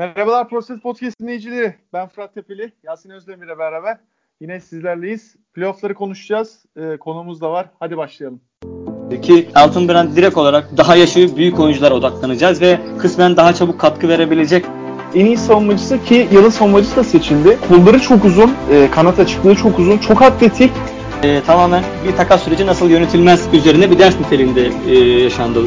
Merhabalar 0.00 0.48
Proses 0.48 0.80
Podcast 0.80 1.20
dinleyicileri. 1.20 1.74
Ben 1.92 2.08
Fırat 2.08 2.34
Tepeli, 2.34 2.72
Yasin 2.84 3.10
Özdemir 3.10 3.46
ile 3.46 3.58
beraber 3.58 3.96
yine 4.40 4.60
sizlerleyiz. 4.60 5.36
Playoff'ları 5.54 5.94
konuşacağız. 5.94 6.64
Ee, 6.76 6.96
konumuz 6.96 7.40
da 7.40 7.52
var. 7.52 7.66
Hadi 7.80 7.96
başlayalım. 7.96 8.40
Ki 9.22 9.48
Altın 9.54 9.88
Brand 9.88 10.16
direkt 10.16 10.36
olarak 10.36 10.76
daha 10.76 10.96
yaşı 10.96 11.36
büyük 11.36 11.60
oyunculara 11.60 11.94
odaklanacağız 11.94 12.60
ve 12.60 12.80
kısmen 12.98 13.36
daha 13.36 13.54
çabuk 13.54 13.80
katkı 13.80 14.08
verebilecek 14.08 14.64
En 15.14 15.26
iyi 15.26 15.36
savunmacısı 15.36 16.04
ki 16.04 16.28
yılın 16.32 16.50
savunmacısı 16.50 16.96
da 16.96 17.04
seçildi. 17.04 17.58
Kolları 17.68 18.00
çok 18.00 18.24
uzun, 18.24 18.54
e, 18.70 18.90
kanat 18.90 19.18
açıklığı 19.18 19.54
çok 19.54 19.78
uzun, 19.78 19.98
çok 19.98 20.22
atletik. 20.22 20.72
e, 21.22 21.42
tamamen 21.42 21.84
bir 22.06 22.16
takas 22.16 22.42
süreci 22.42 22.66
nasıl 22.66 22.90
yönetilmez 22.90 23.48
üzerine 23.52 23.90
bir 23.90 23.98
ders 23.98 24.20
niteliğinde 24.20 24.70
e, 24.88 24.94
yaşandı. 25.22 25.60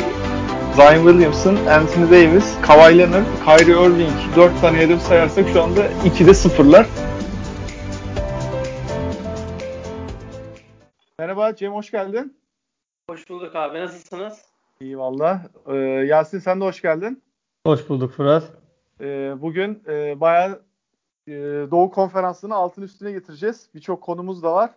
Zion 0.75 1.05
Williamson, 1.05 1.55
Anthony 1.55 2.11
Davis, 2.11 2.61
Kawhi 2.61 2.97
Leonard, 2.97 3.25
Kyrie 3.45 3.73
Irving 3.73 4.35
4 4.35 4.61
tane 4.61 4.77
hedef 4.77 5.01
sayarsak 5.01 5.49
şu 5.49 5.63
anda 5.63 5.87
2'de 5.87 6.33
sıfırlar. 6.33 6.87
Merhaba 11.19 11.55
Cem 11.55 11.73
hoş 11.73 11.91
geldin. 11.91 12.37
Hoş 13.09 13.29
bulduk 13.29 13.55
abi. 13.55 13.79
Nasılsınız? 13.79 14.41
İyi 14.79 14.97
valla. 14.97 15.41
Ee, 15.67 15.75
Yasin 16.07 16.39
sen 16.39 16.61
de 16.61 16.65
hoş 16.65 16.81
geldin. 16.81 17.23
Hoş 17.65 17.89
bulduk 17.89 18.11
Fırat. 18.11 18.43
Ee, 19.01 19.33
bugün 19.41 19.83
e, 19.87 20.21
bayağı 20.21 20.61
e, 21.27 21.31
Doğu 21.71 21.91
Konferansı'nı 21.91 22.55
altın 22.55 22.81
üstüne 22.81 23.11
getireceğiz. 23.11 23.69
Birçok 23.75 24.01
konumuz 24.01 24.43
da 24.43 24.53
var. 24.53 24.69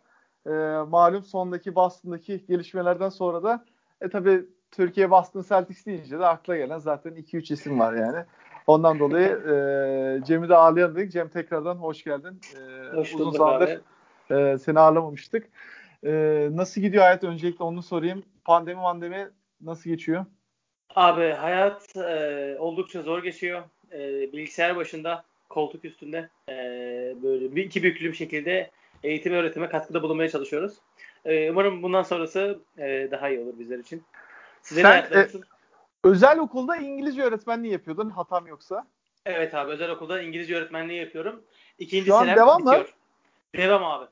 E, 0.47 0.51
malum 0.89 1.23
sondaki 1.23 1.75
Boston'daki 1.75 2.47
gelişmelerden 2.49 3.09
sonra 3.09 3.43
da 3.43 3.65
e 4.01 4.09
tabi 4.09 4.45
Türkiye 4.77 5.11
Boston 5.11 5.45
Celtics 5.49 5.87
deyince 5.87 6.19
de 6.19 6.27
akla 6.27 6.57
gelen 6.57 6.79
zaten 6.79 7.13
2-3 7.13 7.53
isim 7.53 7.81
var 7.81 7.93
yani. 7.93 8.25
Ondan 8.67 8.99
dolayı 8.99 9.29
e, 9.29 10.25
Cem'i 10.25 10.49
de 10.49 10.57
ağırlayalım 10.57 10.97
dedik. 10.97 11.13
Cem 11.13 11.29
tekrardan 11.29 11.75
hoş 11.75 12.05
geldin. 12.05 12.41
E, 12.57 12.97
Hoş 12.97 13.15
uzun 13.15 13.31
zamandır 13.31 13.81
e, 14.31 14.59
seni 14.59 14.81
ağırlamamıştık. 14.81 15.49
E, 16.05 16.13
nasıl 16.53 16.81
gidiyor 16.81 17.03
hayat? 17.03 17.25
Öncelikle 17.25 17.65
onu 17.65 17.83
sorayım. 17.83 18.23
Pandemi 18.45 18.81
mandemi 18.81 19.29
nasıl 19.61 19.91
geçiyor? 19.91 20.25
Abi 20.95 21.31
hayat 21.31 21.97
e, 21.97 22.57
oldukça 22.59 23.03
zor 23.03 23.23
geçiyor. 23.23 23.63
E, 23.93 24.33
bilgisayar 24.33 24.77
başında, 24.77 25.25
koltuk 25.49 25.85
üstünde 25.85 26.29
e, 26.49 26.55
böyle 27.23 27.57
bir 27.57 27.65
iki 27.65 27.83
büklüm 27.83 28.15
şekilde 28.15 28.71
eğitim 29.03 29.33
öğretime 29.33 29.69
katkıda 29.69 30.03
bulunmaya 30.03 30.29
çalışıyoruz. 30.29 30.75
E, 31.25 31.51
umarım 31.51 31.83
bundan 31.83 32.03
sonrası 32.03 32.59
e, 32.79 33.09
daha 33.11 33.29
iyi 33.29 33.41
olur 33.41 33.59
bizler 33.59 33.79
için. 33.79 34.03
Size 34.67 34.83
Sen, 34.83 35.09
e? 35.13 35.29
Özel 36.05 36.39
okulda 36.39 36.77
İngilizce 36.77 37.23
öğretmenliği 37.23 37.73
yapıyordun 37.73 38.11
hatam 38.11 38.47
yoksa. 38.47 38.87
Evet 39.27 39.55
abi 39.55 39.73
özel 39.73 39.91
okulda 39.91 40.23
İngilizce 40.23 40.57
öğretmenliği 40.57 41.01
yapıyorum. 41.01 41.43
İkinci 41.79 42.07
Şu 42.07 42.15
an 42.17 42.23
senem 42.23 42.37
devam 42.37 42.65
mı? 42.65 42.85
Devam 43.57 43.85
abi. 43.85 44.07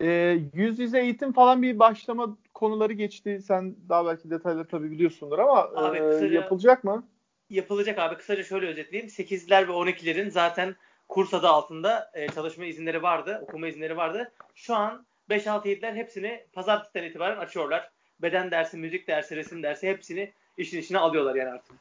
Ee, 0.00 0.38
yüz 0.54 0.78
yüze 0.78 1.00
eğitim 1.00 1.32
falan 1.32 1.62
bir 1.62 1.78
başlama 1.78 2.36
konuları 2.54 2.92
geçti. 2.92 3.40
Sen 3.46 3.76
daha 3.88 4.06
belki 4.06 4.30
detayları 4.30 4.68
tabii 4.68 4.90
biliyorsundur 4.90 5.38
ama 5.38 5.60
Abi 5.60 5.98
e, 5.98 6.00
kısaca- 6.00 6.34
yapılacak 6.34 6.84
mı? 6.84 7.06
yapılacak 7.50 7.98
abi. 7.98 8.16
Kısaca 8.16 8.42
şöyle 8.42 8.66
özetleyeyim. 8.66 9.10
8'ler 9.10 9.68
ve 9.68 9.72
12'lerin 9.72 10.30
zaten 10.30 10.76
kurs 11.08 11.34
adı 11.34 11.48
altında 11.48 12.10
e, 12.14 12.28
çalışma 12.28 12.64
izinleri 12.64 13.02
vardı, 13.02 13.40
okuma 13.42 13.68
izinleri 13.68 13.96
vardı. 13.96 14.32
Şu 14.54 14.74
an 14.74 15.06
5-6-7'ler 15.30 15.94
hepsini 15.94 16.46
pazartesiden 16.52 17.04
itibaren 17.04 17.36
açıyorlar. 17.36 17.90
Beden 18.22 18.50
dersi, 18.50 18.76
müzik 18.76 19.08
dersi, 19.08 19.36
resim 19.36 19.62
dersi 19.62 19.88
hepsini 19.88 20.32
işin 20.56 20.80
içine 20.80 20.98
alıyorlar 20.98 21.34
yani 21.34 21.50
artık. 21.50 21.76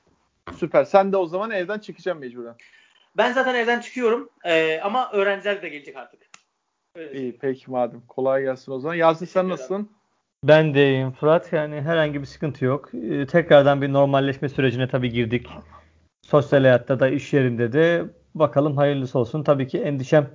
Süper. 0.57 0.83
Sen 0.83 1.11
de 1.11 1.17
o 1.17 1.25
zaman 1.25 1.51
evden 1.51 1.79
çıkacaksın 1.79 2.19
mecburen. 2.19 2.55
Ben 3.17 3.33
zaten 3.33 3.55
evden 3.55 3.79
çıkıyorum 3.79 4.29
e, 4.45 4.79
ama 4.79 5.11
öğrenciler 5.11 5.61
de 5.61 5.69
gelecek 5.69 5.97
artık. 5.97 6.19
Öyle 6.95 7.19
İyi 7.19 7.37
peki 7.37 7.71
madem. 7.71 8.01
Kolay 8.07 8.43
gelsin 8.43 8.71
o 8.71 8.79
zaman. 8.79 8.95
Yasin 8.95 9.25
sen 9.25 9.49
nasılsın? 9.49 9.91
Ben 10.43 10.73
de 10.73 10.89
iyiyim 10.89 11.11
Fırat. 11.11 11.53
Yani 11.53 11.81
herhangi 11.81 12.21
bir 12.21 12.25
sıkıntı 12.25 12.65
yok. 12.65 12.93
Ee, 12.93 13.25
tekrardan 13.25 13.81
bir 13.81 13.93
normalleşme 13.93 14.49
sürecine 14.49 14.87
tabii 14.87 15.09
girdik. 15.09 15.47
Sosyal 16.21 16.61
hayatta 16.61 16.99
da 16.99 17.09
iş 17.09 17.33
yerinde 17.33 17.73
de 17.73 18.05
bakalım 18.35 18.77
hayırlısı 18.77 19.19
olsun. 19.19 19.43
Tabii 19.43 19.67
ki 19.67 19.81
endişem 19.81 20.29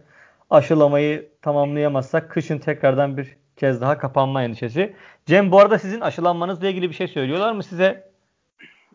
aşılamayı 0.51 1.29
tamamlayamazsak 1.43 2.31
kışın 2.31 2.59
tekrardan 2.59 3.17
bir 3.17 3.37
kez 3.57 3.81
daha 3.81 3.99
kapanma 3.99 4.43
endişesi. 4.43 4.97
Cem 5.27 5.53
bu 5.53 5.61
arada 5.61 5.79
sizin 5.79 6.01
aşılanmanızla 6.01 6.69
ilgili 6.69 6.91
bir 6.91 6.95
şey 6.95 7.09
söylüyorlar 7.09 7.53
mı 7.53 7.63
size? 7.63 8.11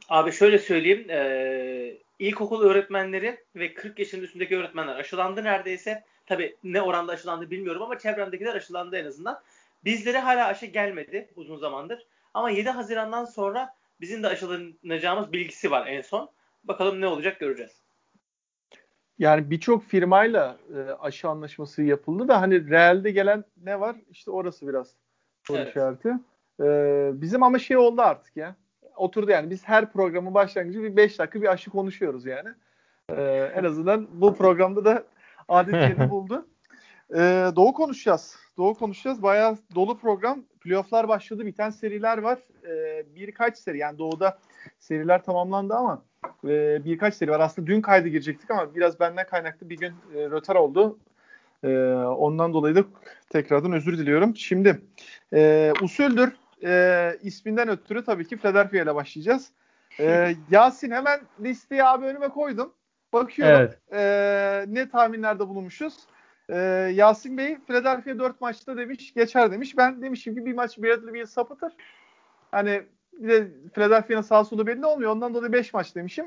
Abi 0.10 0.32
şöyle 0.32 0.60
söyleyeyim. 0.60 1.10
E, 1.10 1.98
ilkokul 2.20 2.64
öğretmenleri 2.64 3.38
ve 3.56 3.74
40 3.74 4.00
yaşın 4.00 4.22
üstündeki 4.22 4.58
öğretmenler 4.58 4.96
aşılandı 4.96 5.44
neredeyse. 5.44 6.04
Tabi 6.26 6.56
ne 6.64 6.82
oranda 6.82 7.12
aşılandı 7.12 7.52
bilmiyorum 7.52 7.82
ama 7.82 8.00
çevremdekiler 8.00 8.56
aşılandı 8.56 8.98
en 8.98 9.06
azından. 9.06 9.42
Bizlere 9.86 10.20
hala 10.20 10.48
aşı 10.48 10.66
gelmedi 10.66 11.28
uzun 11.36 11.58
zamandır. 11.58 12.06
Ama 12.34 12.50
7 12.50 12.70
Haziran'dan 12.70 13.26
sonra 13.26 13.74
bizim 14.02 14.24
de 14.24 14.28
aşılanacağımız 14.28 15.34
bilgisi 15.34 15.72
var 15.72 15.88
en 15.88 16.02
son. 16.02 16.30
Bakalım 16.64 17.02
ne 17.02 17.08
olacak 17.08 17.40
göreceğiz. 17.40 17.81
Yani 19.22 19.50
birçok 19.50 19.84
firmayla 19.84 20.58
e, 20.76 20.92
aşı 20.92 21.30
anlaşması 21.30 21.84
yapıldı 21.84 22.28
da 22.28 22.42
hani 22.42 22.70
realde 22.70 23.12
gelen 23.12 23.44
ne 23.64 23.80
var? 23.80 23.96
İşte 24.12 24.32
orası 24.32 24.68
biraz 24.68 24.96
soru 25.44 25.58
Evet. 25.58 25.70
işareti. 25.70 26.14
E, 26.62 27.10
bizim 27.14 27.44
ama 27.44 27.60
şey 27.60 27.78
oldu 27.78 28.02
artık 28.02 28.38
ya. 28.38 28.56
Oturdu 28.96 29.32
yani. 29.32 29.50
Biz 29.50 29.68
her 29.68 29.92
programın 29.92 30.34
başlangıcı 30.34 30.84
bir 30.84 30.96
5 30.96 31.20
dakika 31.20 31.42
bir 31.42 31.52
aşı 31.52 31.72
konuşuyoruz 31.72 32.26
yani. 32.26 32.50
E, 33.10 33.52
en 33.56 33.64
azından 33.64 34.08
bu 34.14 34.36
programda 34.36 34.86
da 34.86 35.04
adet 35.48 35.74
yerini 35.90 36.10
buldu. 36.10 36.48
E, 37.14 37.20
Doğu 37.56 37.74
konuşacağız. 37.74 38.36
Doğu 38.58 38.74
konuşacağız. 38.74 39.24
Bayağı 39.24 39.58
dolu 39.76 39.98
program. 39.98 40.44
Playoff'lar 40.60 41.08
başladı. 41.08 41.46
Biten 41.46 41.70
seriler 41.70 42.18
var. 42.18 42.40
E, 42.68 43.06
birkaç 43.16 43.58
seri 43.58 43.78
yani 43.78 43.98
Doğu'da 43.98 44.38
seriler 44.80 45.24
tamamlandı 45.24 45.74
ama 45.74 46.04
e, 46.44 46.86
birkaç 46.86 47.14
seri 47.16 47.32
var. 47.32 47.40
Aslında 47.40 47.68
dün 47.68 47.82
kayda 47.82 48.08
girecektik 48.08 48.52
ama 48.52 48.76
biraz 48.76 49.00
benden 49.00 49.26
kaynaklı 49.28 49.70
bir 49.70 49.78
gün 49.78 49.94
e, 50.16 50.30
rötar 50.30 50.56
oldu. 50.56 51.00
E, 51.64 51.70
ondan 51.94 52.54
dolayı 52.54 52.76
da 52.76 52.84
tekrardan 53.30 53.72
özür 53.72 53.98
diliyorum. 53.98 54.36
Şimdi 54.36 54.82
e, 55.34 55.74
usuldür 55.82 56.34
e, 56.64 57.12
isminden 57.22 57.70
ötürü 57.70 58.04
tabii 58.04 58.28
ki 58.28 58.38
Philadelphia 58.38 58.78
ile 58.78 58.96
başlayacağız. 58.96 59.52
E, 60.00 60.36
Yasin 60.52 60.92
hemen 60.92 61.22
listeyi 61.40 61.84
abi 61.84 62.06
önüme 62.06 62.30
koydum. 62.30 62.74
Bakıyorum 63.14 63.56
Evet. 63.56 63.80
e, 63.94 64.66
ne 64.68 64.90
tahminlerde 64.90 65.48
bulunmuşuz. 65.48 65.94
E, 66.50 66.58
Yasin 66.94 67.38
Bey 67.38 67.58
Philadelphia 67.68 68.20
4 68.20 68.42
maçta 68.42 68.78
demiş 68.78 69.14
geçer 69.14 69.52
demiş. 69.52 69.78
Ben 69.78 70.02
demişim 70.02 70.36
ki 70.36 70.46
bir 70.46 70.54
maç 70.54 70.78
Bradley 70.78 71.14
Beal 71.14 71.26
sapıtır. 71.26 71.74
Hani 72.52 72.84
bir 73.14 73.30
de 73.30 73.48
Philadelphia'nın 73.74 74.22
sağ 74.22 74.44
solu 74.44 74.68
belli 74.68 74.86
olmuyor. 74.86 75.12
Ondan 75.12 75.34
dolayı 75.34 75.52
5 75.52 75.74
maç 75.74 75.96
demişim. 75.96 76.26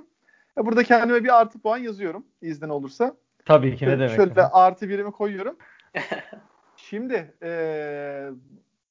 E, 0.59 0.67
burada 0.67 0.83
kendime 0.85 1.25
bir 1.25 1.41
artı 1.41 1.59
puan 1.59 1.79
yazıyorum 1.79 2.25
iznin 2.43 2.69
olursa. 2.69 3.17
Tabii 3.45 3.77
ki 3.77 3.85
ne 3.85 3.89
Şöyle- 3.89 3.99
demek. 4.03 4.17
Şöyle 4.17 4.37
de 4.37 4.43
artı 4.47 4.89
birimi 4.89 5.11
koyuyorum. 5.13 5.57
Şimdi 6.77 7.35
eee, 7.43 8.31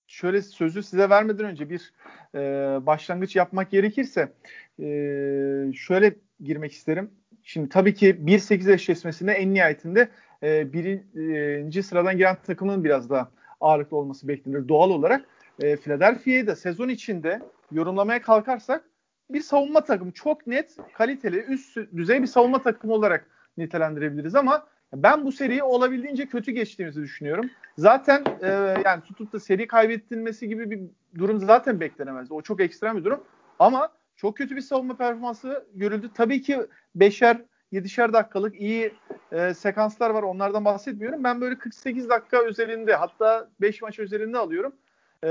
şöyle 0.08 0.42
sözü 0.42 0.84
size 0.84 1.10
vermeden 1.10 1.46
önce 1.46 1.70
bir 1.70 1.94
eee, 2.36 2.40
başlangıç 2.86 3.36
yapmak 3.36 3.72
gerekirse 3.72 4.32
eee, 4.80 5.72
şöyle 5.76 6.16
girmek 6.44 6.72
isterim. 6.72 7.12
Şimdi 7.44 7.70
tabii 7.70 7.94
ki 7.94 8.28
1-8 8.28 8.70
eşleşmesinde 8.70 9.32
en 9.32 9.54
nihayetinde 9.54 10.10
eee, 10.44 10.68
birinci 10.74 11.84
sıradan 11.84 12.18
giren 12.18 12.38
takımın 12.48 12.84
biraz 12.84 13.10
daha 13.10 13.30
ağırlıklı 13.62 13.98
olması 13.98 14.28
beklenir 14.28 14.68
doğal 14.68 14.90
olarak. 14.90 15.26
Eee 15.64 15.76
Philadelphia'yı 15.78 16.48
da 16.48 16.56
sezon 16.56 16.90
içinde 16.90 17.40
yorumlamaya 17.74 18.22
kalkarsak 18.22 18.84
bir 19.30 19.42
savunma 19.42 19.84
takımı 19.84 20.12
çok 20.12 20.48
net, 20.48 20.78
kaliteli, 20.94 21.38
üst 21.38 21.78
düzey 21.96 22.22
bir 22.22 22.28
savunma 22.28 22.62
takımı 22.62 22.94
olarak 22.94 23.28
nitelendirebiliriz 23.58 24.36
ama 24.36 24.68
ben 24.94 25.26
bu 25.26 25.32
seriyi 25.32 25.64
olabildiğince 25.64 26.26
kötü 26.26 26.52
geçtiğimizi 26.52 27.02
düşünüyorum. 27.02 27.50
Zaten 27.78 28.24
e, 28.42 28.48
yani 28.86 29.02
tutup 29.02 29.34
da 29.34 29.40
seri 29.40 29.68
kaybettirmesi 29.68 30.48
gibi 30.48 30.72
bir 30.72 30.80
durum 31.18 31.40
zaten 31.40 31.80
beklenemez. 31.80 32.32
O 32.32 32.42
çok 32.42 32.62
ekstrem 32.62 32.98
bir 32.98 33.04
durum. 33.04 33.24
Ama 33.60 33.90
çok 34.16 34.38
kötü 34.38 34.56
bir 34.56 34.62
savunma 34.62 34.98
performansı 34.98 35.66
görüldü. 35.74 36.10
Tabii 36.14 36.42
ki 36.42 36.60
beşer, 36.96 37.42
yedişer 37.72 38.14
dakikalık 38.14 38.62
iyi 38.62 38.94
e, 39.32 39.54
sekanslar 39.54 40.10
var. 40.10 40.24
Onlardan 40.24 40.66
bahsetmiyorum. 40.66 41.24
Ben 41.24 41.42
böyle 41.42 41.58
48 41.58 42.10
dakika 42.10 42.44
özelinde 42.44 42.96
hatta 42.96 43.50
5 43.62 43.82
maç 43.82 44.00
özelinde 44.00 44.38
alıyorum. 44.38 44.76
E, 45.24 45.30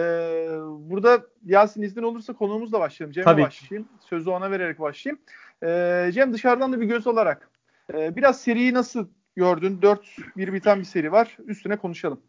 burada 0.79 1.27
Yasin 1.45 1.83
iznin 1.83 2.03
olursa 2.03 2.33
konuğumuzla 2.33 2.81
başlayalım. 2.81 3.13
Cem'e 3.13 3.25
Tabii 3.25 3.41
ki. 3.41 3.47
başlayayım. 3.47 3.89
Sözü 4.01 4.31
ona 4.31 4.51
vererek 4.51 4.81
başlayayım. 4.81 5.21
E, 5.63 6.11
Cem 6.13 6.33
dışarıdan 6.33 6.73
da 6.73 6.81
bir 6.81 6.87
göz 6.87 7.07
olarak 7.07 7.51
e, 7.95 8.17
biraz 8.17 8.41
seriyi 8.41 8.75
nasıl 8.75 9.09
gördün? 9.37 9.79
4-1 9.81 10.53
biten 10.53 10.81
bir 10.81 10.85
seri 10.85 11.13
var. 11.13 11.37
Üstüne 11.47 11.77
konuşalım. 11.77 12.21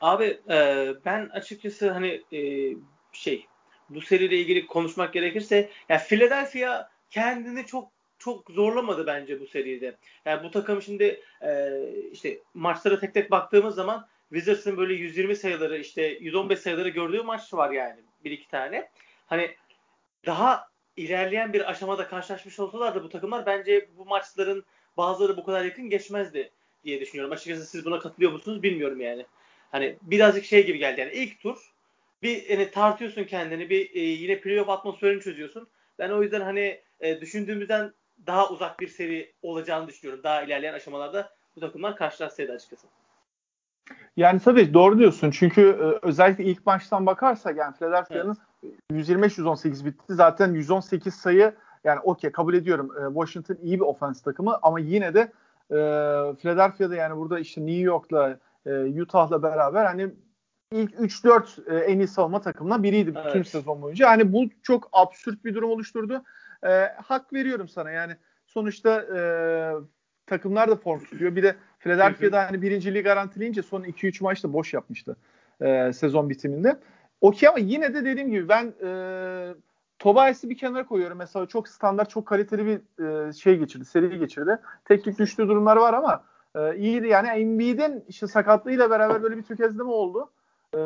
Abi 0.00 0.40
e, 0.50 0.88
ben 1.04 1.28
açıkçası 1.28 1.90
hani 1.90 2.22
e, 2.32 2.70
şey 3.12 3.46
bu 3.88 4.00
seriyle 4.00 4.36
ilgili 4.36 4.66
konuşmak 4.66 5.12
gerekirse 5.12 5.70
ya 5.88 5.98
Philadelphia 5.98 6.88
kendini 7.10 7.66
çok 7.66 7.94
çok 8.18 8.50
zorlamadı 8.50 9.06
bence 9.06 9.40
bu 9.40 9.46
seride. 9.46 9.96
Yani 10.24 10.44
bu 10.44 10.50
takım 10.50 10.82
şimdi 10.82 11.20
e, 11.42 11.80
işte 12.12 12.38
maçlara 12.54 13.00
tek 13.00 13.14
tek 13.14 13.30
baktığımız 13.30 13.74
zaman 13.74 14.06
Wizards'ın 14.34 14.76
böyle 14.76 14.94
120 14.94 15.36
sayıları 15.36 15.78
işte 15.78 16.02
115 16.02 16.58
sayıları 16.58 16.88
gördüğü 16.88 17.22
maç 17.22 17.54
var 17.54 17.70
yani 17.70 18.00
bir 18.24 18.30
iki 18.30 18.48
tane. 18.48 18.90
Hani 19.26 19.54
daha 20.26 20.68
ilerleyen 20.96 21.52
bir 21.52 21.70
aşamada 21.70 22.08
karşılaşmış 22.08 22.60
olsalar 22.60 22.94
da 22.94 23.04
bu 23.04 23.08
takımlar 23.08 23.46
bence 23.46 23.88
bu 23.96 24.04
maçların 24.04 24.64
bazıları 24.96 25.36
bu 25.36 25.44
kadar 25.44 25.64
yakın 25.64 25.90
geçmezdi 25.90 26.50
diye 26.84 27.00
düşünüyorum. 27.00 27.32
Açıkçası 27.32 27.66
siz 27.66 27.84
buna 27.84 27.98
katılıyor 27.98 28.32
musunuz 28.32 28.62
bilmiyorum 28.62 29.00
yani. 29.00 29.26
Hani 29.70 29.96
birazcık 30.02 30.44
şey 30.44 30.66
gibi 30.66 30.78
geldi 30.78 31.00
yani 31.00 31.12
ilk 31.12 31.40
tur 31.40 31.72
bir 32.22 32.48
yani 32.48 32.70
tartıyorsun 32.70 33.24
kendini 33.24 33.70
bir 33.70 33.94
e, 33.94 34.00
yine 34.00 34.40
playoff 34.40 34.68
atmosferini 34.68 35.22
çözüyorsun. 35.22 35.68
Ben 35.98 36.10
o 36.10 36.22
yüzden 36.22 36.40
hani 36.40 36.80
e, 37.00 37.20
düşündüğümüzden 37.20 37.92
daha 38.26 38.50
uzak 38.50 38.80
bir 38.80 38.88
seri 38.88 39.32
olacağını 39.42 39.88
düşünüyorum. 39.88 40.24
Daha 40.24 40.42
ilerleyen 40.42 40.74
aşamalarda 40.74 41.36
bu 41.56 41.60
takımlar 41.60 41.96
karşılaşsaydı 41.96 42.52
açıkçası. 42.52 42.86
Yani 44.16 44.40
tabii 44.40 44.74
doğru 44.74 44.98
diyorsun. 44.98 45.30
Çünkü 45.30 45.60
e, 45.62 46.06
özellikle 46.06 46.44
ilk 46.44 46.66
maçtan 46.66 47.06
bakarsak 47.06 47.56
yani 47.56 47.74
Philadelphia'nın 47.74 48.36
evet. 48.92 49.08
125-118 49.08 49.84
bitti. 49.84 50.04
Zaten 50.08 50.54
118 50.54 51.14
sayı 51.14 51.54
yani 51.84 52.00
okey 52.00 52.32
kabul 52.32 52.54
ediyorum. 52.54 52.90
E, 53.00 53.14
Washington 53.14 53.56
iyi 53.62 53.80
bir 53.80 53.84
ofens 53.84 54.22
takımı 54.22 54.58
ama 54.62 54.80
yine 54.80 55.14
de 55.14 55.20
e, 55.70 55.76
Philadelphia'da 56.36 56.94
yani 56.94 57.16
burada 57.16 57.38
işte 57.38 57.60
New 57.60 57.82
York'la 57.82 58.38
e, 58.66 59.02
Utah'la 59.02 59.42
beraber 59.42 59.84
hani 59.84 60.10
ilk 60.72 60.94
3-4 60.94 61.74
e, 61.74 61.78
en 61.78 61.98
iyi 61.98 62.08
savunma 62.08 62.40
takımından 62.40 62.82
biriydi 62.82 63.12
evet. 63.16 63.32
tüm 63.32 63.44
sezon 63.44 63.82
boyunca. 63.82 64.10
Hani 64.10 64.32
bu 64.32 64.44
çok 64.62 64.88
absürt 64.92 65.44
bir 65.44 65.54
durum 65.54 65.70
oluşturdu. 65.70 66.22
E, 66.66 66.68
hak 67.02 67.32
veriyorum 67.32 67.68
sana 67.68 67.90
yani 67.90 68.16
sonuçta 68.46 69.02
e, 69.16 69.20
takımlar 70.26 70.70
da 70.70 70.76
form 70.76 71.04
tutuyor. 71.04 71.36
Bir 71.36 71.42
de 71.42 71.56
Philadelphia'da 71.84 72.46
hani 72.48 72.62
birinciliği 72.62 73.02
garantileyince 73.02 73.62
son 73.62 73.82
2-3 73.82 74.22
maçta 74.22 74.52
boş 74.52 74.74
yapmıştı 74.74 75.16
e, 75.60 75.92
sezon 75.92 76.30
bitiminde. 76.30 76.76
Okey 77.20 77.48
ama 77.48 77.58
yine 77.58 77.94
de 77.94 78.04
dediğim 78.04 78.30
gibi 78.30 78.48
ben 78.48 78.74
e, 78.84 78.90
Tobias'ı 79.98 80.50
bir 80.50 80.56
kenara 80.56 80.86
koyuyorum. 80.86 81.18
Mesela 81.18 81.46
çok 81.46 81.68
standart, 81.68 82.10
çok 82.10 82.26
kaliteli 82.26 82.66
bir 82.66 83.04
e, 83.04 83.32
şey 83.32 83.58
geçirdi, 83.58 83.84
seri 83.84 84.18
geçirdi. 84.18 84.58
Teknik 84.84 85.18
düştüğü 85.18 85.48
durumlar 85.48 85.76
var 85.76 85.94
ama 85.94 86.24
e, 86.54 86.76
iyiydi. 86.76 87.08
Yani 87.08 87.28
Embiid'in 87.28 88.04
işte 88.08 88.26
sakatlığıyla 88.26 88.90
beraber 88.90 89.22
böyle 89.22 89.36
bir 89.36 89.42
tökezleme 89.42 89.90
oldu. 89.90 90.30
E, 90.74 90.78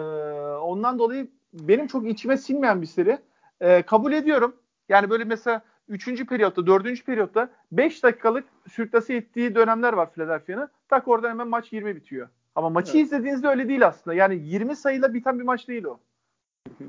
ondan 0.62 0.98
dolayı 0.98 1.28
benim 1.52 1.86
çok 1.86 2.08
içime 2.08 2.36
sinmeyen 2.36 2.82
bir 2.82 2.86
seri. 2.86 3.18
E, 3.60 3.82
kabul 3.82 4.12
ediyorum. 4.12 4.56
Yani 4.88 5.10
böyle 5.10 5.24
mesela 5.24 5.62
3. 5.88 6.26
periyotta, 6.26 6.67
4. 6.67 7.06
periyotta 7.06 7.50
5 7.73 8.02
dakikalık 8.02 8.44
sürklase 8.70 9.14
ettiği 9.14 9.55
dönemler 9.55 9.93
var 9.93 10.12
Philadelphia'nın. 10.12 10.69
Tak 10.88 11.08
oradan 11.08 11.31
hemen 11.31 11.49
maç 11.49 11.73
20 11.73 11.96
bitiyor. 11.96 12.29
Ama 12.55 12.70
maçı 12.70 12.96
evet. 12.96 13.06
izlediğinizde 13.06 13.49
öyle 13.49 13.69
değil 13.69 13.87
aslında. 13.87 14.14
Yani 14.14 14.40
20 14.43 14.76
sayıyla 14.76 15.14
biten 15.14 15.38
bir 15.38 15.44
maç 15.44 15.69
değil 15.69 15.85
o. 15.85 16.00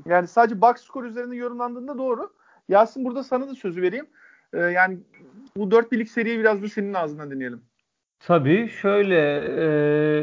Yani 0.06 0.26
sadece 0.26 0.60
box 0.60 0.76
skor 0.76 1.04
üzerinde 1.04 1.36
yorumlandığında 1.36 1.98
doğru. 1.98 2.32
Yasin 2.68 3.04
burada 3.04 3.24
sana 3.24 3.48
da 3.48 3.54
sözü 3.54 3.82
vereyim. 3.82 4.06
Ee, 4.52 4.58
yani 4.58 4.98
bu 5.56 5.70
4 5.70 5.92
birlik 5.92 6.10
seriyi 6.10 6.38
biraz 6.38 6.62
da 6.62 6.68
senin 6.68 6.94
ağzından 6.94 7.30
dinleyelim. 7.30 7.60
Tabii 8.20 8.68
şöyle 8.68 9.16
e, 9.58 9.64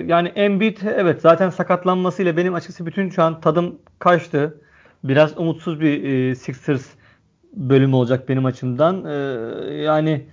yani 0.06 0.28
Embiid 0.28 0.78
evet 0.84 1.22
zaten 1.22 1.50
sakatlanmasıyla 1.50 2.38
benim 2.38 2.54
açıkçası 2.54 2.86
bütün 2.86 3.10
şu 3.10 3.24
an 3.24 3.42
tadım 3.42 3.80
kaçtı. 4.00 4.62
Biraz 5.04 5.38
umutsuz 5.38 5.80
bir 5.80 6.04
e, 6.04 6.36
Sixers 6.36 6.97
bölüm 7.58 7.94
olacak 7.94 8.30
benim 8.30 8.46
açımdan. 8.46 9.06
E, 9.06 9.14
yani 9.74 10.26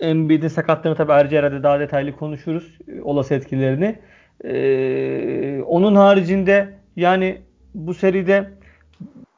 Embiid'in 0.00 0.48
sakatlığını 0.48 0.94
tabii 0.94 1.12
ayrıca 1.12 1.38
herhalde 1.38 1.62
daha 1.62 1.80
detaylı 1.80 2.16
konuşuruz. 2.16 2.78
E, 2.88 3.00
olası 3.02 3.34
etkilerini. 3.34 3.98
E, 4.44 5.62
onun 5.62 5.94
haricinde 5.94 6.74
yani 6.96 7.42
bu 7.74 7.94
seride 7.94 8.50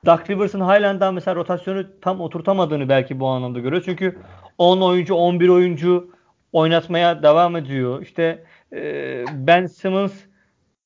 Doug 0.07 0.31
Rivers'ın 0.31 0.61
halen 0.61 1.15
mesela 1.15 1.35
rotasyonu 1.35 1.87
tam 2.01 2.21
oturtamadığını 2.21 2.89
belki 2.89 3.21
bu 3.21 3.27
anlamda 3.27 3.59
görüyoruz. 3.59 3.85
Çünkü 3.85 4.19
10 4.59 4.81
oyuncu, 4.81 5.15
11 5.15 5.49
oyuncu 5.49 6.11
oynatmaya 6.53 7.23
devam 7.23 7.57
ediyor. 7.57 8.03
İşte 8.03 8.45
e, 8.73 9.25
Ben 9.35 9.67
Simmons 9.67 10.13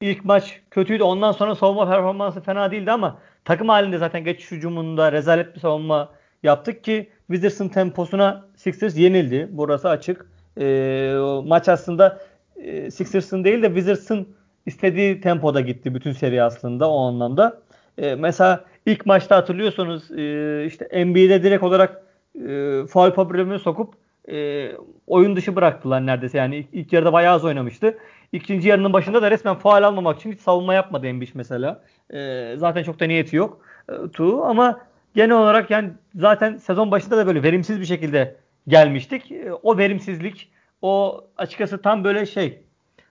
ilk 0.00 0.24
maç 0.24 0.60
kötüydü. 0.70 1.02
Ondan 1.02 1.32
sonra 1.32 1.54
savunma 1.54 1.88
performansı 1.90 2.40
fena 2.40 2.70
değildi 2.70 2.92
ama 2.92 3.18
takım 3.44 3.68
halinde 3.68 3.98
zaten 3.98 4.24
geçiş 4.24 4.50
hücumunda 4.50 5.12
rezalet 5.12 5.54
bir 5.54 5.60
savunma 5.60 6.12
yaptık 6.44 6.84
ki 6.84 7.10
Wizards'ın 7.26 7.68
temposuna 7.68 8.44
Sixers 8.56 8.96
yenildi. 8.96 9.48
Burası 9.50 9.88
açık. 9.88 10.26
E, 10.60 11.16
maç 11.44 11.68
aslında 11.68 12.20
e, 12.56 12.90
Sixers'ın 12.90 13.44
değil 13.44 13.62
de 13.62 13.66
Wizards'ın 13.66 14.28
istediği 14.66 15.20
tempoda 15.20 15.60
gitti 15.60 15.94
bütün 15.94 16.12
seri 16.12 16.42
aslında 16.42 16.90
o 16.90 17.06
anlamda. 17.06 17.60
E, 17.98 18.14
mesela 18.14 18.64
ilk 18.86 19.06
maçta 19.06 19.36
hatırlıyorsanız 19.36 20.10
e, 20.10 20.64
işte 20.66 21.04
NBA'de 21.04 21.42
direkt 21.42 21.62
olarak 21.62 22.02
e, 22.34 22.48
foul 22.86 23.10
problemini 23.10 23.58
sokup 23.58 23.94
e, 24.28 24.70
oyun 25.06 25.36
dışı 25.36 25.56
bıraktılar 25.56 26.06
neredeyse. 26.06 26.38
Yani 26.38 26.56
ilk, 26.56 26.66
ilk 26.72 26.92
yarıda 26.92 27.12
bayağı 27.12 27.34
az 27.34 27.44
oynamıştı. 27.44 27.98
İkinci 28.32 28.68
yarının 28.68 28.92
başında 28.92 29.22
da 29.22 29.30
resmen 29.30 29.54
faal 29.54 29.82
almamak 29.82 30.18
için 30.18 30.32
hiç 30.32 30.40
savunma 30.40 30.74
yapmadı 30.74 31.06
Embiid 31.06 31.28
mesela. 31.34 31.82
E, 32.10 32.52
zaten 32.56 32.82
çok 32.82 33.00
da 33.00 33.04
niyeti 33.04 33.36
yok. 33.36 33.60
E, 33.88 33.92
tu 34.12 34.44
ama 34.44 34.80
genel 35.14 35.36
olarak 35.36 35.70
yani 35.70 35.90
zaten 36.14 36.56
sezon 36.56 36.90
başında 36.90 37.16
da 37.16 37.26
böyle 37.26 37.42
verimsiz 37.42 37.80
bir 37.80 37.86
şekilde 37.86 38.36
gelmiştik. 38.68 39.32
E, 39.32 39.52
o 39.52 39.78
verimsizlik 39.78 40.50
o 40.82 41.24
açıkçası 41.36 41.82
tam 41.82 42.04
böyle 42.04 42.26
şey 42.26 42.62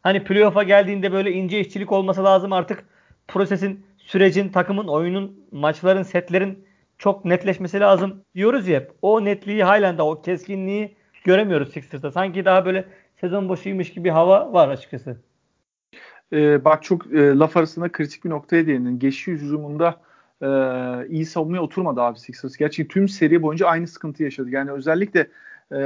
hani 0.03 0.23
playoff'a 0.23 0.63
geldiğinde 0.63 1.11
böyle 1.11 1.31
ince 1.31 1.59
işçilik 1.59 1.91
olması 1.91 2.23
lazım 2.23 2.53
artık 2.53 2.85
prosesin 3.27 3.85
sürecin 3.97 4.49
takımın 4.49 4.87
oyunun 4.87 5.39
maçların 5.51 6.03
setlerin 6.03 6.65
çok 6.97 7.25
netleşmesi 7.25 7.79
lazım 7.79 8.23
diyoruz 8.35 8.67
ya 8.67 8.83
o 9.01 9.25
netliği 9.25 9.63
halen 9.63 9.97
de 9.97 10.01
o 10.01 10.21
keskinliği 10.21 10.95
göremiyoruz 11.23 11.73
Sixers'ta. 11.73 12.11
Sanki 12.11 12.45
daha 12.45 12.65
böyle 12.65 12.85
sezon 13.21 13.49
başıymış 13.49 13.93
gibi 13.93 14.09
hava 14.09 14.53
var 14.53 14.67
açıkçası. 14.67 15.17
Ee, 16.33 16.65
bak 16.65 16.83
çok 16.83 17.13
e, 17.13 17.19
laf 17.19 17.57
arasında 17.57 17.91
kritik 17.91 18.25
bir 18.25 18.29
noktaya 18.29 18.67
değindin. 18.67 18.99
Geçiş 18.99 19.27
hücumunda 19.27 20.01
e, 20.43 20.47
iyi 21.07 21.25
savunmaya 21.25 21.61
oturmadı 21.61 22.01
abi 22.01 22.19
Sixers. 22.19 22.57
Gerçi 22.57 22.87
tüm 22.87 23.09
seri 23.09 23.41
boyunca 23.41 23.67
aynı 23.67 23.87
sıkıntı 23.87 24.23
yaşadı. 24.23 24.49
Yani 24.49 24.71
özellikle 24.71 25.27
e, 25.71 25.79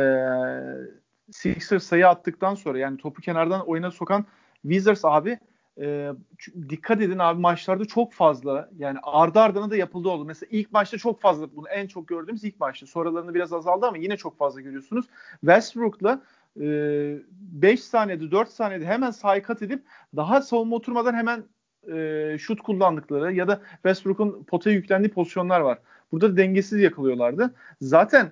Sixers 1.31 1.83
sayı 1.83 2.07
attıktan 2.07 2.55
sonra 2.55 2.79
yani 2.79 2.97
topu 2.97 3.21
kenardan 3.21 3.67
oyuna 3.67 3.91
sokan 3.91 4.25
Wizards 4.61 5.05
abi 5.05 5.39
e, 5.81 6.11
dikkat 6.69 7.01
edin 7.01 7.19
abi 7.19 7.41
maçlarda 7.41 7.85
çok 7.85 8.13
fazla 8.13 8.69
yani 8.77 8.99
ardı 9.03 9.39
ardına 9.39 9.71
da 9.71 9.75
yapıldı 9.75 10.09
oldu. 10.09 10.25
Mesela 10.25 10.49
ilk 10.51 10.71
maçta 10.71 10.97
çok 10.97 11.21
fazla 11.21 11.55
bunu 11.55 11.67
en 11.69 11.87
çok 11.87 12.07
gördüğümüz 12.07 12.43
ilk 12.43 12.59
maçta. 12.59 12.85
Sonralarında 12.85 13.33
biraz 13.33 13.53
azaldı 13.53 13.85
ama 13.85 13.97
yine 13.97 14.17
çok 14.17 14.37
fazla 14.37 14.61
görüyorsunuz. 14.61 15.05
Westbrook'la 15.39 16.21
5 16.55 17.79
e, 17.79 17.83
saniyede 17.83 18.31
4 18.31 18.49
saniyede 18.49 18.85
hemen 18.85 19.11
sahayı 19.11 19.43
kat 19.43 19.61
edip 19.61 19.83
daha 20.15 20.41
savunma 20.41 20.75
oturmadan 20.75 21.13
hemen 21.13 21.43
e, 21.93 22.37
şut 22.37 22.61
kullandıkları 22.61 23.33
ya 23.33 23.47
da 23.47 23.61
Westbrook'un 23.73 24.43
potaya 24.43 24.75
yüklendiği 24.75 25.13
pozisyonlar 25.13 25.59
var. 25.59 25.77
Burada 26.11 26.31
da 26.31 26.37
dengesiz 26.37 26.79
yakalıyorlardı. 26.79 27.53
Zaten 27.81 28.31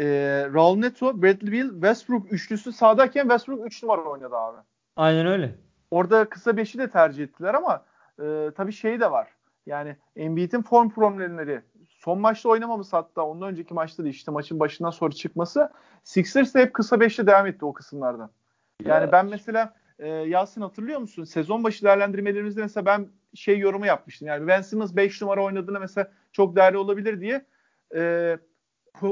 e, 0.00 0.06
Raul 0.54 0.76
Neto, 0.76 1.22
Bradley 1.22 1.52
Beal, 1.52 1.70
Westbrook 1.70 2.32
üçlüsü 2.32 2.72
sağdayken 2.72 3.22
Westbrook 3.22 3.66
3 3.66 3.82
numara 3.82 4.02
oynadı 4.02 4.36
abi. 4.36 4.58
Aynen 4.96 5.26
öyle. 5.26 5.54
Orada 5.90 6.28
kısa 6.28 6.56
beşi 6.56 6.78
de 6.78 6.90
tercih 6.90 7.24
ettiler 7.24 7.54
ama 7.54 7.84
e, 8.22 8.50
tabii 8.56 8.72
şey 8.72 9.00
de 9.00 9.10
var. 9.10 9.28
Yani 9.66 9.96
Embiid'in 10.16 10.62
form 10.62 10.90
problemleri 10.90 11.60
son 11.88 12.18
maçta 12.18 12.48
oynamaması 12.48 12.96
hatta 12.96 13.22
ondan 13.22 13.48
önceki 13.48 13.74
maçta 13.74 14.04
da 14.04 14.08
işte 14.08 14.30
maçın 14.30 14.60
başından 14.60 14.90
sonra 14.90 15.12
çıkması 15.12 15.70
Sixers 16.04 16.54
de 16.54 16.60
hep 16.60 16.74
kısa 16.74 17.00
beşte 17.00 17.26
devam 17.26 17.46
etti 17.46 17.64
o 17.64 17.72
kısımlardan. 17.72 18.30
Yani 18.84 19.02
evet. 19.02 19.12
ben 19.12 19.26
mesela 19.26 19.74
e, 19.98 20.08
Yasin 20.08 20.60
hatırlıyor 20.60 21.00
musun? 21.00 21.24
Sezon 21.24 21.64
başı 21.64 21.84
değerlendirmelerimizde 21.84 22.60
mesela 22.60 22.86
ben 22.86 23.08
şey 23.34 23.58
yorumu 23.58 23.86
yapmıştım. 23.86 24.28
Yani 24.28 24.46
Ben 24.46 24.62
Simmons 24.62 24.96
5 24.96 25.22
numara 25.22 25.44
oynadığında 25.44 25.78
mesela 25.78 26.10
çok 26.32 26.56
değerli 26.56 26.78
olabilir 26.78 27.20
diye. 27.20 27.44
E, 27.94 28.36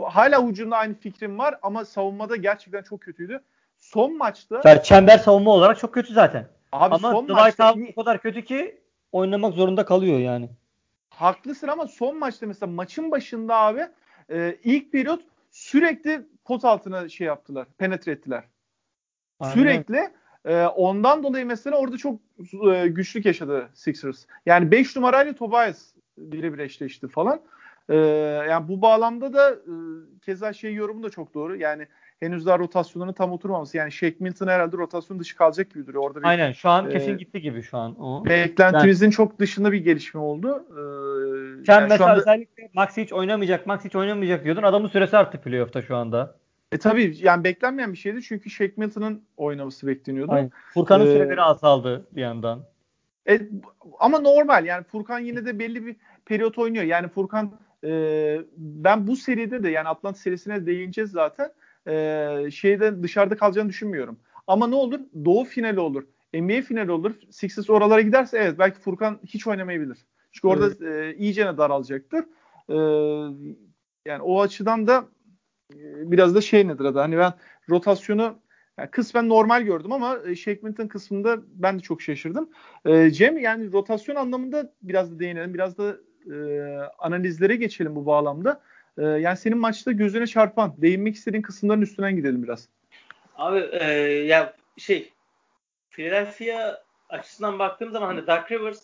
hala 0.05 0.47
hücumda 0.47 0.77
aynı 0.77 0.95
fikrim 0.95 1.39
var 1.39 1.59
ama 1.63 1.85
savunmada 1.85 2.37
gerçekten 2.37 2.83
çok 2.83 3.01
kötüydü. 3.01 3.41
Son 3.79 4.17
maçta 4.17 4.61
yani 4.65 4.83
çember 4.83 5.19
savunma 5.19 5.51
olarak 5.51 5.79
çok 5.79 5.95
kötü 5.95 6.13
zaten. 6.13 6.49
Abi 6.73 6.95
ama 6.95 7.11
son 7.11 7.25
Dwight 7.25 7.59
Howard 7.59 7.77
o 7.97 8.03
kadar 8.03 8.23
kötü 8.23 8.45
ki 8.45 8.81
oynamak 9.13 9.55
zorunda 9.55 9.85
kalıyor 9.85 10.19
yani. 10.19 10.51
Haklısın 11.11 11.69
ama 11.69 11.87
son 11.87 12.19
maçta 12.19 12.47
mesela 12.47 12.73
maçın 12.73 13.11
başında 13.11 13.57
abi 13.57 13.89
e, 14.31 14.57
ilk 14.65 14.93
periyot 14.93 15.21
sürekli 15.51 16.27
pot 16.45 16.65
altına 16.65 17.09
şey 17.09 17.27
yaptılar. 17.27 17.67
Penetre 17.79 18.13
ettiler. 18.13 18.45
Aynen. 19.41 19.55
Sürekli 19.55 20.11
e, 20.45 20.67
ondan 20.67 21.23
dolayı 21.23 21.47
mesela 21.47 21.77
orada 21.77 21.97
çok 21.97 22.21
e, 22.73 22.89
güçlük 22.89 23.27
yaşadı 23.27 23.69
Sixers. 23.75 24.25
Yani 24.47 24.71
5 24.71 24.97
numarayla 24.97 25.35
Tobias 25.35 25.93
birebir 26.19 26.59
eşleşti 26.59 27.09
falan. 27.09 27.41
E, 27.89 27.97
yani 28.49 28.69
bu 28.69 28.83
bağlamda 28.83 29.33
da 29.33 29.51
e, 29.51 29.75
keza 30.25 30.53
şey 30.53 30.75
yorumu 30.75 31.03
da 31.03 31.11
çok 31.11 31.35
doğru. 31.35 31.57
Yani 31.57 31.87
henüz 32.21 32.47
daha 32.47 32.59
rotasyonunu 32.59 33.13
tam 33.15 33.33
oturmaması. 33.33 33.77
Yani 33.77 33.93
Shake 33.93 34.17
Milton 34.19 34.47
herhalde 34.47 34.77
rotasyon 34.77 35.19
dışı 35.19 35.37
kalacak 35.37 35.71
gibi 35.71 35.87
duruyor. 35.87 36.05
Orada 36.05 36.21
bir, 36.21 36.25
Aynen 36.25 36.53
şu 36.53 36.69
an 36.69 36.91
e, 36.91 36.93
kesin 36.93 37.19
gitti 37.19 37.41
gibi 37.41 37.63
şu 37.63 37.79
an 37.79 38.01
o. 38.01 38.25
Beklentimizin 38.25 39.07
yani, 39.07 39.13
çok 39.13 39.39
dışında 39.39 39.73
bir 39.73 39.79
gelişme 39.79 40.21
oldu. 40.21 40.65
Ee, 40.71 41.65
Sen 41.65 41.75
yani 41.75 41.89
mesela 41.89 42.11
anda, 42.11 42.21
özellikle 42.21 42.71
Maxi 42.75 43.03
hiç 43.03 43.13
oynamayacak, 43.13 43.67
Maxi 43.67 43.89
hiç 43.89 43.97
oynamayacak 43.97 44.45
diyordun. 44.45 44.63
Adamın 44.63 44.89
süresi 44.89 45.17
arttı 45.17 45.41
playoff'ta 45.41 45.83
şu 45.83 45.97
anda. 45.97 46.42
E 46.73 46.79
tabii 46.79 47.17
yani 47.19 47.45
beklenmeyen 47.45 47.93
bir 47.93 47.99
şeydi 47.99 48.23
çünkü 48.23 48.51
Shake 48.51 48.75
Milton'ın 48.77 49.23
oynaması 49.37 49.87
bekleniyordu. 49.87 50.33
Aynen. 50.33 50.51
Furkan'ın 50.75 51.07
ee, 51.07 51.13
süreleri 51.13 51.43
azaldı 51.43 52.07
bir 52.13 52.21
yandan. 52.21 52.65
E, 53.29 53.41
ama 53.99 54.19
normal 54.19 54.67
yani 54.67 54.85
Furkan 54.85 55.19
yine 55.19 55.47
de 55.47 55.59
belli 55.59 55.87
bir 55.87 55.97
periyot 56.25 56.59
oynuyor. 56.59 56.85
Yani 56.85 57.09
Furkan 57.09 57.59
e, 57.85 58.41
ben 58.57 59.07
bu 59.07 59.17
seride 59.17 59.63
de 59.63 59.71
yani 59.71 59.89
Atlantis 59.89 60.23
serisine 60.23 60.67
değineceğiz 60.67 61.11
zaten. 61.11 61.53
E, 61.89 62.51
şeyde 62.51 63.03
dışarıda 63.03 63.37
kalacağını 63.37 63.69
düşünmüyorum. 63.69 64.19
Ama 64.47 64.67
ne 64.67 64.75
olur? 64.75 65.01
Doğu 65.25 65.45
finali 65.45 65.81
olur. 65.81 66.05
NBA 66.35 66.63
finali 66.63 66.93
olur. 66.93 67.13
Sixers 67.31 67.71
oralara 67.71 68.01
giderse 68.01 68.39
evet 68.39 68.59
belki 68.59 68.81
Furkan 68.81 69.19
hiç 69.27 69.47
oynamayabilir. 69.47 69.99
Çünkü 70.33 70.49
orada 70.49 70.67
evet. 70.67 70.83
e, 70.83 71.17
iyicene 71.17 71.59
daralacaktır. 71.59 72.25
E, 72.69 72.77
yani 74.07 74.23
o 74.23 74.41
açıdan 74.41 74.87
da 74.87 75.05
biraz 76.11 76.35
da 76.35 76.41
şey 76.41 76.69
nedir 76.69 76.85
adı? 76.85 76.99
Hani 76.99 77.19
ben 77.19 77.33
rotasyonu 77.71 78.39
yani 78.79 78.91
kısmen 78.91 79.29
normal 79.29 79.63
gördüm 79.63 79.93
ama 79.93 80.19
e, 80.27 80.37
Shackleton 80.37 80.87
kısmında 80.87 81.39
ben 81.47 81.79
de 81.79 81.83
çok 81.83 82.03
şaşırdım. 82.03 82.51
E, 82.85 83.11
Cem 83.11 83.39
yani 83.39 83.73
rotasyon 83.73 84.17
anlamında 84.17 84.73
biraz 84.83 85.15
da 85.15 85.19
değinelim. 85.19 85.55
Biraz 85.55 85.79
da 85.79 85.97
e, 86.27 86.37
analizlere 86.99 87.57
geçelim 87.57 87.97
bu 87.97 88.07
bağlamda. 88.07 88.61
E, 88.99 89.03
yani 89.03 89.37
senin 89.37 89.59
maçta 89.59 89.93
gözüne 89.93 90.27
çarpan, 90.27 90.75
değinmek 90.79 91.15
istediğin 91.15 91.43
kısımların 91.43 91.83
üstünden 91.83 92.17
gidelim 92.17 92.43
biraz. 92.43 92.69
Abi 93.37 93.59
e, 93.73 93.85
ya 94.27 94.55
şey 94.77 95.13
Philadelphia 95.91 96.79
açısından 97.09 97.59
baktığım 97.59 97.91
zaman 97.91 98.07
hani 98.07 98.27
Dark 98.27 98.53
Rivers 98.53 98.83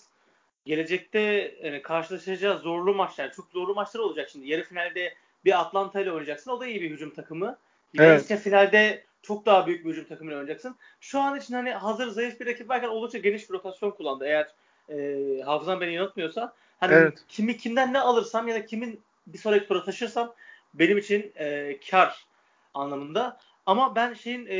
gelecekte 0.65 1.55
yani 1.65 1.83
karşılaşacağı 1.83 2.59
zorlu 2.59 2.95
maçlar, 2.95 3.33
çok 3.33 3.51
zorlu 3.51 3.75
maçlar 3.75 4.01
olacak 4.01 4.29
şimdi. 4.33 4.51
Yarı 4.51 4.63
finalde 4.63 5.15
bir 5.45 5.61
Atlanta 5.61 6.01
ile 6.01 6.13
oynayacaksın. 6.13 6.51
O 6.51 6.61
da 6.61 6.67
iyi 6.67 6.83
bir 6.83 6.91
hücum 6.91 7.15
takımı. 7.15 7.59
Evet. 7.99 8.21
ise 8.21 8.37
finalde 8.37 9.05
çok 9.23 9.47
daha 9.47 9.67
büyük 9.67 9.85
bir 9.85 9.91
hücum 9.91 10.05
takımıyla 10.05 10.39
oynayacaksın. 10.39 10.77
Şu 11.01 11.21
an 11.21 11.39
için 11.39 11.55
hani 11.55 11.71
hazır 11.71 12.09
zayıf 12.09 12.41
bir 12.41 12.47
rakip 12.47 12.69
varken 12.69 12.89
oldukça 12.89 13.19
geniş 13.19 13.51
bir 13.51 13.55
rotasyon 13.55 13.91
kullandı. 13.91 14.27
Eğer 14.27 14.55
e, 14.89 15.43
hafızam 15.43 15.81
beni 15.81 15.95
yanıltmıyorsa. 15.95 16.53
Hani 16.81 16.95
evet. 16.95 17.25
kimi 17.29 17.57
kimden 17.57 17.93
ne 17.93 18.01
alırsam 18.01 18.49
ya 18.49 18.55
da 18.55 18.67
kimin 18.67 19.01
bir 19.27 19.39
sonraki 19.39 19.69
tura 19.69 19.85
taşırsam 19.85 20.35
benim 20.75 20.99
için 20.99 21.33
e, 21.37 21.77
kar 21.91 22.27
anlamında. 22.75 23.41
Ama 23.67 23.97
ben 23.97 24.15
şeyin 24.15 24.47
e, 24.47 24.57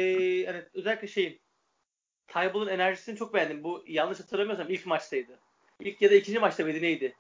hani 0.47 0.63
özellikle 0.75 1.09
şeyin 1.09 1.41
Tybal'ın 2.29 2.69
enerjisini 2.69 3.17
çok 3.17 3.35
beğendim. 3.35 3.65
Bu 3.65 3.85
yanlış 3.87 4.21
hatırlamıyorsam 4.21 4.71
ilk 4.71 4.87
maçtaydı. 4.87 5.39
İlk 5.81 6.03
ya 6.03 6.11
da 6.11 6.15
ikinci 6.15 6.39
maçta 6.39 6.63
mıydı 6.63 6.83
neydi? 6.83 7.15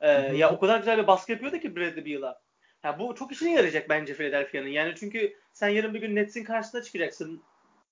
Ee, 0.00 0.10
ya 0.10 0.50
o 0.50 0.58
kadar 0.58 0.78
güzel 0.78 0.98
bir 0.98 1.06
baskı 1.06 1.32
yapıyordu 1.32 1.58
ki 1.58 1.76
Bradley 1.76 2.04
Beal'a. 2.04 2.40
Ya 2.84 2.98
bu 2.98 3.14
çok 3.14 3.32
işine 3.32 3.52
yarayacak 3.52 3.88
bence 3.88 4.14
Philadelphia'nın. 4.14 4.68
Yani 4.68 4.94
çünkü 4.96 5.36
sen 5.52 5.68
yarın 5.68 5.94
bir 5.94 6.00
gün 6.00 6.16
Nets'in 6.16 6.44
karşısına 6.44 6.82
çıkacaksın. 6.82 7.42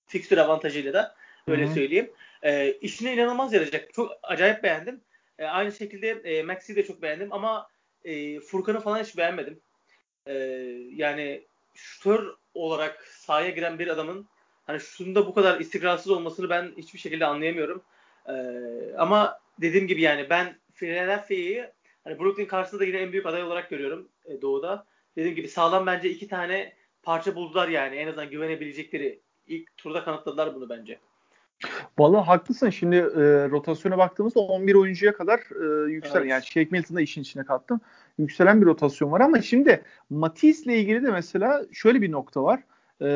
Fixture 0.06 0.40
avantajıyla 0.40 0.92
da. 0.92 1.14
Öyle 1.49 1.64
Hı-hı. 1.66 1.75
söyleyeyim. 1.75 2.11
E, 2.42 2.73
işine 2.73 3.14
inanılmaz 3.14 3.52
yarayacak. 3.52 3.94
Çok 3.94 4.12
acayip 4.23 4.62
beğendim. 4.62 5.00
E, 5.38 5.44
aynı 5.44 5.73
şekilde 5.73 6.09
e, 6.11 6.42
Maxi'yi 6.42 6.76
de 6.76 6.87
çok 6.87 7.02
beğendim 7.02 7.32
ama 7.32 7.68
e, 8.04 8.40
Furkan'ı 8.40 8.80
falan 8.80 9.02
hiç 9.02 9.16
beğenmedim. 9.16 9.61
E, 10.26 10.35
yani 10.94 11.42
şutör 11.75 12.35
olarak 12.54 13.04
sahaya 13.04 13.50
giren 13.50 13.78
bir 13.78 13.88
adamın 13.88 14.28
hani 14.66 14.80
şutunda 14.80 15.26
bu 15.26 15.35
kadar 15.35 15.61
istikrarsız 15.61 16.11
olmasını 16.11 16.50
ben 16.50 16.73
hiçbir 16.76 16.99
şekilde 16.99 17.26
anlayamıyorum. 17.26 17.82
E, 18.28 18.35
ama 18.99 19.40
dediğim 19.61 19.87
gibi 19.87 20.02
yani 20.02 20.30
ben 20.30 20.56
Philadelphia'yı 20.75 21.73
hani 22.04 22.18
Brooklyn 22.18 22.47
karşısında 22.47 22.80
da 22.80 22.85
yine 22.85 22.99
en 22.99 23.12
büyük 23.12 23.26
aday 23.26 23.42
olarak 23.42 23.70
görüyorum 23.70 24.09
Doğu'da. 24.42 24.87
Dediğim 25.16 25.37
gibi 25.37 25.49
sağlam 25.49 25.87
bence 25.87 26.10
iki 26.10 26.28
tane 26.28 26.72
parça 27.02 27.34
buldular 27.34 27.68
yani. 27.68 27.96
En 27.96 28.08
azından 28.08 28.30
güvenebilecekleri. 28.30 29.22
ilk 29.46 29.76
turda 29.76 30.04
kanıtladılar 30.04 30.54
bunu 30.54 30.68
bence. 30.68 30.99
Vallahi 31.99 32.25
haklısın. 32.25 32.70
Şimdi 32.70 32.96
e, 32.96 33.49
rotasyona 33.50 33.99
baktığımızda 33.99 34.40
11 34.40 34.75
oyuncuya 34.75 35.12
kadar 35.12 35.38
e, 35.38 35.92
yükselen 35.92 36.20
evet. 36.20 36.30
yani 36.30 36.42
Shake 36.44 36.68
Milton'ı 36.70 36.96
da 36.99 37.02
işin 37.02 37.22
içine 37.22 37.44
kattım. 37.44 37.80
Yükselen 38.18 38.60
bir 38.60 38.66
rotasyon 38.66 39.12
var 39.12 39.20
ama 39.20 39.42
şimdi 39.42 39.82
Matisse 40.10 40.64
ile 40.64 40.80
ilgili 40.80 41.02
de 41.02 41.10
mesela 41.10 41.62
şöyle 41.72 42.02
bir 42.02 42.12
nokta 42.12 42.42
var. 42.42 42.62
E, 43.00 43.08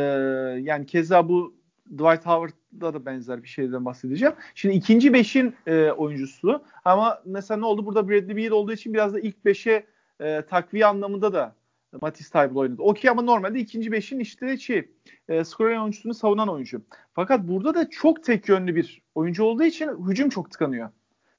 yani 0.63 0.87
keza 0.87 1.29
bu 1.29 1.55
Dwight 1.91 2.27
Howard'da 2.27 2.95
da 2.95 3.07
benzer 3.07 3.43
bir 3.43 3.49
şeyden 3.49 3.85
bahsedeceğim. 3.85 4.35
Şimdi 4.55 4.75
ikinci 4.75 5.13
beşin 5.13 5.55
e, 5.67 5.91
oyuncusu 5.91 6.65
ama 6.85 7.23
mesela 7.25 7.61
ne 7.61 7.67
oldu? 7.67 7.87
Burada 7.87 8.09
Bradley 8.09 8.37
Beal 8.37 8.51
olduğu 8.51 8.73
için 8.73 8.95
biraz 8.95 9.15
da 9.15 9.21
ilk 9.21 9.45
beşe 9.45 9.87
e, 10.21 10.43
takviye 10.43 10.87
anlamında 10.87 11.33
da 11.33 11.55
Matisse 12.01 12.31
Taybul 12.31 12.57
oynadı. 12.61 12.83
Okey 12.83 13.11
ama 13.11 13.23
normalde 13.23 13.61
ikinci 13.61 13.93
beşin 13.93 14.19
işte 14.19 14.59
şey 14.59 14.89
e, 15.29 15.45
scorer 15.45 15.77
oyuncusunu 15.77 16.15
savunan 16.15 16.49
oyuncu. 16.49 16.83
Fakat 17.15 17.49
burada 17.49 17.75
da 17.75 17.91
çok 17.91 18.25
tek 18.25 18.49
yönlü 18.49 18.75
bir 18.75 19.03
oyuncu 19.15 19.45
olduğu 19.45 19.65
için 19.65 20.09
hücum 20.09 20.29
çok 20.29 20.51
tıkanıyor. 20.51 20.89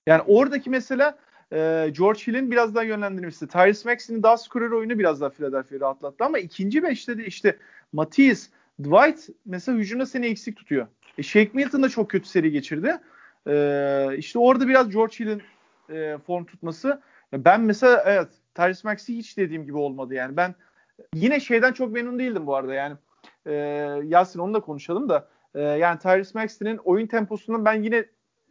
Yani 0.08 0.22
oradaki 0.28 0.70
mesela 0.70 1.18
e, 1.54 1.90
George 1.98 2.20
Hill'in 2.28 2.52
biraz 2.52 2.76
daha 2.76 2.84
yönlendirilmesi. 2.84 3.48
Tyrese 3.48 3.90
Maxey'nin 3.90 4.24
daha 4.24 4.38
scorer 4.38 4.72
oyunu 4.72 5.00
biraz 5.00 5.22
daha 5.22 5.30
Philadelphia'yı 5.30 5.82
rahatlattı 5.82 6.26
ama 6.26 6.40
ikinci 6.40 6.84
beşte 6.84 7.18
de 7.18 7.26
işte 7.26 7.58
Matisse, 7.94 8.52
Dwight 8.80 9.30
mesela 9.46 9.78
hücumda 9.78 10.06
seni 10.06 10.26
eksik 10.26 10.58
tutuyor. 10.58 10.88
E, 11.18 11.24
Shake 11.24 11.52
Milton 11.54 11.84
da 11.84 11.90
çok 11.90 12.10
kötü 12.10 12.28
seri 12.30 12.52
geçirdi. 12.52 12.98
E, 13.48 14.16
işte 14.18 14.40
orada 14.40 14.68
biraz 14.68 14.90
George 14.90 15.16
Hill'in 15.20 15.42
e, 15.90 16.18
form 16.28 16.46
tutması. 16.46 17.02
Ben 17.34 17.62
mesela 17.62 18.04
evet 18.06 18.28
Tyrese 18.56 18.88
Maxey 18.88 19.16
hiç 19.16 19.38
dediğim 19.38 19.66
gibi 19.66 19.78
olmadı 19.78 20.14
yani. 20.14 20.38
Ben 20.38 20.56
yine 21.14 21.40
şeyden 21.40 21.74
çok 21.74 21.92
memnun 21.92 22.20
değildim 22.20 22.48
bu 22.48 22.56
arada 22.56 22.74
yani. 22.74 22.96
E, 23.46 23.54
Yasin 24.04 24.40
onu 24.40 24.54
da 24.54 24.60
konuşalım 24.60 25.10
da. 25.10 25.28
E, 25.56 25.62
yani 25.62 26.00
Tyrese 26.00 26.40
Maxey'nin 26.40 26.78
oyun 26.78 27.08
temposundan 27.08 27.66
ben 27.66 27.84
yine 27.84 28.06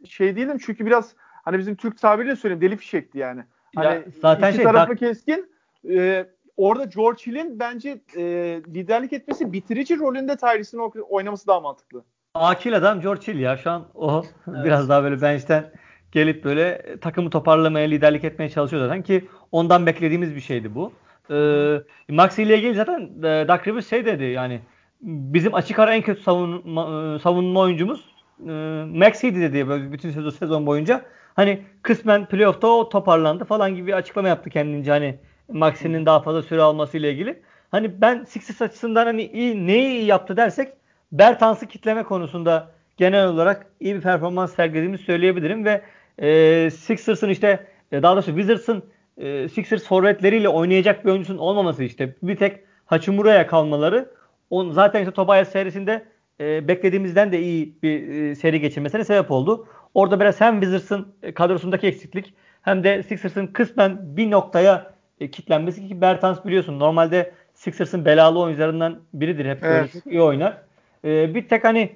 şey 0.05 0.35
değilim 0.35 0.57
çünkü 0.65 0.85
biraz 0.85 1.15
hani 1.19 1.59
bizim 1.59 1.75
Türk 1.75 1.97
tabiriyle 2.01 2.35
söyleyeyim 2.35 2.61
deli 2.61 2.77
fişekti 2.77 3.17
yani. 3.17 3.43
Hani 3.75 3.85
ya, 3.85 4.03
zaten 4.21 4.47
iki 4.47 4.55
şey, 4.55 4.65
tarafı 4.65 4.89
tak- 4.89 4.99
keskin. 4.99 5.51
E, 5.89 6.25
orada 6.57 6.85
George 6.85 7.25
Hill'in 7.27 7.59
bence 7.59 8.01
e, 8.17 8.23
liderlik 8.67 9.13
etmesi 9.13 9.53
bitirici 9.53 9.99
rolünde 9.99 10.37
Tyrese'in 10.37 10.81
oynaması 11.09 11.47
daha 11.47 11.59
mantıklı. 11.59 12.03
Akil 12.33 12.77
adam 12.77 13.01
George 13.01 13.27
Hill 13.27 13.39
ya 13.39 13.57
şu 13.57 13.71
an 13.71 13.85
o 13.95 14.23
evet. 14.47 14.65
biraz 14.65 14.89
daha 14.89 15.03
böyle 15.03 15.21
bench'ten 15.21 15.71
gelip 16.11 16.43
böyle 16.43 16.95
takımı 17.01 17.29
toparlamaya, 17.29 17.87
liderlik 17.87 18.23
etmeye 18.23 18.49
çalışıyor 18.49 18.87
zaten 18.87 19.03
ki 19.03 19.27
ondan 19.51 19.85
beklediğimiz 19.85 20.35
bir 20.35 20.41
şeydi 20.41 20.75
bu. 20.75 20.93
Ee, 21.31 21.81
Maxi 22.09 22.43
ile 22.43 22.57
ilgili 22.57 22.75
zaten 22.75 23.01
e, 23.23 23.47
Doug 23.47 23.67
Rivers 23.67 23.89
şey 23.89 24.05
dedi 24.05 24.23
yani 24.23 24.59
bizim 25.01 25.55
açık 25.55 25.79
ara 25.79 25.95
en 25.95 26.01
kötü 26.01 26.21
savunma, 26.21 27.15
e, 27.15 27.19
savunma 27.19 27.59
oyuncumuz 27.59 28.15
e, 28.39 28.51
Maxi'ydi 28.93 29.41
dedi 29.41 29.67
böyle 29.67 29.91
bütün 29.91 30.11
sezon, 30.11 30.29
sezon 30.29 30.65
boyunca. 30.65 31.05
Hani 31.35 31.61
kısmen 31.81 32.25
playoff'ta 32.25 32.67
o 32.67 32.89
toparlandı 32.89 33.45
falan 33.45 33.75
gibi 33.75 33.87
bir 33.87 33.93
açıklama 33.93 34.27
yaptı 34.27 34.49
kendince 34.49 34.91
hani 34.91 35.19
Maxi'nin 35.51 36.05
daha 36.05 36.21
fazla 36.21 36.41
süre 36.41 36.61
alması 36.61 36.97
ile 36.97 37.11
ilgili. 37.11 37.41
Hani 37.71 38.01
ben 38.01 38.23
Sixers 38.23 38.61
açısından 38.61 39.05
hani 39.05 39.23
iyi, 39.23 39.67
neyi 39.67 39.89
iyi 39.89 40.05
yaptı 40.05 40.37
dersek 40.37 40.73
Bertans'ı 41.11 41.67
kitleme 41.67 42.03
konusunda 42.03 42.71
genel 42.97 43.27
olarak 43.27 43.65
iyi 43.79 43.95
bir 43.95 44.01
performans 44.01 44.55
sergilediğimizi 44.55 45.03
söyleyebilirim 45.03 45.65
ve 45.65 45.81
e, 46.19 46.69
Sixers'ın 46.71 47.29
işte 47.29 47.67
e, 47.91 48.03
daha 48.03 48.13
doğrusu 48.13 48.31
Wizards'ın 48.31 48.83
e, 49.17 49.49
Sixers 49.49 49.83
forvetleriyle 49.83 50.49
oynayacak 50.49 51.05
bir 51.05 51.09
oyuncusun 51.09 51.37
olmaması 51.37 51.83
işte 51.83 52.15
bir 52.23 52.35
tek 52.35 52.59
Hachimura'ya 52.85 53.47
kalmaları 53.47 54.09
on, 54.49 54.71
zaten 54.71 54.99
işte 54.99 55.11
Tobias 55.11 55.51
serisinde 55.51 56.05
e, 56.39 56.67
beklediğimizden 56.67 57.31
de 57.31 57.39
iyi 57.39 57.77
bir 57.83 58.09
e, 58.09 58.35
seri 58.35 58.61
geçirmesine 58.61 59.03
sebep 59.03 59.31
oldu. 59.31 59.67
Orada 59.93 60.19
biraz 60.19 60.41
hem 60.41 60.61
Wizards'ın 60.61 61.07
e, 61.23 61.33
kadrosundaki 61.33 61.87
eksiklik 61.87 62.33
hem 62.61 62.83
de 62.83 63.03
Sixers'ın 63.03 63.47
kısmen 63.47 64.17
bir 64.17 64.31
noktaya 64.31 64.93
e, 65.19 65.31
kitlenmesi 65.31 65.87
ki 65.87 66.01
Bertans 66.01 66.45
biliyorsun 66.45 66.79
normalde 66.79 67.33
Sixers'ın 67.53 68.05
belalı 68.05 68.39
oyuncularından 68.39 68.99
biridir. 69.13 69.45
Hep 69.45 69.63
evet. 69.63 69.93
çok 69.93 70.05
iyi 70.05 70.21
oynar. 70.21 70.57
E, 71.05 71.35
bir 71.35 71.47
tek 71.47 71.63
hani 71.63 71.91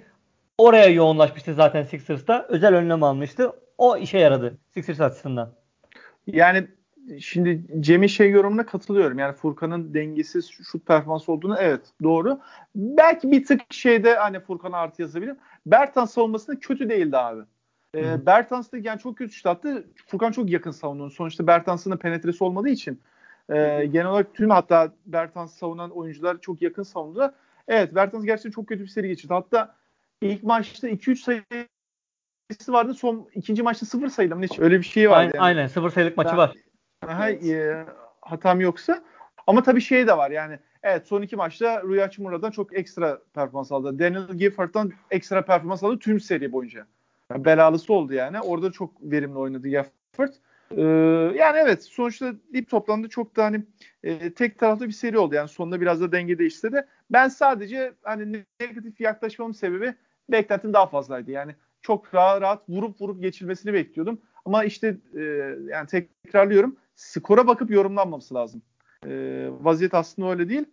oraya 0.60 0.90
yoğunlaşmıştı 0.90 1.54
zaten 1.54 1.84
Sixers'ta. 1.84 2.46
Özel 2.50 2.76
önlem 2.76 3.04
almıştı. 3.04 3.52
O 3.78 3.98
işe 3.98 4.18
yaradı 4.18 4.58
Sixers 4.74 5.02
açısından. 5.02 5.54
Yani 6.28 6.68
şimdi 7.20 7.66
Cem'in 7.80 8.08
şey 8.08 8.32
yorumuna 8.32 8.66
katılıyorum. 8.66 9.20
Yani 9.20 9.34
Furkan'ın 9.34 9.94
dengesiz 9.94 10.50
şut 10.50 10.86
performansı 10.86 11.32
olduğunu 11.32 11.58
evet 11.60 11.82
doğru. 12.04 12.40
Belki 12.76 13.32
bir 13.32 13.46
tık 13.46 13.62
şeyde 13.70 14.16
hani 14.16 14.40
Furkan'a 14.40 14.78
artı 14.78 15.02
yazabilirim. 15.02 15.38
Bertans 15.66 16.14
savunmasında 16.14 16.60
kötü 16.60 16.90
değildi 16.90 17.18
abi. 17.18 17.42
E, 17.96 18.26
Bertans 18.26 18.72
da 18.72 18.78
yani 18.78 19.00
çok 19.00 19.18
kötü 19.18 19.34
şut 19.34 19.46
attı. 19.46 19.88
Furkan 20.08 20.32
çok 20.32 20.50
yakın 20.50 20.72
savundu. 20.72 21.10
Sonuçta 21.10 21.48
Bertans'ın 21.48 21.92
da 21.92 21.98
penetresi 21.98 22.44
olmadığı 22.44 22.70
için 22.70 23.02
e, 23.50 23.86
genel 23.86 24.08
olarak 24.08 24.34
tüm 24.34 24.50
hatta 24.50 24.92
Bertans 25.06 25.54
savunan 25.54 25.90
oyuncular 25.90 26.42
çok 26.42 26.62
yakın 26.62 26.84
savundu. 26.84 27.34
Evet 27.68 27.96
Bertans 27.96 28.26
gerçekten 28.26 28.52
çok 28.52 28.68
kötü 28.68 28.84
bir 28.84 28.88
seri 28.88 29.08
geçirdi. 29.08 29.34
Hatta 29.34 29.79
ilk 30.22 30.44
maçta 30.44 30.90
2-3 30.90 31.16
sayısı 31.16 32.74
vardı. 32.74 32.94
Son 32.94 33.30
ikinci 33.36 33.64
maçta 33.64 33.86
0 33.86 34.10
sayılı 34.10 34.36
mı? 34.36 34.46
Öyle 34.60 34.78
bir 34.78 34.86
şey 34.86 35.10
vardı. 35.10 35.20
Aynen, 35.20 35.34
yani. 35.34 35.44
aynen 35.44 35.68
0 35.68 35.90
sayılık 35.90 36.18
maçı 36.18 36.32
ben, 36.32 36.38
var. 36.38 36.54
Aha, 37.08 37.30
evet. 37.30 37.46
e, 37.46 37.86
hatam 38.22 38.62
yoksa. 38.62 39.04
Ama 39.48 39.64
tabii 39.64 39.82
şey 39.82 40.08
de 40.08 40.18
var 40.18 40.32
yani. 40.32 40.60
Evet 40.84 41.08
son 41.08 41.22
iki 41.22 41.36
maçta 41.36 41.84
Rui 41.84 42.00
Hachimura'dan 42.00 42.52
çok 42.52 42.78
ekstra 42.78 43.22
performans 43.34 43.72
aldı. 43.72 44.00
Daniel 44.00 44.38
Gifford'dan 44.38 44.92
ekstra 45.12 45.46
performans 45.46 45.84
aldı 45.84 46.00
tüm 46.00 46.20
seri 46.20 46.52
boyunca. 46.52 46.86
Yani 47.32 47.46
belalısı 47.46 47.94
oldu 47.94 48.14
yani. 48.14 48.42
Orada 48.42 48.72
çok 48.72 49.02
verimli 49.02 49.38
oynadı 49.38 49.68
Gifford. 49.68 50.34
Ee, 50.72 50.82
yani 51.38 51.58
evet 51.58 51.84
sonuçta 51.84 52.34
dip 52.54 52.70
toplamda 52.70 53.08
çok 53.08 53.36
da 53.36 53.44
hani 53.44 53.64
e, 54.04 54.34
tek 54.34 54.60
taraflı 54.60 54.88
bir 54.88 54.94
seri 54.94 55.18
oldu. 55.18 55.36
Yani 55.36 55.50
sonunda 55.50 55.82
biraz 55.82 56.02
da 56.02 56.12
denge 56.12 56.40
değişti 56.40 56.72
de. 56.72 56.88
Ben 57.12 57.28
sadece 57.28 57.94
hani 58.04 58.46
negatif 58.62 59.02
yaklaşmamın 59.02 59.54
sebebi 59.54 59.96
beklentim 60.32 60.74
daha 60.74 60.88
fazlaydı. 60.88 61.32
Yani 61.32 61.56
çok 61.82 62.16
rahat 62.16 62.42
rahat 62.42 62.70
vurup 62.70 63.02
vurup 63.02 63.22
geçilmesini 63.22 63.74
bekliyordum. 63.74 64.22
Ama 64.46 64.64
işte 64.64 64.98
e, 65.18 65.22
yani 65.68 65.88
tekrarlıyorum 65.88 66.76
skora 66.96 67.48
bakıp 67.48 67.72
yorumlanmaması 67.72 68.34
lazım. 68.36 68.62
E, 69.08 69.12
vaziyet 69.60 69.94
aslında 69.94 70.30
öyle 70.30 70.50
değil. 70.50 70.66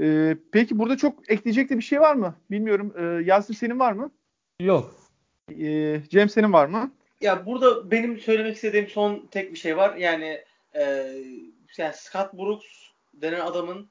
E, 0.00 0.36
peki 0.52 0.78
burada 0.78 0.96
çok 0.96 1.30
ekleyecek 1.30 1.70
de 1.70 1.76
bir 1.76 1.82
şey 1.82 2.00
var 2.00 2.14
mı? 2.14 2.34
Bilmiyorum. 2.50 2.94
E, 2.96 3.02
Yasin 3.24 3.54
senin 3.54 3.78
var 3.78 3.92
mı? 3.92 4.10
Yok. 4.60 4.94
E, 5.60 6.00
Cem 6.08 6.28
senin 6.28 6.52
var 6.52 6.66
mı? 6.66 6.90
Ya 7.20 7.46
burada 7.46 7.90
benim 7.90 8.18
söylemek 8.18 8.56
istediğim 8.56 8.88
son 8.88 9.26
tek 9.30 9.52
bir 9.52 9.58
şey 9.58 9.76
var. 9.76 9.96
Yani 9.96 10.44
e, 10.74 10.82
yani 11.78 11.94
Scott 11.94 12.32
Brooks 12.32 12.66
denen 13.14 13.40
adamın 13.40 13.88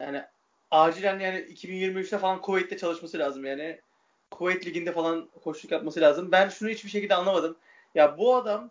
yani 0.00 0.22
acilen 0.70 1.20
yani 1.20 1.38
2023'te 1.38 2.18
falan 2.18 2.40
Kuveyt'te 2.40 2.76
çalışması 2.76 3.18
lazım 3.18 3.44
yani. 3.44 3.80
Kuveyt 4.30 4.66
liginde 4.66 4.92
falan 4.92 5.28
koşuluk 5.44 5.72
yapması 5.72 6.00
lazım. 6.00 6.32
Ben 6.32 6.48
şunu 6.48 6.68
hiçbir 6.68 6.90
şekilde 6.90 7.14
anlamadım. 7.14 7.56
Ya 7.94 8.18
bu 8.18 8.36
adam 8.36 8.70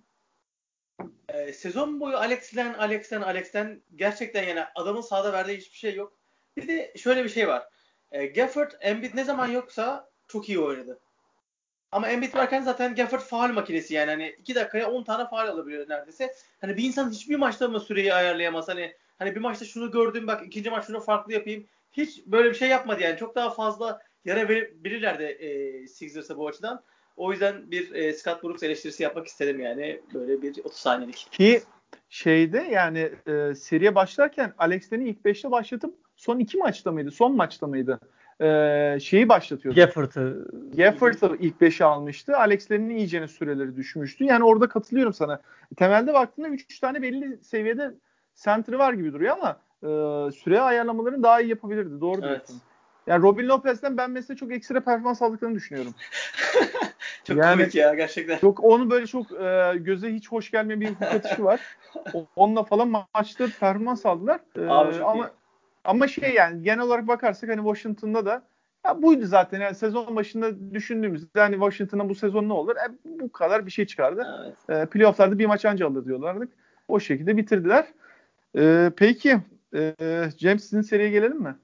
e, 1.30 1.54
sezon 1.54 2.00
boyu 2.00 2.18
Alex'ten 2.18 2.74
Alex'ten 2.74 3.22
Alex'ten 3.22 3.82
gerçekten 3.96 4.44
yani 4.44 4.64
adamın 4.76 5.02
sahada 5.02 5.34
verdiği 5.34 5.58
hiçbir 5.58 5.78
şey 5.78 5.96
yok. 5.96 6.14
Bir 6.58 6.68
de 6.68 6.94
şöyle 6.98 7.24
bir 7.24 7.30
şey 7.30 7.48
var. 7.48 7.70
E, 8.12 8.26
Gafford, 8.26 8.72
Embiid 8.82 9.16
ne 9.16 9.24
zaman 9.24 9.48
yoksa 9.48 10.10
çok 10.28 10.50
iyi 10.50 10.60
oynadı. 10.60 11.00
Ama 11.92 12.10
Embiid 12.10 12.36
varken 12.36 12.62
zaten 12.62 12.96
Gafford 12.96 13.20
faal 13.20 13.50
makinesi 13.50 13.94
yani 13.94 14.12
hani 14.12 14.36
2 14.40 14.56
dakikaya 14.56 14.92
10 14.92 15.04
tane 15.04 15.30
faal 15.30 15.48
alabiliyor 15.48 15.90
neredeyse. 15.90 16.36
Hani 16.62 16.78
bir 16.78 16.84
insan 16.84 17.12
hiçbir 17.12 17.36
maçta 17.36 17.68
mı 17.68 17.80
süreyi 17.80 18.14
ayarlayamaz? 18.14 18.68
Hani 18.68 18.96
hani 19.20 19.36
bir 19.36 19.40
maçta 19.42 19.66
şunu 19.66 19.92
gördüm 19.92 20.28
bak 20.28 20.46
ikinci 20.46 20.70
maç 20.70 20.86
şunu 20.88 21.00
farklı 21.00 21.34
yapayım. 21.34 21.66
Hiç 21.94 22.26
böyle 22.26 22.50
bir 22.50 22.56
şey 22.56 22.70
yapmadı 22.70 23.02
yani. 23.02 23.18
Çok 23.18 23.36
daha 23.36 23.50
fazla 23.50 24.02
yara 24.26 24.50
verirlerdi 24.50 25.24
e, 25.24 25.88
Sixers'a 25.88 26.38
bu 26.38 26.48
açıdan. 26.48 26.84
O 27.18 27.32
yüzden 27.32 27.72
bir 27.72 27.94
e, 27.94 28.14
Scott 28.14 28.44
Brooks 28.44 28.64
eleştirisi 28.64 29.04
yapmak 29.04 29.28
istedim 29.28 29.60
yani. 29.60 30.02
Böyle 30.14 30.42
bir 30.42 30.60
30 30.64 30.78
saniyelik. 30.78 31.28
Ki 31.32 31.62
şeyde 32.10 32.68
yani 32.72 33.12
e, 33.28 33.56
seriye 33.56 33.96
başlarken 33.96 34.54
Alex'lerini 34.58 35.10
ilk 35.10 35.26
5'te 35.26 35.52
başlatıp 35.52 35.96
son 36.16 36.40
iki 36.40 36.58
maçta 36.58 36.92
mıydı? 36.92 37.12
Son 37.12 37.36
maçta 37.36 37.68
mıydı? 37.68 38.00
E, 38.42 39.00
şeyi 39.02 39.30
başlatıyordu. 39.30 39.80
Gafford'ı. 39.80 40.48
Gafford'ı 40.78 41.38
ilk 41.40 41.62
5'e 41.62 41.86
almıştı. 41.86 42.38
Alex'lerin 42.38 42.90
iyicene 42.90 43.28
süreleri 43.28 43.76
düşmüştü. 43.76 44.24
Yani 44.24 44.44
orada 44.44 44.68
katılıyorum 44.68 45.14
sana. 45.14 45.42
Temelde 45.76 46.14
baktığında 46.14 46.48
3 46.48 46.80
tane 46.80 47.02
belli 47.02 47.44
seviyede 47.44 47.92
center'ı 48.36 48.80
var 48.80 48.94
gibi 48.94 49.14
duruyor 49.14 49.38
ama 49.38 49.60
e, 49.84 50.32
süre 50.32 50.60
ayarlamalarını 50.60 51.24
daha 51.24 51.42
iyi 51.42 51.50
yapabilirdi. 51.50 52.02
Doğru 52.02 52.22
evet. 52.24 52.24
diyorsun. 52.24 52.62
Yani 53.08 53.22
Robin 53.22 53.48
Lopez'den 53.48 53.98
ben 53.98 54.12
mesela 54.12 54.38
çok 54.38 54.52
ekstra 54.52 54.84
performans 54.84 55.22
aldıklarını 55.22 55.56
düşünüyorum. 55.56 55.94
çok 57.24 57.38
yani, 57.38 57.58
komik 57.58 57.76
ya 57.76 57.94
gerçekten. 57.94 58.38
Çok 58.38 58.64
onu 58.64 58.90
böyle 58.90 59.08
çok 59.08 59.32
e, 59.32 59.74
göze 59.78 60.14
hiç 60.14 60.32
hoş 60.32 60.52
gelmeyen 60.52 60.82
bir 60.82 60.90
hukuk 60.90 61.04
atışı 61.04 61.44
var. 61.44 61.62
Onunla 62.36 62.64
falan 62.64 62.88
maçta 63.14 63.48
performans 63.60 64.06
aldılar. 64.06 64.40
E, 64.58 64.62
Abi 64.62 65.04
ama 65.04 65.26
iyi. 65.26 65.30
ama 65.84 66.08
şey 66.08 66.34
yani 66.34 66.64
genel 66.64 66.80
olarak 66.80 67.08
bakarsak 67.08 67.50
hani 67.50 67.62
Washington'da 67.62 68.26
da 68.26 68.44
ya 68.86 69.02
buydu 69.02 69.26
zaten 69.26 69.62
yani 69.62 69.76
sezon 69.76 70.16
başında 70.16 70.74
düşündüğümüzde 70.74 71.40
hani 71.40 71.54
Washington'a 71.54 72.10
bu 72.10 72.16
sezon 72.16 72.50
ne 72.50 72.54
olur? 72.54 72.76
E, 72.76 72.90
bu 73.06 73.32
kadar 73.32 73.66
bir 73.66 73.72
şey 73.72 73.86
çıkardı. 73.86 74.28
Evet. 74.70 74.80
E, 74.80 74.90
playoff'larda 74.90 75.40
bir 75.40 75.46
maç 75.46 75.66
anca 75.66 75.88
alır 75.88 76.06
diyorlardık. 76.06 76.50
O 76.88 77.00
şekilde 77.00 77.38
bitirdiler. 77.38 77.86
E, 78.58 78.92
peki 78.98 79.38
e, 79.76 79.94
James 80.38 80.64
sizin 80.64 80.82
seriye 80.82 81.10
gelelim 81.10 81.42
mi? 81.42 81.56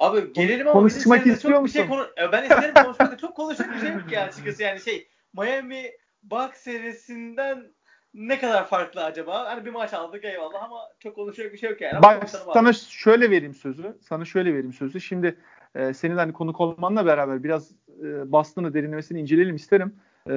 Abi 0.00 0.32
gelelim 0.32 0.68
ama 0.68 0.80
konuşmak 0.80 1.26
istiyor 1.26 1.60
musun? 1.60 1.80
Şey 1.80 1.88
konu- 1.88 2.08
ben 2.32 2.42
isterim 2.42 2.74
konuşmak 2.84 3.18
çok 3.18 3.36
konuşacak 3.36 3.74
bir 3.74 3.80
şey 3.80 3.90
yok 3.90 4.12
ya 4.12 4.24
açıkçası 4.24 4.62
yani 4.62 4.80
şey 4.80 5.08
Miami 5.34 5.90
Bucks 6.22 6.60
serisinden 6.60 7.72
ne 8.14 8.38
kadar 8.38 8.66
farklı 8.66 9.04
acaba? 9.04 9.44
Hani 9.46 9.64
bir 9.64 9.70
maç 9.70 9.94
aldık 9.94 10.24
eyvallah 10.24 10.62
ama 10.62 10.80
çok 11.00 11.14
konuşacak 11.14 11.52
bir 11.52 11.58
şey 11.58 11.70
yok 11.70 11.80
yani. 11.80 12.02
Bak 12.02 12.28
sana 12.28 12.68
abi. 12.68 12.74
şöyle 12.74 13.30
vereyim 13.30 13.54
sözü. 13.54 13.96
Sana 14.00 14.24
şöyle 14.24 14.54
vereyim 14.54 14.72
sözü. 14.72 15.00
Şimdi 15.00 15.36
e, 15.74 15.94
senin 15.94 16.16
hani 16.16 16.32
konuk 16.32 16.60
olmanla 16.60 17.06
beraber 17.06 17.44
biraz 17.44 17.70
e, 18.02 18.32
Boston'ı 18.32 18.74
derinlemesini 18.74 19.20
inceleyelim 19.20 19.56
isterim. 19.56 19.94
E, 20.30 20.34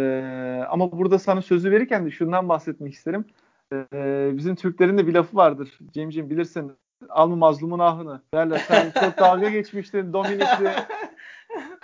ama 0.69 0.91
burada 0.91 1.19
sana 1.19 1.41
sözü 1.41 1.71
verirken 1.71 2.05
de 2.05 2.11
şundan 2.11 2.49
bahsetmek 2.49 2.93
isterim. 2.93 3.25
E, 3.73 4.29
bizim 4.33 4.55
Türklerin 4.55 4.97
de 4.97 5.07
bir 5.07 5.13
lafı 5.13 5.37
vardır. 5.37 5.79
Cemciğim 5.93 6.29
bilirsin 6.29 6.71
alma 7.09 7.35
mazlumun 7.35 7.79
ahını 7.79 8.21
derler. 8.33 8.57
Sen 8.67 8.91
çok 8.91 9.17
dalga 9.17 9.49
geçmiştin 9.49 10.13
Dominik'le. 10.13 10.87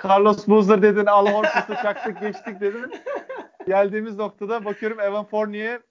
Carlos 0.03 0.47
Boozer 0.47 0.81
dedin. 0.81 1.05
Al 1.05 1.27
Horford'u 1.27 1.81
çaktık 1.81 2.21
geçtik 2.21 2.61
dedin. 2.61 2.91
Geldiğimiz 3.67 4.15
noktada 4.15 4.65
bakıyorum 4.65 4.99
Evan 4.99 5.25
Fournier 5.25 5.81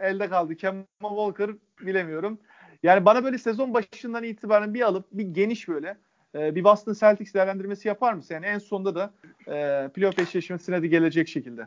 elde 0.00 0.28
kaldı. 0.28 0.56
Kemba 0.56 0.86
Walker 1.00 1.50
bilemiyorum. 1.80 2.38
Yani 2.82 3.04
bana 3.04 3.24
böyle 3.24 3.38
sezon 3.38 3.74
başından 3.74 4.24
itibaren 4.24 4.74
bir 4.74 4.80
alıp 4.80 5.06
bir 5.12 5.24
geniş 5.24 5.68
böyle 5.68 5.96
e, 6.34 6.54
bir 6.54 6.64
Boston 6.64 6.92
Celtics 6.92 7.34
değerlendirmesi 7.34 7.88
yapar 7.88 8.12
mısın? 8.12 8.34
Yani 8.34 8.46
en 8.46 8.58
sonunda 8.58 8.94
da 8.94 9.14
e, 9.48 9.88
playoff 9.88 10.18
eşleşmesine 10.18 10.82
de 10.82 10.86
gelecek 10.86 11.28
şekilde. 11.28 11.66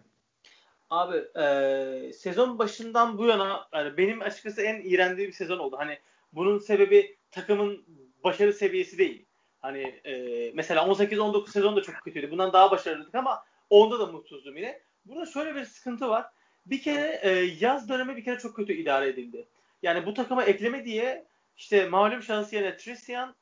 Abi 0.90 1.18
e, 1.18 2.14
sezon 2.14 2.60
başından 2.60 3.18
bu 3.18 3.26
yana 3.26 3.68
yani 3.74 3.98
benim 3.98 4.22
açıkçası 4.22 4.62
en 4.62 4.82
iğrendiğim 4.82 5.30
bir 5.30 5.36
sezon 5.36 5.58
oldu. 5.58 5.76
Hani 5.80 6.00
bunun 6.38 6.60
sebebi 6.60 7.18
takımın 7.32 7.86
başarı 8.24 8.54
seviyesi 8.54 8.98
değil. 8.98 9.26
Hani 9.60 9.82
e, 10.06 10.52
mesela 10.54 10.82
18-19 10.82 11.50
sezon 11.50 11.76
da 11.76 11.82
çok 11.82 11.96
kötüydü. 11.96 12.32
Bundan 12.32 12.54
daha 12.54 12.72
başarılıydık 12.72 13.16
ama 13.16 13.44
onda 13.70 14.00
da 14.00 14.06
mutsuzdum 14.06 14.58
yine. 14.58 14.82
Burada 15.06 15.26
şöyle 15.26 15.56
bir 15.56 15.66
sıkıntı 15.66 16.10
var. 16.10 16.26
Bir 16.66 16.82
kere 16.82 17.20
e, 17.24 17.30
yaz 17.60 17.90
dönemi 17.90 18.18
bir 18.18 18.24
kere 18.24 18.40
çok 18.40 18.56
kötü 18.56 18.74
idare 18.74 19.08
edildi. 19.08 19.48
Yani 19.84 20.06
bu 20.06 20.14
takıma 20.14 20.44
ekleme 20.44 20.86
diye 20.86 21.26
işte 21.58 21.90
malum 21.90 22.24
şansı 22.24 22.56
yerine 22.56 22.78
Tristan 22.78 23.36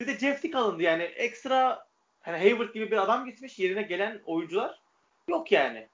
bir 0.00 0.06
de 0.06 0.18
Jeff 0.18 0.54
alındı. 0.54 0.82
Yani 0.82 1.02
ekstra 1.02 1.86
hani 2.20 2.38
Hayward 2.38 2.74
gibi 2.74 2.90
bir 2.90 2.96
adam 2.96 3.26
gitmiş 3.26 3.58
yerine 3.58 3.82
gelen 3.82 4.20
oyuncular 4.26 4.80
yok 5.28 5.52
yani. 5.52 5.88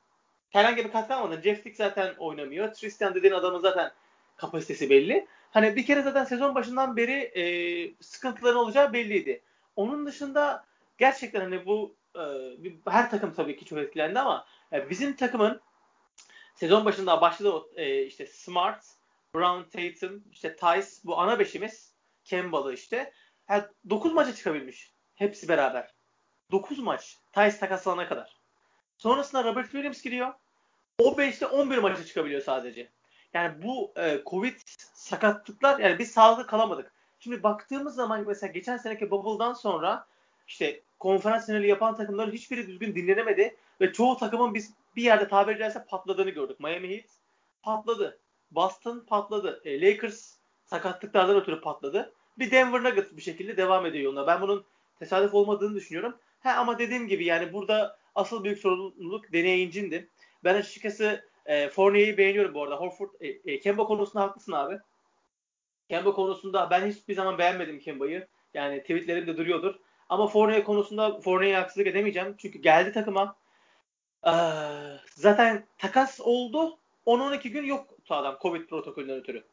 Herhangi 0.51 0.85
bir 0.85 0.93
katkı 0.93 1.15
almadan. 1.15 1.43
Jeff 1.43 1.77
zaten 1.77 2.15
oynamıyor. 2.15 2.75
Tristan 2.75 3.15
dediğin 3.15 3.35
adamın 3.35 3.59
zaten 3.59 3.93
kapasitesi 4.37 4.91
belli. 4.91 5.27
Hani 5.55 5.77
bir 5.77 5.87
kere 5.87 6.03
zaten 6.03 6.25
sezon 6.25 6.55
başından 6.55 6.97
beri 6.97 7.13
e, 7.13 7.45
sıkıntıların 8.01 8.59
olacağı 8.59 8.93
belliydi. 8.93 9.43
Onun 9.77 10.07
dışında 10.07 10.65
gerçekten 10.99 11.41
hani 11.41 11.67
bu 11.67 11.97
e, 12.17 12.23
her 12.91 13.11
takım 13.11 13.35
tabii 13.35 13.57
ki 13.57 13.65
çok 13.65 13.79
etkilendi 13.79 14.19
ama 14.19 14.47
e, 14.73 14.91
bizim 14.91 15.17
takımın 15.17 15.61
sezon 16.55 16.85
başında 16.85 17.21
başladı 17.21 17.63
e, 17.77 18.03
işte 18.03 18.27
Smart, 18.27 18.85
Brown, 19.35 19.63
Tatum, 19.63 20.25
işte 20.33 20.57
Tice 20.57 20.89
bu 21.05 21.19
ana 21.19 21.39
beşimiz 21.39 21.93
Kemba'lı 22.25 22.75
işte. 22.75 23.13
Yani 23.51 23.65
9 23.91 24.13
maça 24.13 24.35
çıkabilmiş. 24.35 24.93
Hepsi 25.15 25.49
beraber. 25.49 25.95
9 26.51 26.79
maç. 26.79 27.19
Tice 27.33 27.59
takaslanana 27.59 28.09
kadar. 28.09 28.37
Sonrasında 28.97 29.45
Robert 29.45 29.71
Williams 29.71 30.03
giriyor. 30.03 30.35
O 30.99 31.13
5'te 31.13 31.47
11 31.47 31.79
maça 31.79 32.05
çıkabiliyor 32.05 32.43
sadece. 32.43 32.91
Yani 33.35 33.63
bu 33.63 33.93
e, 33.97 34.21
Covid 34.27 34.55
sakatlıklar 34.95 35.79
yani 35.79 35.99
biz 35.99 36.11
sağlıklı 36.11 36.47
kalamadık. 36.47 36.93
Şimdi 37.21 37.43
baktığımız 37.43 37.95
zaman 37.95 38.25
mesela 38.27 38.53
geçen 38.53 38.77
seneki 38.77 39.11
Bubble'dan 39.11 39.53
sonra 39.53 40.07
işte 40.49 40.81
konferans 40.99 41.47
finali 41.47 41.69
yapan 41.69 41.97
takımların 41.97 42.33
hiçbiri 42.33 42.67
düzgün 42.67 42.95
dinlenemedi 42.95 43.57
ve 43.81 43.93
çoğu 43.93 44.17
takımın 44.17 44.55
biz 44.55 44.73
bir 44.97 45.03
yerde 45.03 45.29
tabiri 45.29 45.59
caizse 45.59 45.85
patladığını 45.85 46.31
gördük. 46.31 46.61
Miami 46.61 46.97
Heat 46.97 47.11
patladı. 47.63 48.19
Boston 48.51 49.05
patladı. 49.07 49.61
E, 49.65 49.81
Lakers 49.81 50.35
sakatlıklardan 50.65 51.37
ötürü 51.37 51.61
patladı. 51.61 52.13
Bir 52.39 52.51
Denver 52.51 52.83
Nuggets 52.85 53.13
bir 53.13 53.23
şekilde 53.23 53.57
devam 53.57 53.87
ediyor 53.87 54.05
yoluna. 54.05 54.27
Ben 54.27 54.41
bunun 54.41 54.65
tesadüf 54.99 55.35
olmadığını 55.35 55.75
düşünüyorum. 55.75 56.17
He 56.41 56.51
ama 56.51 56.79
dediğim 56.79 57.09
gibi 57.09 57.25
yani 57.25 57.53
burada 57.53 57.99
asıl 58.15 58.45
büyük 58.45 58.59
sorumluluk 58.59 59.33
deneyicindi. 59.33 60.09
Ben 60.45 60.55
açıkçası 60.55 61.25
e, 61.47 61.69
Fournier'i 61.69 62.19
beğeniyorum 62.19 62.55
bu 62.55 62.63
arada. 62.63 62.77
Horford, 62.77 63.11
e, 63.21 63.29
e, 63.29 63.61
Kemba 63.61 63.87
konusunda 63.87 64.25
haklısın 64.25 64.53
abi. 64.53 64.79
Kemba 65.89 66.13
konusunda 66.13 66.71
ben 66.71 66.87
hiçbir 66.87 67.15
zaman 67.15 67.39
beğenmedim 67.39 67.79
Kemba'yı. 67.79 68.29
Yani 68.55 68.81
tweetlerimde 68.81 69.37
duruyordur. 69.37 69.75
Ama 70.09 70.27
Fournier 70.27 70.65
konusunda 70.65 71.21
Fournier'e 71.21 71.57
haksızlık 71.57 71.87
edemeyeceğim. 71.87 72.35
Çünkü 72.39 72.59
geldi 72.59 72.93
takıma. 72.93 73.37
Ee, 74.27 74.31
zaten 75.15 75.67
takas 75.79 76.21
oldu. 76.21 76.79
10-12 77.07 77.49
gün 77.49 77.65
yok 77.65 77.95
adam 78.11 78.39
Covid 78.43 78.69
protokolünden 78.69 79.17
ötürü. 79.17 79.45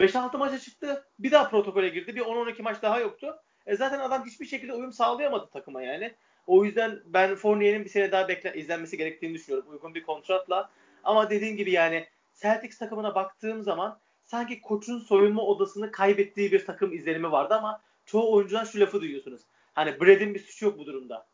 5-6 0.00 0.38
maça 0.38 0.58
çıktı. 0.58 1.06
Bir 1.18 1.30
daha 1.30 1.48
protokole 1.48 1.88
girdi. 1.88 2.16
Bir 2.16 2.20
10-12 2.20 2.62
maç 2.62 2.82
daha 2.82 3.00
yoktu. 3.00 3.38
E 3.66 3.76
zaten 3.76 3.98
adam 4.00 4.26
hiçbir 4.26 4.46
şekilde 4.46 4.72
uyum 4.72 4.92
sağlayamadı 4.92 5.50
takıma 5.52 5.82
yani. 5.82 6.14
O 6.46 6.64
yüzden 6.64 7.00
ben 7.06 7.34
Fournier'in 7.34 7.84
bir 7.84 7.90
sene 7.90 8.12
daha 8.12 8.28
bekle, 8.28 8.54
izlenmesi 8.54 8.96
gerektiğini 8.96 9.34
düşünüyorum. 9.34 9.70
Uygun 9.70 9.94
bir 9.94 10.02
kontratla. 10.02 10.70
Ama 11.04 11.30
dediğim 11.30 11.56
gibi 11.56 11.70
yani 11.70 12.06
Celtics 12.34 12.78
takımına 12.78 13.14
baktığım 13.14 13.62
zaman 13.62 14.00
sanki 14.24 14.60
koçun 14.62 14.98
soyunma 14.98 15.42
odasını 15.42 15.92
kaybettiği 15.92 16.52
bir 16.52 16.66
takım 16.66 16.92
izlenimi 16.92 17.32
vardı 17.32 17.54
ama 17.54 17.82
çoğu 18.06 18.32
oyuncudan 18.32 18.64
şu 18.64 18.80
lafı 18.80 19.00
duyuyorsunuz. 19.00 19.42
Hani 19.72 20.00
Brad'in 20.00 20.34
bir 20.34 20.40
suçu 20.40 20.64
yok 20.64 20.78
bu 20.78 20.86
durumda. 20.86 21.26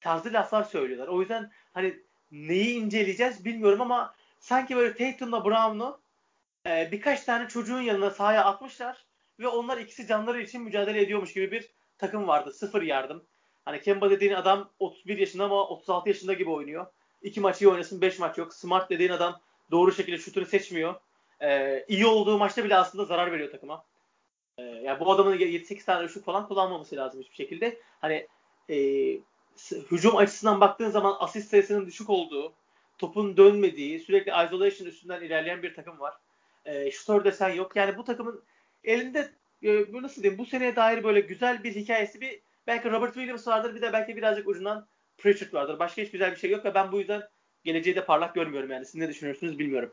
Tarzı 0.00 0.32
laflar 0.32 0.62
söylüyorlar. 0.62 1.08
O 1.08 1.20
yüzden 1.20 1.50
hani 1.72 2.00
neyi 2.32 2.74
inceleyeceğiz 2.74 3.44
bilmiyorum 3.44 3.80
ama 3.80 4.14
sanki 4.38 4.76
böyle 4.76 4.96
Tatum'la 4.96 5.44
Brown'u 5.44 6.00
e, 6.66 6.88
birkaç 6.92 7.24
tane 7.24 7.48
çocuğun 7.48 7.80
yanına 7.80 8.10
sahaya 8.10 8.44
atmışlar 8.44 9.06
ve 9.40 9.48
onlar 9.48 9.78
ikisi 9.78 10.06
canları 10.06 10.42
için 10.42 10.62
mücadele 10.62 11.02
ediyormuş 11.02 11.32
gibi 11.32 11.50
bir 11.50 11.70
takım 11.98 12.28
vardı. 12.28 12.52
Sıfır 12.52 12.82
yardım. 12.82 13.24
Hani 13.64 13.80
Kemba 13.80 14.10
dediğin 14.10 14.32
adam 14.32 14.70
31 14.78 15.18
yaşında 15.18 15.44
ama 15.44 15.68
36 15.68 16.08
yaşında 16.08 16.32
gibi 16.32 16.50
oynuyor. 16.50 16.86
İki 17.22 17.40
maçı 17.40 17.64
iyi 17.64 17.68
oynasın 17.68 18.00
5 18.00 18.18
maç 18.18 18.38
yok. 18.38 18.54
Smart 18.54 18.90
dediğin 18.90 19.10
adam 19.10 19.40
doğru 19.70 19.92
şekilde 19.92 20.18
şutunu 20.18 20.46
seçmiyor. 20.46 20.94
Ee, 21.42 21.84
iyi 21.88 22.06
olduğu 22.06 22.38
maçta 22.38 22.64
bile 22.64 22.76
aslında 22.76 23.04
zarar 23.04 23.32
veriyor 23.32 23.50
takıma. 23.50 23.84
Ee, 24.58 24.62
yani 24.62 25.00
bu 25.00 25.12
adamın 25.12 25.36
7-8 25.36 25.84
tane 25.84 26.08
şut 26.08 26.24
falan 26.24 26.48
kullanmaması 26.48 26.96
lazım 26.96 27.20
hiçbir 27.20 27.36
şekilde. 27.36 27.80
Hani 28.00 28.26
e, 28.70 28.76
hücum 29.90 30.16
açısından 30.16 30.60
baktığın 30.60 30.90
zaman 30.90 31.16
asist 31.20 31.50
sayısının 31.50 31.86
düşük 31.86 32.10
olduğu, 32.10 32.52
topun 32.98 33.36
dönmediği, 33.36 34.00
sürekli 34.00 34.30
isolation 34.30 34.88
üstünden 34.88 35.22
ilerleyen 35.22 35.62
bir 35.62 35.74
takım 35.74 36.00
var. 36.00 36.14
E, 36.64 36.90
şutör 36.90 37.24
desen 37.24 37.50
yok. 37.50 37.76
Yani 37.76 37.96
bu 37.96 38.04
takımın 38.04 38.42
elinde 38.84 39.32
e, 39.62 39.84
nasıl 39.92 40.22
diyeyim 40.22 40.38
bu 40.38 40.46
seneye 40.46 40.76
dair 40.76 41.04
böyle 41.04 41.20
güzel 41.20 41.64
bir 41.64 41.74
hikayesi 41.74 42.20
bir 42.20 42.40
belki 42.66 42.90
Robert 42.90 43.14
Williams 43.14 43.48
vardır 43.48 43.74
bir 43.74 43.82
de 43.82 43.92
belki 43.92 44.16
birazcık 44.16 44.48
ucundan 44.48 44.86
Pritchard 45.18 45.54
vardır. 45.54 45.78
Başka 45.78 46.02
hiç 46.02 46.10
güzel 46.10 46.30
bir 46.30 46.36
şey 46.36 46.50
yok 46.50 46.64
ve 46.64 46.74
ben 46.74 46.92
bu 46.92 46.98
yüzden 46.98 47.22
geleceği 47.64 47.96
de 47.96 48.04
parlak 48.04 48.34
görmüyorum 48.34 48.70
yani. 48.70 48.84
Siz 48.84 48.94
ne 48.94 49.08
düşünüyorsunuz 49.08 49.58
bilmiyorum. 49.58 49.92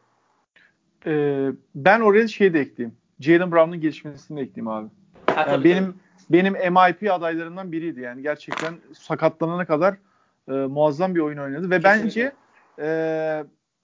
Ee, 1.06 1.50
ben 1.76 2.02
oraya 2.02 2.28
şey 2.28 2.54
de 2.54 2.60
ekleyeyim. 2.60 2.98
Jalen 3.20 3.52
Brown'un 3.52 3.82
gelişmesini 3.82 4.38
de 4.38 4.42
ekleyeyim 4.42 4.68
abi. 4.68 4.90
Ha, 5.36 5.46
yani 5.50 5.64
benim 5.64 5.86
tabii. 5.86 5.98
benim 6.30 6.54
MIP 6.54 7.12
adaylarından 7.12 7.72
biriydi 7.72 8.02
yani. 8.02 8.22
Gerçekten 8.22 8.76
sakatlanana 8.94 9.66
kadar 9.66 9.96
e, 10.48 10.52
muazzam 10.52 11.16
bir 11.16 11.20
oyun 11.20 11.38
oynadı 11.38 11.70
ve 11.70 11.82
Kesinlikle. 11.82 12.06
bence 12.06 12.32
e, 12.80 12.88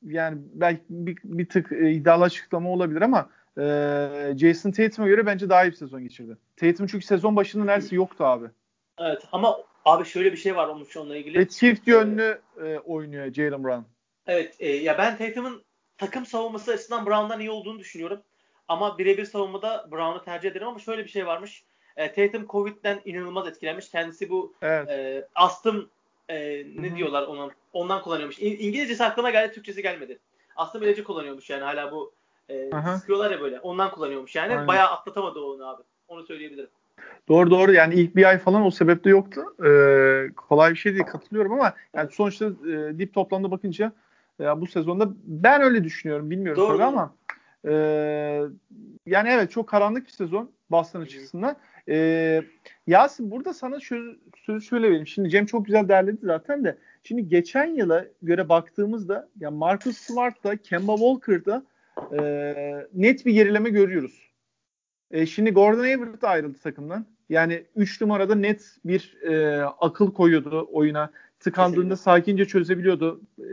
yani 0.03 0.37
belki 0.53 0.81
bir, 0.89 1.17
bir 1.23 1.49
tık 1.49 1.71
e, 1.71 1.91
iddialı 1.91 2.23
açıklama 2.23 2.69
olabilir 2.69 3.01
ama 3.01 3.29
e, 3.57 3.63
Jason 4.37 4.71
Tatum'a 4.71 5.07
göre 5.07 5.25
bence 5.25 5.49
daha 5.49 5.65
iyi 5.65 5.71
bir 5.71 5.75
sezon 5.75 6.03
geçirdi. 6.03 6.37
Tatum 6.57 6.87
çünkü 6.87 7.05
sezon 7.05 7.35
başında 7.35 7.65
neredeyse 7.65 7.95
yoktu 7.95 8.25
abi. 8.25 8.45
Evet 8.99 9.21
ama 9.31 9.57
abi 9.85 10.05
şöyle 10.05 10.31
bir 10.31 10.37
şey 10.37 10.55
var 10.55 10.67
olmuş 10.67 10.97
onunla 10.97 11.17
ilgili. 11.17 11.39
Ve 11.39 11.49
çift 11.49 11.87
yönlü 11.87 12.41
e, 12.63 12.77
oynuyor 12.77 13.33
Jalen 13.33 13.63
Brown. 13.63 13.83
Evet 14.27 14.55
e, 14.59 14.69
ya 14.69 14.97
ben 14.97 15.17
Tatum'un 15.17 15.63
takım 15.97 16.25
savunması 16.25 16.71
açısından 16.71 17.05
Brown'dan 17.05 17.39
iyi 17.39 17.51
olduğunu 17.51 17.79
düşünüyorum. 17.79 18.21
Ama 18.67 18.97
birebir 18.97 19.25
savunmada 19.25 19.87
Brown'u 19.91 20.23
tercih 20.23 20.51
ederim 20.51 20.67
ama 20.67 20.79
şöyle 20.79 21.03
bir 21.03 21.09
şey 21.09 21.25
varmış. 21.27 21.63
E, 21.97 22.13
Tatum 22.13 22.47
Covid'den 22.47 23.01
inanılmaz 23.05 23.47
etkilenmiş. 23.47 23.89
Kendisi 23.89 24.29
bu 24.29 24.53
evet. 24.61 24.89
e, 24.89 25.27
astım 25.35 25.89
e, 26.29 26.65
ne 26.75 26.87
Hı-hı. 26.89 26.95
diyorlar 26.95 27.23
ona 27.23 27.49
ondan 27.73 28.01
kullanıyormuş. 28.01 28.39
İ- 28.39 28.67
İngilizcesi 28.67 29.03
aklıma 29.03 29.29
geldi, 29.29 29.53
Türkçesi 29.53 29.81
gelmedi. 29.81 30.19
Astım 30.55 30.83
ilacı 30.83 31.03
kullanıyormuş 31.03 31.49
yani 31.49 31.63
hala 31.63 31.91
bu 31.91 32.13
e, 32.49 32.69
sıkıyorlar 32.99 33.31
ya 33.31 33.41
böyle. 33.41 33.59
Ondan 33.59 33.91
kullanıyormuş 33.91 34.35
yani. 34.35 34.53
Aynen. 34.53 34.67
Bayağı 34.67 34.89
atlatamadı 34.89 35.39
onu 35.39 35.67
abi. 35.67 35.83
Onu 36.07 36.23
söyleyebilirim. 36.23 36.69
Doğru 37.29 37.51
doğru 37.51 37.73
yani 37.73 37.93
ilk 37.95 38.15
bir 38.15 38.25
ay 38.25 38.37
falan 38.37 38.65
o 38.65 38.71
sebeple 38.71 39.09
yoktu. 39.09 39.41
Ee, 39.65 40.29
kolay 40.35 40.71
bir 40.71 40.75
şey 40.75 40.93
değil 40.93 41.05
katılıyorum 41.05 41.53
ama 41.53 41.73
yani 41.95 42.11
sonuçta 42.11 42.45
e, 42.45 42.99
dip 42.99 43.13
toplamda 43.13 43.51
bakınca 43.51 43.91
ya 44.39 44.61
bu 44.61 44.67
sezonda 44.67 45.09
ben 45.23 45.61
öyle 45.61 45.83
düşünüyorum 45.83 46.29
bilmiyorum 46.29 46.61
doğru, 46.61 46.77
tabii 46.77 46.83
ama 46.83 47.13
e, 47.67 47.73
yani 49.05 49.29
evet 49.29 49.51
çok 49.51 49.69
karanlık 49.69 50.05
bir 50.05 50.11
sezon 50.11 50.51
Boston 50.71 51.01
açısından. 51.01 51.55
E, 51.89 52.41
Yasin 52.87 53.31
burada 53.31 53.53
sana 53.53 53.79
sözü 54.45 54.65
şöyle 54.65 54.87
vereyim. 54.87 55.07
Şimdi 55.07 55.29
Cem 55.29 55.45
çok 55.45 55.65
güzel 55.65 55.89
derledi 55.89 56.17
zaten 56.21 56.63
de. 56.63 56.77
Şimdi 57.03 57.27
geçen 57.27 57.65
yıla 57.65 58.05
göre 58.21 58.49
baktığımızda 58.49 59.29
ya 59.39 59.51
Marcus 59.51 59.97
Smart'ta, 59.97 60.57
Kemba 60.57 60.95
Walker'da 60.95 61.63
e, 62.11 62.87
net 62.93 63.25
bir 63.25 63.33
gerileme 63.33 63.69
görüyoruz. 63.69 64.30
E, 65.11 65.25
şimdi 65.25 65.51
Gordon 65.51 65.79
Hayward 65.79 66.21
da 66.21 66.29
ayrıldı 66.29 66.57
takımdan. 66.63 67.05
Yani 67.29 67.63
3 67.75 68.01
numarada 68.01 68.35
net 68.35 68.77
bir 68.85 69.17
e, 69.23 69.61
akıl 69.63 70.13
koyuyordu 70.13 70.67
oyuna. 70.71 71.11
Tıkandığında 71.39 71.95
sakince 71.95 72.45
çözebiliyordu. 72.45 73.21
E, 73.39 73.45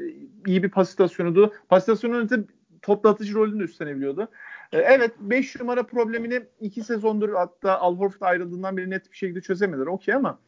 iyi 0.46 0.62
bir 0.62 0.70
pasitasyonu. 0.70 1.52
Pasitasyonun 1.68 2.24
öte 2.24 2.36
toplatıcı 2.82 3.34
rolünü 3.34 3.60
de 3.60 3.64
üstlenebiliyordu. 3.64 4.28
E, 4.72 4.78
evet 4.78 5.10
5 5.20 5.60
numara 5.60 5.82
problemini 5.82 6.42
2 6.60 6.82
sezondur 6.82 7.34
hatta 7.34 7.78
Al 7.78 7.96
Horford 7.96 8.20
ayrıldığından 8.20 8.76
beri 8.76 8.90
net 8.90 9.10
bir 9.10 9.16
şekilde 9.16 9.40
çözemediler. 9.40 9.86
Okey 9.86 10.14
ama 10.14 10.38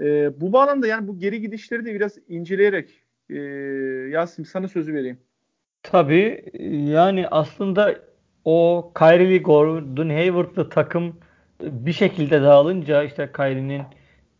e, 0.00 0.40
bu 0.40 0.52
bağlamda 0.52 0.86
yani 0.86 1.08
bu 1.08 1.18
geri 1.18 1.40
gidişleri 1.40 1.84
de 1.84 1.94
biraz 1.94 2.18
inceleyerek 2.28 3.04
e, 3.30 3.34
Yasin 4.10 4.44
sana 4.44 4.68
sözü 4.68 4.94
vereyim. 4.94 5.18
Tabii 5.82 6.44
yani 6.92 7.28
aslında 7.28 8.00
o 8.44 8.90
Kyrie 8.98 9.38
Gordon 9.38 10.08
Hayward'lı 10.08 10.68
takım 10.68 11.16
bir 11.62 11.92
şekilde 11.92 12.42
dağılınca 12.42 13.02
işte 13.02 13.30
Kyrie'nin 13.36 13.82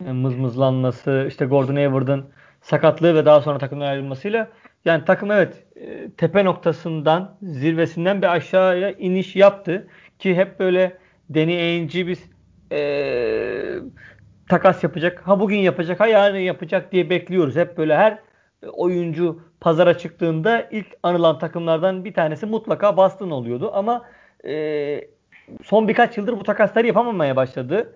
e, 0.07 0.13
mızmızlanması, 0.13 1.25
işte 1.29 1.45
Gordon 1.45 1.77
Hayward'ın 1.77 2.25
sakatlığı 2.63 3.15
ve 3.15 3.27
daha 3.27 3.41
sonra 3.41 3.59
takımdan 3.59 3.87
ayrılmasıyla 3.87 4.49
yani 4.85 5.05
takım 5.05 5.31
evet 5.31 5.65
e, 5.77 6.11
tepe 6.11 6.45
noktasından 6.45 7.37
zirvesinden 7.43 8.23
bir 8.23 8.33
aşağıya 8.33 8.91
iniş 8.91 9.37
yaptı 9.37 9.87
ki 10.19 10.35
hep 10.35 10.61
böyle 10.61 10.99
Danny 11.35 11.57
Ainge'i 11.57 12.07
biz 12.07 12.31
e, 12.73 12.81
takas 14.49 14.83
yapacak, 14.83 15.23
ha 15.29 15.41
bugün 15.41 15.57
yapacak, 15.57 16.01
ha 16.01 16.07
yarın 16.07 16.39
yapacak 16.39 16.93
diye 16.93 17.11
bekliyoruz. 17.11 17.57
Hep 17.57 17.79
böyle 17.79 17.97
her 17.97 18.19
oyuncu 18.73 19.41
pazara 19.65 19.99
çıktığında 19.99 20.69
ilk 20.71 20.87
anılan 21.03 21.39
takımlardan 21.39 22.05
bir 22.05 22.15
tanesi 22.15 22.47
mutlaka 22.47 22.97
Boston 22.97 23.31
oluyordu. 23.31 23.71
Ama 23.75 24.05
e, 24.47 25.09
son 25.63 25.89
birkaç 25.89 26.17
yıldır 26.17 26.33
bu 26.33 26.43
takasları 26.43 26.87
yapamamaya 26.87 27.37
başladı. 27.37 27.93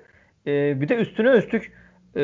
E, 0.46 0.81
bir 0.81 0.88
de 0.88 0.94
üstüne 0.96 1.31
üstlük 1.31 1.72
e, 2.16 2.20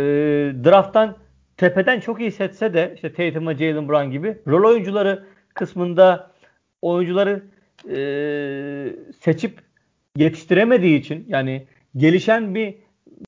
drafttan 0.65 1.17
tepeden 1.57 2.01
çok 2.01 2.21
iyi 2.21 2.33
setse 2.33 2.75
de 2.75 2.93
işte 2.95 3.13
Tatum'a 3.13 3.55
Jalen 3.55 3.89
Brown 3.89 4.11
gibi 4.11 4.39
rol 4.49 4.71
oyuncuları 4.71 5.25
kısmında 5.55 6.31
oyuncuları 6.83 7.43
e, 7.91 7.97
seçip 9.21 9.59
yetiştiremediği 10.17 11.01
için 11.01 11.25
yani 11.29 11.67
gelişen 11.97 12.55
bir 12.55 12.75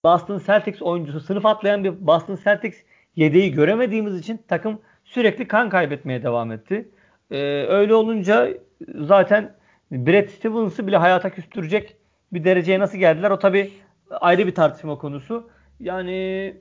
Boston 0.04 0.42
Celtics 0.46 0.82
oyuncusu, 0.82 1.20
sınıf 1.20 1.46
atlayan 1.46 1.84
bir 1.84 2.06
Boston 2.06 2.38
Celtics 2.44 2.76
yedeği 3.16 3.52
göremediğimiz 3.52 4.18
için 4.18 4.40
takım 4.48 4.80
sürekli 5.06 5.48
kan 5.48 5.70
kaybetmeye 5.70 6.22
devam 6.22 6.52
etti. 6.52 6.88
Ee, 7.30 7.66
öyle 7.68 7.94
olunca 7.94 8.48
zaten 8.94 9.54
Brad 9.90 10.28
Stevens'ı 10.28 10.86
bile 10.86 10.96
hayata 10.96 11.30
küstürecek 11.30 11.96
bir 12.32 12.44
dereceye 12.44 12.78
nasıl 12.78 12.98
geldiler 12.98 13.30
o 13.30 13.38
tabi 13.38 13.72
ayrı 14.10 14.46
bir 14.46 14.54
tartışma 14.54 14.98
konusu. 14.98 15.50
Yani 15.80 16.54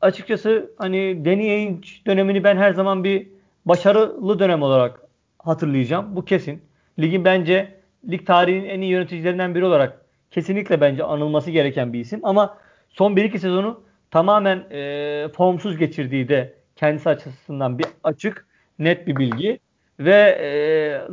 açıkçası 0.00 0.70
hani 0.78 1.24
Danny 1.24 1.50
Ainge 1.50 1.88
dönemini 2.06 2.44
ben 2.44 2.56
her 2.56 2.72
zaman 2.72 3.04
bir 3.04 3.28
başarılı 3.64 4.38
dönem 4.38 4.62
olarak 4.62 5.00
hatırlayacağım. 5.38 6.16
Bu 6.16 6.24
kesin. 6.24 6.62
Ligin 6.98 7.24
bence 7.24 7.74
lig 8.10 8.26
tarihinin 8.26 8.68
en 8.68 8.80
iyi 8.80 8.90
yöneticilerinden 8.90 9.54
biri 9.54 9.64
olarak 9.64 10.04
kesinlikle 10.30 10.80
bence 10.80 11.04
anılması 11.04 11.50
gereken 11.50 11.92
bir 11.92 12.00
isim. 12.00 12.20
Ama 12.22 12.58
son 12.88 13.16
1-2 13.16 13.38
sezonu 13.38 13.80
tamamen 14.10 14.64
e, 14.70 15.28
formsuz 15.36 15.76
geçirdiği 15.78 16.28
de 16.28 16.54
kendisi 16.76 17.08
açısından 17.08 17.78
bir 17.78 17.86
açık, 18.04 18.46
net 18.78 19.06
bir 19.06 19.16
bilgi. 19.16 19.60
Ve 20.00 20.38
e, 20.40 20.50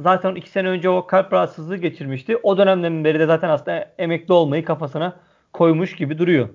zaten 0.02 0.36
2 0.36 0.50
sene 0.50 0.70
önce 0.70 0.90
o 0.90 1.08
kalp 1.08 1.34
rahatsızlığı 1.34 1.78
geçirmişti. 1.78 2.38
O 2.44 2.58
dönemden 2.58 3.04
beri 3.04 3.20
de 3.20 3.26
zaten 3.26 3.50
aslında 3.50 3.94
emekli 3.98 4.34
olmayı 4.34 4.66
kafasına 4.66 5.20
koymuş 5.54 5.96
gibi 5.96 6.18
duruyor. 6.18 6.50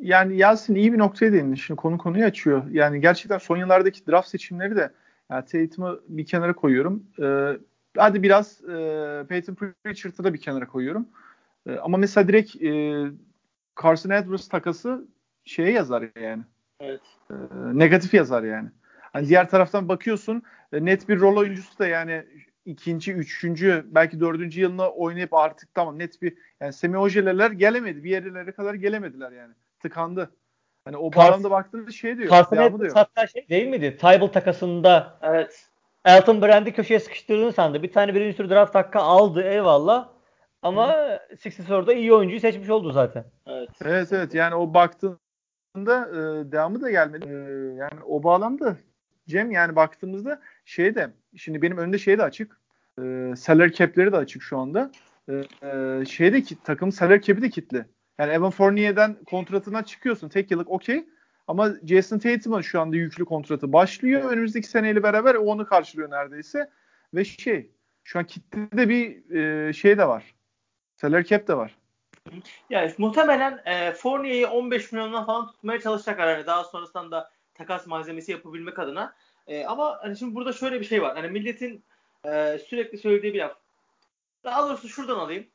Yani 0.00 0.36
Yasin 0.36 0.74
iyi 0.74 0.92
bir 0.92 0.98
noktaya 0.98 1.32
değindin. 1.32 1.54
Şimdi 1.54 1.80
konu 1.80 1.98
konuyu 1.98 2.24
açıyor. 2.24 2.62
Yani 2.70 3.00
gerçekten 3.00 3.38
son 3.38 3.56
yıllardaki 3.56 4.06
draft 4.06 4.28
seçimleri 4.28 4.76
de 4.76 4.92
yani 5.30 5.44
Tatum'u 5.44 6.00
bir 6.08 6.26
kenara 6.26 6.52
koyuyorum. 6.52 7.04
Ee, 7.22 7.58
hadi 7.96 8.22
biraz 8.22 8.64
e, 8.64 9.24
Peyton 9.28 9.54
Pritchard'ı 9.54 10.24
da 10.24 10.34
bir 10.34 10.40
kenara 10.40 10.66
koyuyorum. 10.66 11.08
E, 11.66 11.76
ama 11.76 11.96
mesela 11.98 12.28
direkt 12.28 12.62
e, 12.62 12.70
Carson 13.82 14.10
Edwards 14.10 14.48
takası 14.48 15.08
şeye 15.44 15.72
yazar 15.72 16.10
yani. 16.20 16.42
Evet. 16.80 17.00
E, 17.30 17.34
negatif 17.72 18.14
yazar 18.14 18.42
yani. 18.42 18.68
Hani 19.12 19.28
diğer 19.28 19.48
taraftan 19.48 19.88
bakıyorsun 19.88 20.42
e, 20.72 20.84
net 20.84 21.08
bir 21.08 21.20
rol 21.20 21.36
oyuncusu 21.36 21.78
da 21.78 21.86
yani 21.86 22.24
ikinci, 22.66 23.12
üçüncü, 23.12 23.86
belki 23.88 24.20
dördüncü 24.20 24.60
yılına 24.60 24.90
oynayıp 24.90 25.34
artık 25.34 25.74
tamam 25.74 25.98
net 25.98 26.22
bir 26.22 26.36
yani 26.60 26.72
Semi 26.72 26.98
Ojeleler 26.98 27.50
gelemedi. 27.50 28.04
Bir 28.04 28.10
yerlere 28.10 28.52
kadar 28.52 28.74
gelemediler 28.74 29.32
yani. 29.32 29.54
Tıkandı. 29.80 30.30
Hani 30.84 30.96
o 30.96 31.12
bağlamda 31.12 31.50
baktığında 31.50 31.90
şey 31.90 32.18
diyor. 32.18 32.30
Carson 32.30 32.56
Edwards 32.56 32.80
diyor. 32.80 32.94
hatta 32.94 33.26
şey 33.26 33.48
değil 33.48 33.68
miydi? 33.68 33.96
Tybal 33.96 34.26
takasında 34.26 35.18
Evet. 35.22 35.68
Elton 36.04 36.42
Brand'i 36.42 36.72
köşeye 36.72 37.00
sıkıştırdığını 37.00 37.52
sandı. 37.52 37.82
Bir 37.82 37.92
tane 37.92 38.14
birinci 38.14 38.36
tur 38.36 38.50
draft 38.50 38.74
hakkı 38.74 38.98
aldı 38.98 39.42
eyvallah. 39.42 40.08
Ama 40.62 40.96
Sixers 41.40 41.70
orada 41.70 41.92
iyi 41.92 42.12
oyuncuyu 42.12 42.40
seçmiş 42.40 42.70
oldu 42.70 42.92
zaten. 42.92 43.24
Evet. 43.46 43.68
Evet 43.84 44.12
evet 44.12 44.34
yani 44.34 44.54
o 44.54 44.74
baktığında 45.76 46.08
e, 46.10 46.52
devamı 46.52 46.80
da 46.80 46.90
gelmedi. 46.90 47.26
E, 47.28 47.34
yani 47.74 48.02
o 48.06 48.22
bağlamda 48.22 48.76
Cem 49.28 49.50
yani 49.50 49.76
baktığımızda 49.76 50.40
şey 50.64 50.94
de 50.94 51.10
şimdi 51.36 51.62
benim 51.62 51.78
önümde 51.78 51.98
şey 51.98 52.18
de 52.18 52.22
açık. 52.22 52.60
E, 52.98 53.34
salary 53.36 53.72
cap'leri 53.72 54.12
de 54.12 54.16
açık 54.16 54.42
şu 54.42 54.58
anda. 54.58 54.90
E, 55.28 55.42
e, 55.62 56.04
şey 56.04 56.32
de 56.32 56.42
ki 56.42 56.56
takım 56.64 56.92
salary 56.92 57.20
cap'i 57.20 57.42
de 57.42 57.50
kitli. 57.50 57.84
Yani 58.18 58.32
Evan 58.32 58.50
Fournier'den 58.50 59.16
kontratına 59.26 59.84
çıkıyorsun. 59.84 60.28
Tek 60.28 60.50
yıllık 60.50 60.70
okey. 60.70 61.04
Ama 61.48 61.70
Jason 61.84 62.18
Tatum'un 62.18 62.60
şu 62.60 62.80
anda 62.80 62.96
yüklü 62.96 63.24
kontratı 63.24 63.72
başlıyor. 63.72 64.30
Önümüzdeki 64.30 64.68
seneyle 64.68 65.02
beraber 65.02 65.34
o 65.34 65.44
onu 65.44 65.66
karşılıyor 65.66 66.10
neredeyse. 66.10 66.70
Ve 67.14 67.24
şey 67.24 67.70
şu 68.04 68.18
an 68.18 68.24
kitlede 68.24 68.88
bir 68.88 69.34
e, 69.34 69.72
şey 69.72 69.98
de 69.98 70.08
var. 70.08 70.34
Salary 70.96 71.24
cap 71.24 71.48
de 71.48 71.56
var. 71.56 71.76
Yani 72.70 72.92
muhtemelen 72.98 73.62
e, 73.64 73.92
Fournier'i 73.92 74.46
15 74.46 74.92
milyondan 74.92 75.26
falan 75.26 75.46
tutmaya 75.46 75.80
çalışacaklar. 75.80 76.28
Yani 76.28 76.46
daha 76.46 76.64
sonrasında 76.64 77.10
da 77.10 77.30
takas 77.54 77.86
malzemesi 77.86 78.32
yapabilmek 78.32 78.78
adına. 78.78 79.14
E, 79.46 79.64
ama 79.64 79.98
hani 80.02 80.16
şimdi 80.16 80.34
burada 80.34 80.52
şöyle 80.52 80.80
bir 80.80 80.86
şey 80.86 81.02
var. 81.02 81.16
Hani 81.16 81.28
milletin 81.28 81.84
e, 82.24 82.58
sürekli 82.68 82.98
söylediği 82.98 83.34
bir 83.34 83.38
laf. 83.38 83.56
Daha 84.44 84.68
doğrusu 84.68 84.88
şuradan 84.88 85.18
alayım. 85.18 85.46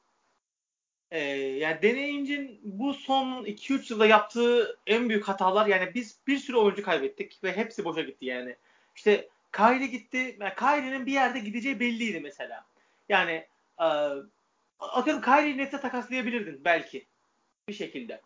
E, 1.11 1.19
yani 1.35 1.81
deneyimcin 1.81 2.59
bu 2.63 2.93
son 2.93 3.45
2-3 3.45 3.93
yılda 3.93 4.05
yaptığı 4.05 4.79
en 4.87 5.09
büyük 5.09 5.27
hatalar 5.27 5.67
yani 5.67 5.93
biz 5.93 6.19
bir 6.27 6.37
sürü 6.37 6.57
oyuncu 6.57 6.83
kaybettik 6.83 7.43
ve 7.43 7.57
hepsi 7.57 7.85
boşa 7.85 8.01
gitti 8.01 8.25
yani. 8.25 8.55
İşte 8.95 9.29
Kyrie 9.51 9.87
gitti. 9.87 10.37
Yani 10.39 10.53
Kyrie'nin 10.55 11.05
bir 11.05 11.11
yerde 11.11 11.39
gideceği 11.39 11.79
belliydi 11.79 12.19
mesela. 12.19 12.65
Yani 13.09 13.47
e, 13.81 13.87
atıyorum 14.81 15.21
Kyrie'yi 15.21 15.57
nette 15.57 15.79
takaslayabilirdin 15.79 16.65
belki 16.65 17.07
bir 17.67 17.73
şekilde. 17.73 18.21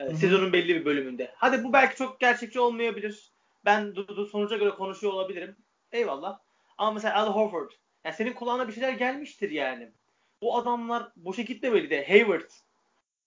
E, 0.00 0.14
sezonun 0.14 0.52
belli 0.52 0.68
bir 0.68 0.84
bölümünde. 0.84 1.34
Hadi 1.36 1.64
bu 1.64 1.72
belki 1.72 1.96
çok 1.96 2.20
gerçekçi 2.20 2.60
olmayabilir. 2.60 3.32
Ben 3.64 3.94
Dudu 3.94 4.26
sonuca 4.26 4.56
göre 4.56 4.70
konuşuyor 4.70 5.12
olabilirim. 5.12 5.56
Eyvallah. 5.92 6.38
Ama 6.78 6.92
mesela 6.92 7.14
Al 7.14 7.32
Horford. 7.32 7.70
Yani 8.04 8.14
senin 8.14 8.32
kulağına 8.32 8.68
bir 8.68 8.72
şeyler 8.72 8.92
gelmiştir 8.92 9.50
yani. 9.50 9.92
Bu 10.42 10.56
adamlar 10.56 11.12
boşa 11.16 11.42
gitmemeli 11.42 11.90
de. 11.90 12.06
Hayward. 12.08 12.50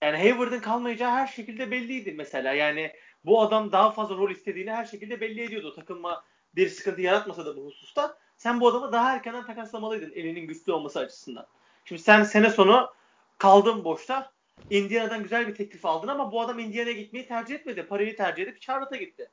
Yani 0.02 0.16
Hayward'ın 0.16 0.60
kalmayacağı 0.60 1.10
her 1.10 1.26
şekilde 1.26 1.70
belliydi 1.70 2.12
mesela. 2.12 2.52
Yani 2.52 2.92
bu 3.24 3.42
adam 3.42 3.72
daha 3.72 3.90
fazla 3.90 4.16
rol 4.16 4.30
istediğini 4.30 4.70
her 4.70 4.84
şekilde 4.84 5.20
belli 5.20 5.42
ediyordu. 5.42 5.74
Takılma 5.74 6.24
bir 6.56 6.68
sıkıntı 6.68 7.00
yaratmasa 7.00 7.46
da 7.46 7.56
bu 7.56 7.66
hususta. 7.66 8.18
Sen 8.36 8.60
bu 8.60 8.68
adamı 8.68 8.92
daha 8.92 9.14
erkenden 9.14 9.46
takaslamalıydın 9.46 10.12
elinin 10.14 10.46
güçlü 10.46 10.72
olması 10.72 10.98
açısından. 10.98 11.46
Şimdi 11.84 12.02
sen 12.02 12.22
sene 12.22 12.50
sonu 12.50 12.92
kaldın 13.38 13.84
boşta. 13.84 14.32
Indiana'dan 14.70 15.22
güzel 15.22 15.48
bir 15.48 15.54
teklif 15.54 15.86
aldın 15.86 16.08
ama 16.08 16.32
bu 16.32 16.40
adam 16.40 16.58
Indiana'ya 16.58 16.94
gitmeyi 16.94 17.28
tercih 17.28 17.54
etmedi. 17.54 17.86
Parayı 17.86 18.16
tercih 18.16 18.42
edip 18.42 18.60
Charlotte'a 18.60 18.98
gitti. 18.98 19.30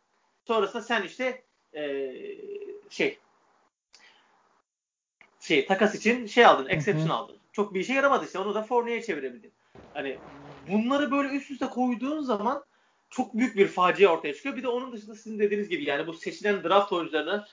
Sonrasında 0.47 0.81
sen 0.81 1.03
işte 1.03 1.43
ee, 1.73 2.13
şey 2.89 3.19
şey 5.39 5.65
takas 5.65 5.95
için 5.95 6.25
şey 6.25 6.45
aldın, 6.45 6.69
exception 6.69 7.05
Hı 7.05 7.09
hı. 7.09 7.13
aldın. 7.13 7.37
Çok 7.51 7.73
bir 7.73 7.79
işe 7.79 7.93
yaramadı 7.93 8.25
işte. 8.25 8.39
Onu 8.39 8.55
da 8.55 8.63
Fournier'e 8.63 9.03
çevirebildin. 9.03 9.51
Hani 9.93 10.17
bunları 10.71 11.11
böyle 11.11 11.29
üst 11.29 11.51
üste 11.51 11.65
koyduğun 11.65 12.21
zaman 12.21 12.63
çok 13.09 13.33
büyük 13.33 13.55
bir 13.55 13.67
facia 13.67 14.09
ortaya 14.09 14.33
çıkıyor. 14.33 14.55
Bir 14.55 14.63
de 14.63 14.67
onun 14.67 14.91
dışında 14.91 15.15
sizin 15.15 15.39
dediğiniz 15.39 15.69
gibi 15.69 15.83
yani 15.83 16.07
bu 16.07 16.13
seçilen 16.13 16.63
draft 16.63 16.93
oyuncularının 16.93 17.45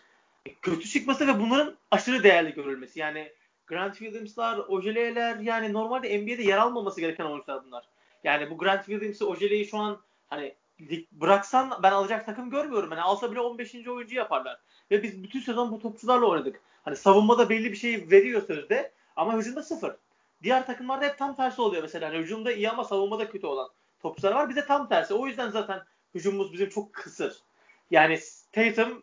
kötü 0.63 0.89
çıkması 0.89 1.27
ve 1.27 1.41
bunların 1.41 1.77
aşırı 1.91 2.23
değerli 2.23 2.55
görülmesi. 2.55 3.01
Yani 3.01 3.33
Grant 3.69 3.97
Williams'lar, 3.99 4.59
Ojele'ler 4.59 5.37
yani 5.37 5.73
normalde 5.73 6.19
NBA'de 6.19 6.43
yer 6.43 6.59
almaması 6.59 7.01
gereken 7.01 7.25
oyuncular 7.25 7.65
bunlar. 7.65 7.85
Yani 8.25 8.51
bu 8.51 8.59
Grant 8.59 8.85
Williams'ı, 8.85 9.29
Ojele'yi 9.29 9.67
şu 9.67 9.79
an 9.79 10.01
hani 10.29 10.55
bıraksan 11.13 11.81
ben 11.83 11.93
alacak 11.93 12.27
takım 12.27 12.51
görmüyorum. 12.51 12.91
Hani 12.91 13.01
alsa 13.01 13.31
bile 13.31 13.41
15. 13.41 13.75
oyuncu 13.89 14.17
yaparlar. 14.17 14.61
Ve 14.91 15.03
biz 15.03 15.23
bütün 15.23 15.41
sezon 15.41 15.73
bu 15.73 15.79
topçularla 15.79 16.27
oynadık. 16.27 16.61
Hani 16.83 16.97
savunmada 16.97 17.49
belli 17.49 17.73
bir 17.73 17.77
şey 17.77 18.11
veriyor 18.11 18.43
sözde 18.47 18.93
ama 19.17 19.37
hücumda 19.37 19.63
sıfır. 19.63 19.97
Diğer 20.43 20.67
takımlarda 20.67 21.05
hep 21.05 21.19
tam 21.19 21.37
tersi 21.37 21.63
oluyor 21.63 21.83
mesela. 21.83 22.09
Hani 22.09 22.19
hücumda 22.19 22.53
iyi 22.53 22.71
ama 22.71 22.85
savunmada 22.85 23.31
kötü 23.31 23.47
olan 23.47 23.69
topçular 24.01 24.33
var. 24.33 24.49
Bize 24.49 24.67
tam 24.67 24.89
tersi. 24.89 25.15
O 25.15 25.27
yüzden 25.27 25.51
zaten 25.51 25.83
hücumumuz 26.15 26.53
bizim 26.53 26.69
çok 26.69 26.93
kısır. 26.93 27.43
Yani 27.91 28.19
Tatum 28.53 29.03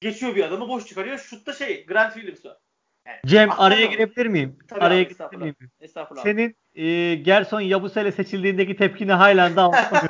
geçiyor 0.00 0.36
bir 0.36 0.44
adamı 0.44 0.68
boş 0.68 0.86
çıkarıyor. 0.86 1.18
Şutta 1.18 1.52
şey 1.52 1.86
Grant 1.86 2.14
Williams 2.14 2.44
var. 2.44 2.56
Yani, 3.06 3.18
Cem 3.26 3.50
Ah, 3.50 3.60
araya 3.60 3.86
girebilir 3.86 4.26
miyim? 4.26 4.58
Tabii 4.68 4.80
araya 4.80 5.00
abi, 5.00 5.08
girebilir 5.08 5.38
miyim? 5.38 5.56
Estağfurullah. 5.80 6.22
Senin 6.22 6.56
e, 6.74 7.14
Gerson 7.14 7.60
Yabusele 7.60 8.12
seçildiğindeki 8.12 8.76
tepkini 8.76 9.12
halen 9.12 9.56
daha 9.56 9.68
unutmadım. 9.68 10.08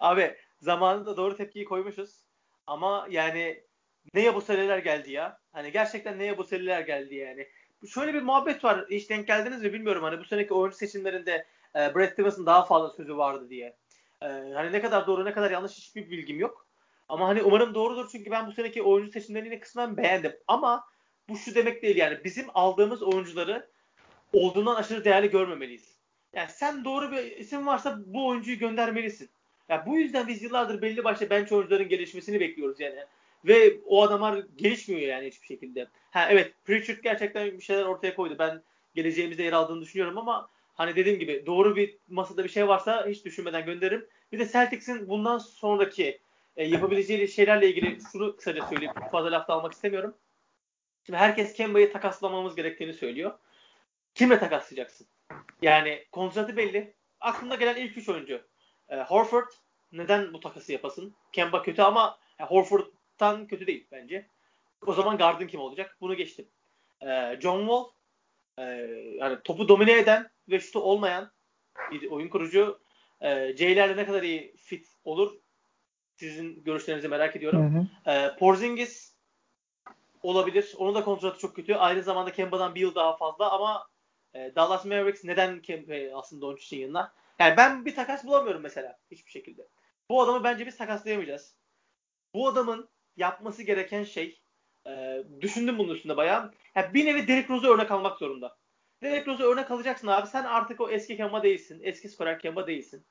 Abi 0.00 0.36
zamanında 0.60 1.16
doğru 1.16 1.36
tepkiyi 1.36 1.64
koymuşuz. 1.64 2.24
Ama 2.66 3.06
yani 3.10 3.62
ne 4.14 4.20
Yabuseleler 4.20 4.78
geldi 4.78 5.12
ya. 5.12 5.38
Hani 5.52 5.72
gerçekten 5.72 6.18
ne 6.18 6.24
Yabuseleler 6.24 6.80
geldi 6.80 7.14
yani. 7.14 7.48
Şöyle 7.88 8.14
bir 8.14 8.22
muhabbet 8.22 8.64
var. 8.64 8.84
Hiç 8.90 9.10
denk 9.10 9.26
geldiniz 9.26 9.62
mi 9.62 9.72
bilmiyorum. 9.72 10.02
Hani 10.02 10.18
bu 10.18 10.24
seneki 10.24 10.54
oyuncu 10.54 10.76
seçimlerinde 10.76 11.46
e, 11.76 11.94
Brad 11.94 12.12
Stevens'ın 12.12 12.46
daha 12.46 12.64
fazla 12.64 12.90
sözü 12.90 13.16
vardı 13.16 13.50
diye. 13.50 13.76
E, 14.22 14.26
hani 14.54 14.72
ne 14.72 14.80
kadar 14.80 15.06
doğru 15.06 15.24
ne 15.24 15.32
kadar 15.32 15.50
yanlış 15.50 15.72
hiçbir 15.72 16.10
bilgim 16.10 16.38
yok. 16.40 16.66
Ama 17.08 17.28
hani 17.28 17.42
umarım 17.42 17.74
doğrudur 17.74 18.08
çünkü 18.12 18.30
ben 18.30 18.46
bu 18.46 18.52
seneki 18.52 18.82
oyuncu 18.82 19.12
seçimlerini 19.12 19.60
kısmen 19.60 19.96
beğendim. 19.96 20.32
Ama 20.48 20.84
bu 21.28 21.36
şu 21.38 21.54
demek 21.54 21.82
değil 21.82 21.96
yani 21.96 22.18
bizim 22.24 22.46
aldığımız 22.54 23.02
oyuncuları 23.02 23.68
olduğundan 24.32 24.74
aşırı 24.74 25.04
değerli 25.04 25.30
görmemeliyiz. 25.30 25.94
Yani 26.32 26.48
sen 26.50 26.84
doğru 26.84 27.12
bir 27.12 27.36
isim 27.36 27.66
varsa 27.66 28.00
bu 28.06 28.26
oyuncuyu 28.26 28.58
göndermelisin. 28.58 29.30
Ya 29.68 29.86
bu 29.86 29.96
yüzden 29.96 30.28
biz 30.28 30.42
yıllardır 30.42 30.82
belli 30.82 31.04
başlı 31.04 31.30
bench 31.30 31.52
oyuncuların 31.52 31.88
gelişmesini 31.88 32.40
bekliyoruz 32.40 32.80
yani. 32.80 33.04
Ve 33.44 33.80
o 33.86 34.02
adamlar 34.02 34.44
gelişmiyor 34.56 35.00
yani 35.00 35.26
hiçbir 35.26 35.46
şekilde. 35.46 35.88
Ha 36.10 36.28
evet 36.30 36.52
Pritchard 36.64 36.98
gerçekten 37.02 37.58
bir 37.58 37.62
şeyler 37.62 37.84
ortaya 37.84 38.14
koydu. 38.14 38.36
Ben 38.38 38.62
geleceğimizde 38.94 39.42
yer 39.42 39.52
aldığını 39.52 39.80
düşünüyorum 39.80 40.18
ama 40.18 40.48
hani 40.74 40.96
dediğim 40.96 41.18
gibi 41.18 41.42
doğru 41.46 41.76
bir 41.76 41.98
masada 42.08 42.44
bir 42.44 42.48
şey 42.48 42.68
varsa 42.68 43.06
hiç 43.06 43.24
düşünmeden 43.24 43.64
gönderirim. 43.64 44.06
Bir 44.32 44.38
de 44.38 44.48
Celtics'in 44.48 45.08
bundan 45.08 45.38
sonraki 45.38 46.20
e, 46.56 46.64
yapabileceği 46.64 47.28
şeylerle 47.28 47.68
ilgili 47.68 47.98
şunu 48.12 48.36
kısaca 48.36 48.66
söyleyeyim. 48.66 48.94
Fazla 49.12 49.32
lafta 49.32 49.54
almak 49.54 49.72
istemiyorum. 49.72 50.14
Şimdi 51.06 51.18
herkes 51.18 51.52
Kemba'yı 51.52 51.92
takaslamamız 51.92 52.54
gerektiğini 52.54 52.92
söylüyor. 52.92 53.38
Kimle 54.14 54.38
takaslayacaksın? 54.38 55.06
Yani 55.62 56.04
kontratı 56.12 56.56
belli. 56.56 56.94
Aklımda 57.20 57.54
gelen 57.54 57.76
ilk 57.76 57.96
üç 57.96 58.08
oyuncu. 58.08 58.42
E, 58.88 58.96
Horford 58.96 59.48
neden 59.92 60.32
bu 60.32 60.40
takası 60.40 60.72
yapasın? 60.72 61.14
Kemba 61.32 61.62
kötü 61.62 61.82
ama 61.82 62.18
yani 62.38 62.48
Horford'tan 62.48 63.46
kötü 63.46 63.66
değil 63.66 63.86
bence. 63.92 64.26
O 64.86 64.92
zaman 64.92 65.18
Gardın 65.18 65.46
kim 65.46 65.60
olacak? 65.60 65.96
Bunu 66.00 66.14
geçtim. 66.14 66.48
E, 67.02 67.38
John 67.40 67.60
Wall 67.60 67.84
e, 68.58 68.62
yani 69.18 69.38
topu 69.44 69.68
domine 69.68 69.98
eden 69.98 70.30
ve 70.48 70.60
şutu 70.60 70.80
olmayan 70.80 71.32
bir 71.90 72.10
oyun 72.10 72.28
kurucu. 72.28 72.80
E, 73.20 73.56
Jayler'le 73.56 73.96
ne 73.96 74.06
kadar 74.06 74.22
iyi 74.22 74.56
fit 74.56 74.88
olur? 75.04 75.32
Sizin 76.16 76.64
görüşlerinizi 76.64 77.08
merak 77.08 77.36
ediyorum. 77.36 77.88
E, 78.06 78.30
Porzingis 78.38 79.13
olabilir. 80.24 80.74
Onun 80.78 80.94
da 80.94 81.04
kontratı 81.04 81.38
çok 81.38 81.56
kötü. 81.56 81.74
Aynı 81.74 82.02
zamanda 82.02 82.32
Kemba'dan 82.32 82.74
bir 82.74 82.80
yıl 82.80 82.94
daha 82.94 83.16
fazla 83.16 83.52
ama 83.52 83.88
e, 84.34 84.52
Dallas 84.56 84.84
Mavericks 84.84 85.24
neden 85.24 85.62
Kemba 85.62 86.18
aslında 86.18 86.46
onun 86.46 86.56
için 86.56 86.78
yanına? 86.78 87.12
Yani 87.38 87.56
ben 87.56 87.84
bir 87.84 87.94
takas 87.94 88.24
bulamıyorum 88.24 88.62
mesela 88.62 88.98
hiçbir 89.10 89.30
şekilde. 89.30 89.68
Bu 90.10 90.22
adamı 90.22 90.44
bence 90.44 90.66
biz 90.66 90.76
takaslayamayacağız. 90.76 91.56
Bu 92.34 92.48
adamın 92.48 92.88
yapması 93.16 93.62
gereken 93.62 94.04
şey 94.04 94.40
e, 94.86 95.22
düşündüm 95.40 95.78
bunun 95.78 95.94
üstünde 95.94 96.16
bayağı. 96.16 96.52
Yani 96.74 96.94
bir 96.94 97.06
nevi 97.06 97.28
Derrick 97.28 97.54
Rose'a 97.54 97.70
örnek 97.70 97.90
almak 97.90 98.18
zorunda. 98.18 98.56
Derrick 99.02 99.30
Rose'a 99.30 99.46
örnek 99.46 99.70
alacaksın 99.70 100.06
abi. 100.06 100.26
Sen 100.26 100.44
artık 100.44 100.80
o 100.80 100.90
eski 100.90 101.16
Kemba 101.16 101.42
değilsin. 101.42 101.80
Eski 101.82 102.08
skorer 102.08 102.38
Kemba 102.38 102.66
değilsin. 102.66 103.06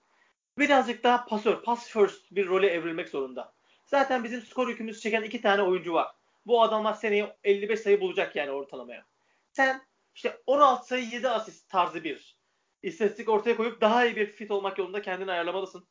Birazcık 0.58 1.04
daha 1.04 1.26
pasör, 1.26 1.64
pass 1.64 1.88
first 1.88 2.32
bir 2.32 2.48
role 2.48 2.68
evrilmek 2.68 3.10
zorunda. 3.10 3.54
Zaten 3.86 4.24
bizim 4.24 4.42
skor 4.42 4.68
yükümüzü 4.68 5.00
çeken 5.00 5.24
iki 5.24 5.42
tane 5.42 5.62
oyuncu 5.62 5.94
var. 5.94 6.08
Bu 6.46 6.62
adamlar 6.62 6.94
seneye 6.94 7.38
55 7.44 7.80
sayı 7.80 8.02
bulacak 8.02 8.36
yani 8.36 8.52
ortalamaya. 8.52 9.06
Sen 9.52 9.82
işte 10.16 10.42
16 10.46 10.88
sayı 10.88 11.06
7 11.06 11.30
asist 11.30 11.70
tarzı 11.70 12.04
bir 12.04 12.38
istatistik 12.84 13.30
ortaya 13.30 13.58
koyup 13.58 13.82
daha 13.82 14.06
iyi 14.06 14.16
bir 14.16 14.26
fit 14.26 14.52
olmak 14.52 14.80
yolunda 14.80 15.02
kendini 15.02 15.32
ayarlamalısın. 15.32 15.88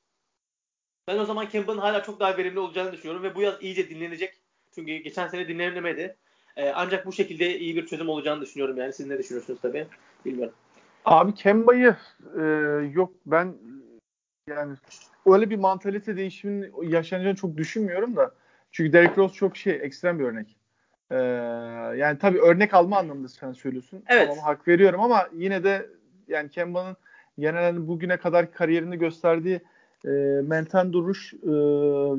Ben 1.08 1.18
o 1.18 1.24
zaman 1.24 1.48
Kemba'nın 1.48 1.80
hala 1.80 2.02
çok 2.02 2.20
daha 2.20 2.36
verimli 2.36 2.58
olacağını 2.58 2.92
düşünüyorum 2.92 3.22
ve 3.22 3.34
bu 3.34 3.42
yaz 3.42 3.62
iyice 3.62 3.90
dinlenecek. 3.90 4.34
Çünkü 4.74 4.96
geçen 4.96 5.28
sene 5.28 5.48
dinlenemedi. 5.48 6.16
Ee, 6.56 6.70
ancak 6.70 7.06
bu 7.06 7.12
şekilde 7.12 7.58
iyi 7.58 7.76
bir 7.76 7.86
çözüm 7.86 8.08
olacağını 8.08 8.40
düşünüyorum 8.40 8.76
yani. 8.76 8.92
Siz 8.92 9.06
ne 9.06 9.18
düşünüyorsunuz 9.18 9.58
tabii? 9.62 9.86
Bilmiyorum. 10.24 10.54
Abi 11.04 11.34
Kemba'yı 11.34 11.96
e, 12.38 12.42
yok 12.92 13.12
ben 13.26 13.54
yani 14.48 14.76
öyle 15.26 15.50
bir 15.50 15.56
mantalite 15.56 16.16
değişiminin 16.16 16.82
yaşanacağını 16.82 17.36
çok 17.36 17.56
düşünmüyorum 17.56 18.16
da. 18.16 18.34
Çünkü 18.72 18.92
Derrick 18.92 19.16
Rose 19.16 19.34
çok 19.34 19.56
şey 19.56 19.72
ekstrem 19.82 20.18
bir 20.18 20.24
örnek. 20.24 20.56
Ee, 21.10 21.16
yani 21.98 22.18
tabii 22.18 22.40
örnek 22.40 22.74
alma 22.74 22.98
anlamında 22.98 23.28
sen 23.28 23.52
söylüyorsun. 23.52 24.02
Evet. 24.06 24.28
Tamam, 24.28 24.44
hak 24.44 24.68
veriyorum 24.68 25.00
ama 25.00 25.28
yine 25.34 25.64
de 25.64 25.86
yani 26.28 26.50
Kemba'nın 26.50 26.96
genel 27.38 27.88
bugüne 27.88 28.16
kadar 28.16 28.52
kariyerinde 28.52 28.96
gösterdiği 28.96 29.60
e, 30.06 30.10
mental 30.42 30.92
duruş 30.92 31.34
e, 31.34 31.52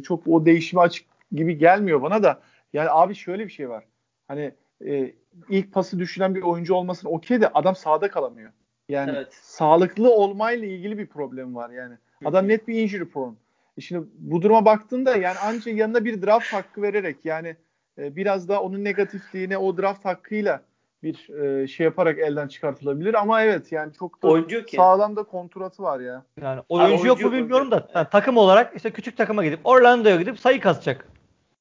çok 0.01 0.27
o 0.27 0.45
değişime 0.45 0.81
açık 0.81 1.05
gibi 1.31 1.57
gelmiyor 1.57 2.01
bana 2.01 2.23
da. 2.23 2.41
Yani 2.73 2.89
abi 2.89 3.15
şöyle 3.15 3.45
bir 3.45 3.51
şey 3.51 3.69
var. 3.69 3.83
Hani 4.27 4.51
e, 4.85 5.13
ilk 5.49 5.73
pası 5.73 5.99
düşünen 5.99 6.35
bir 6.35 6.41
oyuncu 6.41 6.73
olmasın 6.73 7.07
okey 7.11 7.41
de 7.41 7.47
adam 7.47 7.75
sahada 7.75 8.09
kalamıyor. 8.09 8.51
Yani 8.89 9.11
Evet. 9.15 9.27
sağlıklı 9.31 10.09
olmayla 10.13 10.67
ilgili 10.67 10.97
bir 10.97 11.07
problem 11.07 11.55
var 11.55 11.69
yani. 11.69 11.95
Adam 12.25 12.47
net 12.47 12.67
bir 12.67 12.83
injury 12.83 13.05
prone. 13.05 13.35
E 13.77 13.81
şimdi 13.81 14.07
bu 14.17 14.41
duruma 14.41 14.65
baktığında 14.65 15.15
yani 15.15 15.37
ancak 15.43 15.75
yanına 15.75 16.05
bir 16.05 16.21
draft 16.21 16.53
hakkı 16.53 16.81
vererek 16.81 17.17
yani 17.25 17.55
e, 17.97 18.15
biraz 18.15 18.49
da 18.49 18.61
onun 18.61 18.83
negatifliğine 18.83 19.57
o 19.57 19.77
draft 19.77 20.05
hakkıyla 20.05 20.61
bir 21.03 21.29
e, 21.29 21.67
şey 21.67 21.83
yaparak 21.83 22.19
elden 22.19 22.47
çıkartılabilir 22.47 23.13
ama 23.13 23.43
evet 23.43 23.71
yani 23.71 23.93
çok 23.93 24.23
da 24.23 24.27
Oyuncu 24.27 24.65
sağlam 24.75 25.15
da 25.15 25.23
kontratı 25.23 25.83
var 25.83 25.99
ya. 25.99 26.23
Yani 26.41 26.61
oyuncu 26.69 26.91
oyuncu 26.91 27.07
yok 27.07 27.21
mu 27.21 27.31
bilmiyorum 27.31 27.71
oyuncu 27.71 27.71
da 27.71 27.89
yani 27.95 28.07
takım 28.11 28.37
olarak 28.37 28.75
işte 28.75 28.91
küçük 28.91 29.17
takıma 29.17 29.43
gidip 29.45 29.59
Orlando'ya 29.63 30.15
gidip 30.15 30.39
sayı 30.39 30.59
kasacak 30.59 31.07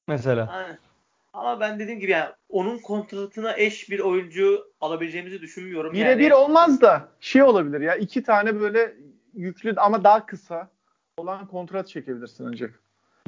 mesela. 0.07 0.49
Aynen. 0.51 0.77
Ama 1.33 1.59
ben 1.59 1.79
dediğim 1.79 1.99
gibi 1.99 2.11
yani 2.11 2.29
onun 2.49 2.77
kontratına 2.77 3.57
eş 3.57 3.89
bir 3.89 3.99
oyuncu 3.99 4.71
alabileceğimizi 4.81 5.41
düşünmüyorum. 5.41 5.93
Birebir 5.93 6.23
yani. 6.23 6.33
olmaz 6.33 6.81
da 6.81 7.07
şey 7.19 7.43
olabilir 7.43 7.81
ya 7.81 7.95
iki 7.95 8.23
tane 8.23 8.59
böyle 8.59 8.93
yüklü 9.33 9.73
ama 9.77 10.03
daha 10.03 10.25
kısa 10.25 10.69
olan 11.17 11.47
kontrat 11.47 11.87
çekebilirsin 11.87 12.45
ancak. 12.45 12.79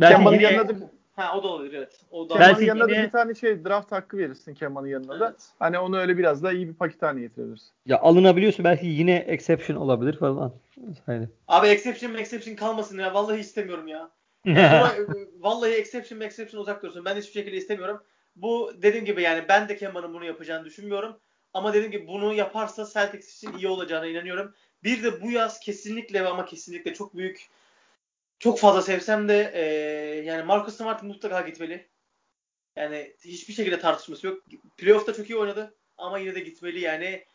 Belki 0.01 0.15
Kemba'nın 0.15 0.35
yine- 0.35 0.53
yanına 0.53 0.69
da 0.69 0.73
Ha 1.15 1.37
o 1.37 1.43
da 1.43 1.47
olabilir 1.47 1.73
evet. 1.73 1.99
O 2.11 2.29
da 2.29 2.33
Kemal'in 2.33 2.53
Belki 2.53 2.65
yanına 2.65 2.83
yine- 2.91 2.97
da 3.01 3.05
bir 3.05 3.11
tane 3.11 3.33
şey 3.35 3.65
draft 3.65 3.91
hakkı 3.91 4.17
verirsin 4.17 4.53
Kemal'in 4.53 4.89
yanına 4.89 5.19
da. 5.19 5.27
Evet. 5.29 5.49
Hani 5.59 5.79
onu 5.79 5.97
öyle 5.97 6.17
biraz 6.17 6.43
daha 6.43 6.51
iyi 6.51 6.67
bir 6.67 6.73
paket 6.73 7.01
haline 7.01 7.21
getirebilirsin. 7.21 7.69
ya 7.85 7.99
alınabiliyorsa 7.99 8.63
belki 8.63 8.85
yine 8.87 9.15
exception 9.15 9.77
olabilir 9.77 10.17
falan. 10.17 10.53
Hani. 11.05 11.27
Abi 11.47 11.67
exception 11.67 12.13
exception 12.15 12.55
kalmasın 12.55 12.99
ya. 12.99 13.13
Vallahi 13.13 13.39
istemiyorum 13.39 13.87
ya. 13.87 14.09
Buna- 14.45 14.95
Vallahi 15.39 15.71
exception 15.71 16.19
exception 16.21 16.61
uzak 16.61 16.83
dursun. 16.83 17.05
Ben 17.05 17.15
hiçbir 17.17 17.31
şekilde 17.33 17.55
istemiyorum. 17.57 18.03
Bu 18.35 18.71
dediğim 18.81 19.05
gibi 19.05 19.21
yani 19.21 19.43
ben 19.49 19.69
de 19.69 19.75
Kemba'nın 19.77 20.13
bunu 20.13 20.25
yapacağını 20.25 20.65
düşünmüyorum. 20.65 21.17
Ama 21.53 21.73
dediğim 21.73 21.91
gibi 21.91 22.07
bunu 22.07 22.33
yaparsa 22.33 22.85
Celtics 22.93 23.35
için 23.37 23.53
iyi 23.57 23.67
olacağına 23.67 24.05
inanıyorum. 24.07 24.53
Bir 24.83 25.03
de 25.03 25.21
bu 25.21 25.31
yaz 25.31 25.59
kesinlikle 25.59 26.27
ama 26.27 26.45
kesinlikle 26.45 26.93
çok 26.93 27.17
büyük 27.17 27.47
çok 28.39 28.59
fazla 28.59 28.81
sevsem 28.81 29.29
de 29.29 29.51
eee, 29.55 30.25
yani 30.25 30.43
Marcus 30.43 30.77
Smart 30.77 31.03
mutlaka 31.03 31.41
gitmeli. 31.41 31.89
Yani 32.75 33.15
hiçbir 33.25 33.53
şekilde 33.53 33.79
tartışması 33.79 34.27
yok. 34.27 34.43
Playoff'ta 34.77 35.13
çok 35.13 35.29
iyi 35.29 35.37
oynadı 35.37 35.75
ama 35.97 36.19
yine 36.19 36.35
de 36.35 36.39
gitmeli 36.39 36.79
yani. 36.79 37.25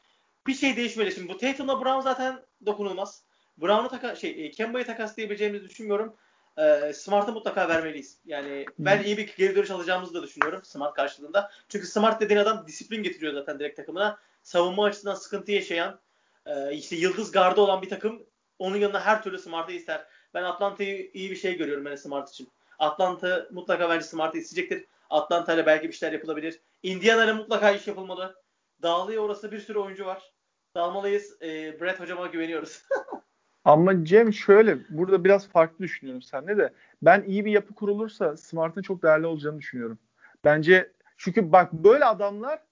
Bir 0.46 0.54
şey 0.54 0.76
değişmeli 0.76 1.12
şimdi. 1.12 1.28
Bu 1.28 1.38
Tatum'la 1.38 1.84
Brown 1.84 2.00
zaten 2.00 2.42
dokunulmaz. 2.66 3.22
Brown'u 3.58 3.88
taka 3.88 4.16
şey 4.16 4.46
e, 4.46 4.50
Kemba'yı 4.50 4.86
takaslayabileceğimizi 4.86 5.68
düşünmüyorum. 5.68 6.16
Ee, 6.58 6.92
Smart'ı 6.94 7.32
mutlaka 7.32 7.68
vermeliyiz. 7.68 8.18
Yani 8.24 8.66
ben 8.78 9.02
iyi 9.02 9.16
bir 9.16 9.34
geri 9.36 9.56
dönüş 9.56 9.70
alacağımızı 9.70 10.14
da 10.14 10.22
düşünüyorum 10.22 10.60
Smart 10.64 10.94
karşılığında. 10.94 11.50
Çünkü 11.68 11.86
Smart 11.86 12.20
dediğin 12.20 12.40
adam 12.40 12.66
disiplin 12.66 13.02
getiriyor 13.02 13.32
zaten 13.32 13.58
direkt 13.58 13.76
takımına. 13.76 14.18
Savunma 14.42 14.84
açısından 14.84 15.14
sıkıntı 15.14 15.52
yaşayan, 15.52 16.00
e, 16.46 16.74
işte 16.74 16.96
yıldız 16.96 17.30
gardı 17.30 17.60
olan 17.60 17.82
bir 17.82 17.88
takım 17.88 18.22
onun 18.58 18.76
yanına 18.76 19.00
her 19.00 19.22
türlü 19.22 19.38
Smart'ı 19.38 19.72
ister. 19.72 20.06
Ben 20.34 20.42
Atlanta'yı 20.42 21.10
iyi 21.14 21.30
bir 21.30 21.36
şey 21.36 21.56
görüyorum 21.58 21.86
yani 21.86 21.98
Smart 21.98 22.28
için. 22.30 22.48
Atlanta 22.78 23.48
mutlaka 23.50 23.90
bence 23.90 24.04
Smart'ı 24.04 24.38
isteyecektir. 24.38 24.86
Atlanta 25.10 25.54
ile 25.54 25.66
belki 25.66 25.88
bir 25.88 25.92
şeyler 25.92 26.12
yapılabilir. 26.12 26.60
Indiana 26.82 27.24
ile 27.24 27.32
mutlaka 27.32 27.70
iş 27.70 27.86
yapılmalı. 27.86 28.34
Dağlıya 28.82 29.20
orası 29.20 29.52
bir 29.52 29.58
sürü 29.58 29.78
oyuncu 29.78 30.06
var. 30.06 30.32
Dalmalıyız. 30.74 31.42
E, 31.42 31.80
Brett 31.80 32.00
hocama 32.00 32.26
güveniyoruz. 32.26 32.84
Ama 33.64 34.04
Cem 34.04 34.32
şöyle 34.32 34.78
burada 34.88 35.24
biraz 35.24 35.48
farklı 35.48 35.78
düşünüyorum 35.78 36.22
seninle 36.22 36.56
de. 36.56 36.72
Ben 37.02 37.24
iyi 37.26 37.44
bir 37.44 37.50
yapı 37.52 37.74
kurulursa 37.74 38.36
Smart'ın 38.36 38.82
çok 38.82 39.02
değerli 39.02 39.26
olacağını 39.26 39.58
düşünüyorum. 39.58 39.98
Bence 40.44 40.92
çünkü 41.16 41.52
bak 41.52 41.72
böyle 41.72 42.04
adamlar 42.04 42.62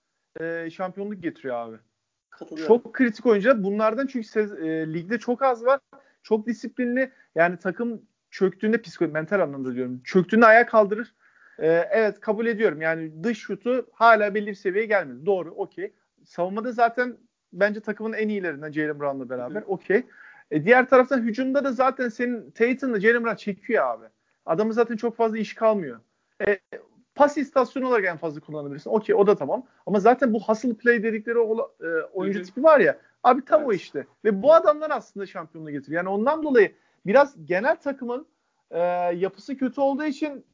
e, 0.41 0.71
şampiyonluk 0.71 1.23
getiriyor 1.23 1.57
abi. 1.57 1.77
Çok 2.67 2.95
kritik 2.95 3.27
oyuncular. 3.27 3.63
Bunlardan 3.65 4.07
çünkü 4.07 4.29
sez- 4.29 4.67
e, 4.67 4.95
ligde 4.95 5.19
çok 5.19 5.43
az 5.43 5.65
var. 5.65 5.81
Çok 6.29 6.47
disiplinli. 6.47 7.11
Yani 7.35 7.57
takım 7.57 8.03
çöktüğünde 8.31 8.83
psikolojik 8.83 9.15
mental 9.15 9.41
anlamda 9.41 9.75
diyorum. 9.75 10.01
Çöktüğünde 10.05 10.47
ayağa 10.47 10.67
kaldırır. 10.67 11.15
E, 11.59 11.67
evet 11.91 12.21
kabul 12.21 12.47
ediyorum. 12.47 12.81
Yani 12.81 13.25
dış 13.25 13.39
şutu 13.39 13.87
hala 13.93 14.35
belli 14.35 14.47
bir 14.47 14.55
seviyeye 14.55 14.87
gelmedi. 14.87 15.27
Doğru. 15.27 15.51
Okey. 15.51 15.93
Savunmada 16.25 16.73
zaten 16.73 17.17
bence 17.53 17.81
takımın 17.81 18.13
en 18.13 18.29
iyilerinden 18.29 18.73
Jalen 18.73 19.01
Brown'la 19.01 19.31
beraber. 19.31 19.63
Okey. 19.67 20.07
E, 20.51 20.65
diğer 20.65 20.89
taraftan 20.89 21.23
hücumda 21.23 21.65
da 21.65 21.73
zaten 21.73 22.09
senin 22.09 22.51
Tatum'la 22.51 23.01
Jalen 23.01 23.25
Brown 23.25 23.37
çekiyor 23.37 23.85
abi. 23.85 24.07
Adamın 24.47 24.73
zaten 24.73 24.97
çok 24.97 25.17
fazla 25.17 25.39
iş 25.39 25.55
kalmıyor. 25.55 26.01
E, 26.47 26.59
pas 27.15 27.37
istasyonu 27.37 27.89
olarak 27.89 28.05
en 28.05 28.17
fazla 28.17 28.41
kullanabilirsin. 28.41 28.91
Okey 28.91 29.15
o 29.15 29.27
da 29.27 29.37
tamam. 29.37 29.67
Ama 29.87 30.01
zaten 30.01 30.33
bu 30.33 30.41
hustle 30.41 30.75
play 30.75 31.03
dedikleri 31.03 31.39
o, 31.39 31.75
e, 31.81 31.87
oyuncu 32.13 32.43
tipi 32.43 32.63
var 32.63 32.81
ya. 32.81 32.99
Abi 33.25 33.45
tam 33.45 33.65
o 33.65 33.71
Evet. 33.73 33.81
işte. 33.81 34.07
Ve 34.25 34.43
bu 34.43 34.55
adamlar 34.55 34.91
aslında 34.91 35.27
şampiyonluğu 35.27 35.71
getiriyor. 35.71 36.05
Yani 36.05 36.09
ondan 36.09 36.43
dolayı 36.43 36.77
biraz 37.07 37.47
genel 37.47 37.77
takımın 37.77 38.27
e, 38.71 38.79
yapısı 39.15 39.57
kötü 39.57 39.81
olduğu 39.81 40.05
için 40.05 40.47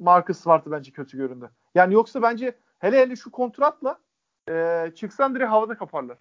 Marcus 0.00 0.38
Smart'ı 0.38 0.70
bence 0.70 0.90
kötü 0.90 1.16
göründü. 1.18 1.50
Yani 1.74 1.94
yoksa 1.94 2.22
bence 2.22 2.56
hele 2.78 3.00
hele 3.00 3.16
şu 3.16 3.30
kontratla 3.30 3.98
e, 4.50 4.86
çıksan 4.94 5.34
direkt 5.34 5.50
havada 5.50 5.78
kaparlar. 5.78 6.18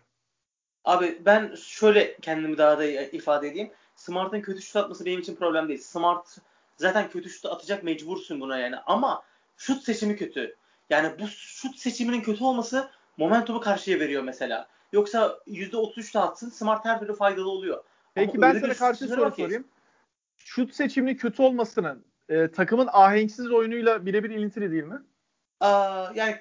Abi 0.85 1.21
ben 1.25 1.55
şöyle 1.55 2.17
kendimi 2.21 2.57
daha 2.57 2.77
da 2.77 2.85
ifade 2.85 3.47
edeyim. 3.47 3.71
Smart'ın 3.95 4.41
kötü 4.41 4.61
şut 4.61 4.75
atması 4.75 5.05
benim 5.05 5.19
için 5.19 5.35
problem 5.35 5.67
değil. 5.67 5.81
Smart 5.81 6.37
zaten 6.77 7.09
kötü 7.09 7.29
şut 7.29 7.45
atacak 7.45 7.83
mecbursun 7.83 8.41
buna 8.41 8.57
yani. 8.57 8.75
Ama 8.77 9.23
şut 9.57 9.83
seçimi 9.83 10.15
kötü. 10.15 10.55
Yani 10.89 11.19
bu 11.19 11.27
şut 11.27 11.75
seçiminin 11.75 12.21
kötü 12.21 12.43
olması 12.43 12.89
momentumu 13.17 13.59
karşıya 13.59 13.99
veriyor 13.99 14.23
mesela. 14.23 14.67
Yoksa 14.91 15.39
%33 15.47 16.13
de 16.13 16.19
atsın 16.19 16.49
Smart 16.49 16.85
her 16.85 16.99
türlü 16.99 17.13
faydalı 17.13 17.49
oluyor. 17.49 17.83
Peki 18.15 18.31
Ama 18.37 18.41
ben 18.41 18.59
sana 18.59 18.73
karşı 18.73 19.07
soru 19.07 19.29
ki- 19.31 19.41
sorayım. 19.41 19.67
Şut 20.37 20.75
seçiminin 20.75 21.15
kötü 21.15 21.41
olmasının 21.43 22.03
e, 22.29 22.51
takımın 22.51 22.89
ahenksiz 22.91 23.51
oyunuyla 23.51 24.05
birebir 24.05 24.29
ilintili 24.29 24.71
değil 24.71 24.83
mi? 24.83 25.01
Aa, 25.59 26.11
yani 26.15 26.35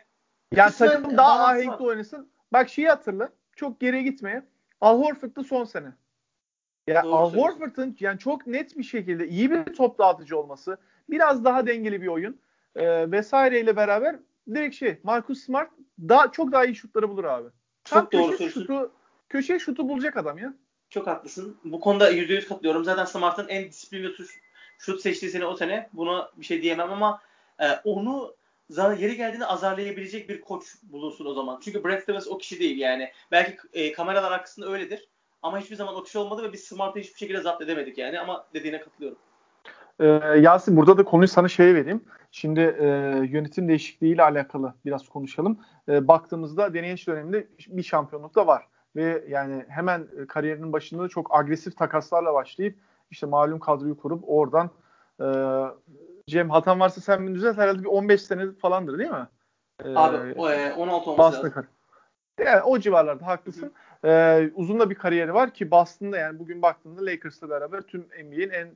Yani 0.54 0.72
takım 0.72 1.16
daha 1.16 1.44
ahenkli 1.44 1.68
var. 1.70 1.78
oynasın. 1.78 2.28
Bak 2.52 2.68
şeyi 2.68 2.88
hatırla. 2.88 3.32
Çok 3.56 3.80
geriye 3.80 4.02
gitmeye. 4.02 4.42
Al 4.80 5.02
Horford'da 5.02 5.44
son 5.44 5.64
sene. 5.64 5.92
Ya 6.86 7.02
Doğru 7.02 7.14
Al. 7.16 7.34
Horford'un 7.34 7.96
yani 8.00 8.18
çok 8.18 8.46
net 8.46 8.78
bir 8.78 8.82
şekilde 8.82 9.28
iyi 9.28 9.50
bir 9.50 9.64
top 9.64 9.98
dağıtıcı 9.98 10.38
olması, 10.38 10.78
biraz 11.10 11.44
daha 11.44 11.66
dengeli 11.66 12.02
bir 12.02 12.06
oyun 12.06 12.40
e, 12.76 13.10
vesaireyle 13.10 13.76
beraber 13.76 14.16
direkt 14.48 14.76
şey 14.76 15.00
Marcus 15.02 15.40
Smart 15.44 15.70
daha 15.98 16.32
çok 16.32 16.52
daha 16.52 16.64
iyi 16.64 16.74
şutları 16.74 17.08
bulur 17.08 17.24
abi. 17.24 17.48
Tam 17.90 18.03
çok 18.03 18.12
doğru 18.12 18.22
köşe 18.22 18.37
söylüyorsun. 18.37 18.61
şutu 18.61 18.90
köşe 19.29 19.58
şutu 19.58 19.88
bulacak 19.88 20.17
adam 20.17 20.38
ya. 20.38 20.54
Çok 20.90 21.06
haklısın. 21.06 21.56
Bu 21.64 21.81
konuda 21.81 22.12
%100 22.12 22.48
katılıyorum. 22.48 22.85
Zaten 22.85 23.04
Smart'ın 23.04 23.48
en 23.48 23.69
disiplinli 23.69 24.17
şut, 24.17 24.31
şut 24.79 25.00
seçtiği 25.00 25.31
sene 25.31 25.46
o 25.46 25.56
sene. 25.56 25.88
Buna 25.92 26.31
bir 26.37 26.44
şey 26.44 26.62
diyemem 26.62 26.92
ama 26.92 27.21
e, 27.58 27.67
onu 27.85 28.35
yeri 28.79 29.17
geldiğinde 29.17 29.46
azarlayabilecek 29.46 30.29
bir 30.29 30.40
koç 30.40 30.64
bulunsun 30.83 31.27
o 31.27 31.35
zaman. 31.35 31.60
Çünkü 31.64 31.85
Brad 31.85 32.00
Stevens 32.00 32.29
o 32.29 32.38
kişi 32.38 32.60
değil 32.60 32.79
yani. 32.79 33.12
Belki 33.31 33.56
e, 33.73 33.92
kameralar 33.92 34.33
arkasında 34.33 34.73
öyledir. 34.73 35.08
Ama 35.42 35.58
hiçbir 35.58 35.77
zaman 35.77 35.94
o 35.94 36.02
kişi 36.02 36.19
olmadı 36.19 36.42
ve 36.42 36.52
biz 36.52 36.64
Smart'ı 36.64 36.98
hiçbir 36.98 37.19
şekilde 37.19 37.40
zapt 37.40 37.62
edemedik 37.62 37.98
yani. 37.98 38.21
Ama 38.21 38.46
dediğine 38.54 38.81
katılıyorum. 38.81 39.19
Ee, 40.00 40.06
Yasin 40.40 40.77
burada 40.77 40.98
da 40.98 41.04
konuyu 41.04 41.29
sana 41.29 41.48
şeye 41.48 41.75
vereyim. 41.75 42.04
Şimdi 42.31 42.60
e, 42.60 42.87
yönetim 43.31 43.68
değişikliği 43.68 44.14
ile 44.14 44.22
alakalı 44.22 44.74
biraz 44.85 45.08
konuşalım. 45.08 45.58
E, 45.88 46.08
baktığımızda 46.08 46.74
deneyiş 46.74 47.06
döneminde 47.06 47.46
bir 47.68 47.83
şampiyonluk 47.83 48.35
da 48.35 48.46
var. 48.46 48.66
Ve 48.96 49.24
yani 49.28 49.64
hemen 49.68 50.08
e, 50.22 50.26
kariyerinin 50.26 50.72
başında 50.72 51.02
da 51.02 51.08
çok 51.08 51.35
agresif 51.38 51.76
takaslarla 51.76 52.35
başlayıp 52.35 52.76
işte 53.10 53.26
malum 53.26 53.58
kadroyu 53.58 53.96
kurup 53.96 54.24
oradan 54.26 54.70
e, 55.20 55.26
Cem 56.26 56.50
hatam 56.50 56.81
varsa 56.81 57.00
sen 57.00 57.26
beni 57.26 57.35
düzelt 57.35 57.58
herhalde 57.58 57.83
bir 57.83 57.88
15 57.88 58.22
sene 58.22 58.52
falandır 58.52 58.98
değil 58.98 59.10
mi? 59.10 59.28
E, 59.85 59.94
Abi 59.96 60.35
o, 60.40 60.50
e, 60.50 60.72
16 60.74 61.10
olması 61.10 61.37
lazım. 61.37 61.50
kar- 61.50 61.64
Yani 62.46 62.62
o 62.62 62.78
civarlarda 62.78 63.26
haklısın. 63.26 63.72
e, 64.04 64.40
uzun 64.54 64.81
da 64.81 64.90
bir 64.90 64.94
kariyeri 64.94 65.35
var 65.35 65.54
ki 65.54 65.70
Boston'da 65.70 66.18
yani 66.18 66.38
bugün 66.38 66.62
baktığında 66.62 67.06
Lakers'la 67.06 67.50
beraber 67.50 67.81
tüm 67.83 68.00
NBA'in 68.24 68.50
en 68.50 68.68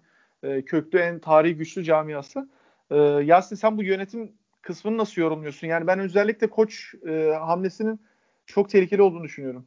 e, 0.42 0.62
köklü, 0.62 0.98
en 0.98 1.18
tarihi 1.18 1.57
güçlü 1.57 1.84
camiası. 1.84 2.48
E, 2.91 2.97
Yasin 3.24 3.57
sen 3.57 3.78
bu 3.78 3.82
yönetim 3.82 4.32
kısmını 4.62 4.99
nasıl 4.99 5.22
yorumluyorsun? 5.22 5.66
Yani 5.66 5.87
ben 5.87 5.99
özellikle 5.99 6.51
koç 6.51 6.95
e, 7.09 7.32
hamlesinin 7.41 8.01
çok 8.47 8.70
tehlikeli 8.70 9.03
olduğunu 9.03 9.24
düşünüyorum. 9.24 9.66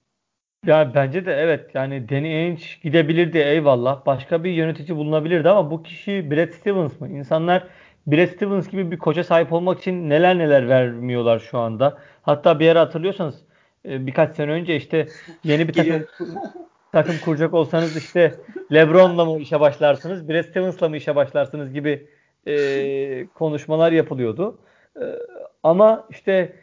Ya 0.66 0.92
bence 0.96 1.26
de 1.26 1.34
evet 1.34 1.76
yani 1.76 2.10
Danny 2.10 2.36
Ainge 2.36 2.64
gidebilirdi 2.84 3.38
eyvallah. 3.38 4.06
Başka 4.06 4.44
bir 4.44 4.52
yönetici 4.52 4.98
bulunabilirdi 4.98 5.50
ama 5.50 5.72
bu 5.72 5.84
kişi 5.84 6.32
Brad 6.32 6.52
Stevens 6.52 7.02
mı? 7.02 7.10
İnsanlar 7.10 7.68
Brad 8.08 8.28
Stevens 8.28 8.70
gibi 8.70 8.92
bir 8.92 8.98
koça 8.98 9.24
sahip 9.24 9.54
olmak 9.54 9.80
için 9.80 10.10
neler 10.10 10.38
neler 10.38 10.70
vermiyorlar 10.70 11.40
şu 11.40 11.58
anda. 11.58 11.98
Hatta 12.22 12.60
bir 12.60 12.70
ara 12.70 12.80
hatırlıyorsanız 12.80 13.46
e, 13.86 14.08
birkaç 14.08 14.36
sene 14.36 14.52
önce 14.52 14.76
işte 14.76 15.08
yeni 15.44 15.68
bir 15.68 15.74
takım 15.74 16.06
takım 16.92 17.16
kuracak 17.26 17.54
olsanız 17.54 17.98
işte 17.98 18.36
LeBron'la 18.74 19.26
mı 19.26 19.40
işe 19.40 19.60
başlarsınız, 19.60 20.30
Brad 20.30 20.44
Stevens'la 20.44 20.90
mı 20.90 20.98
işe 20.98 21.16
başlarsınız 21.16 21.74
gibi 21.74 22.10
e, 22.48 23.28
konuşmalar 23.34 23.92
yapılıyordu. 23.92 24.58
E, 24.96 25.04
ama 25.64 26.08
işte 26.10 26.56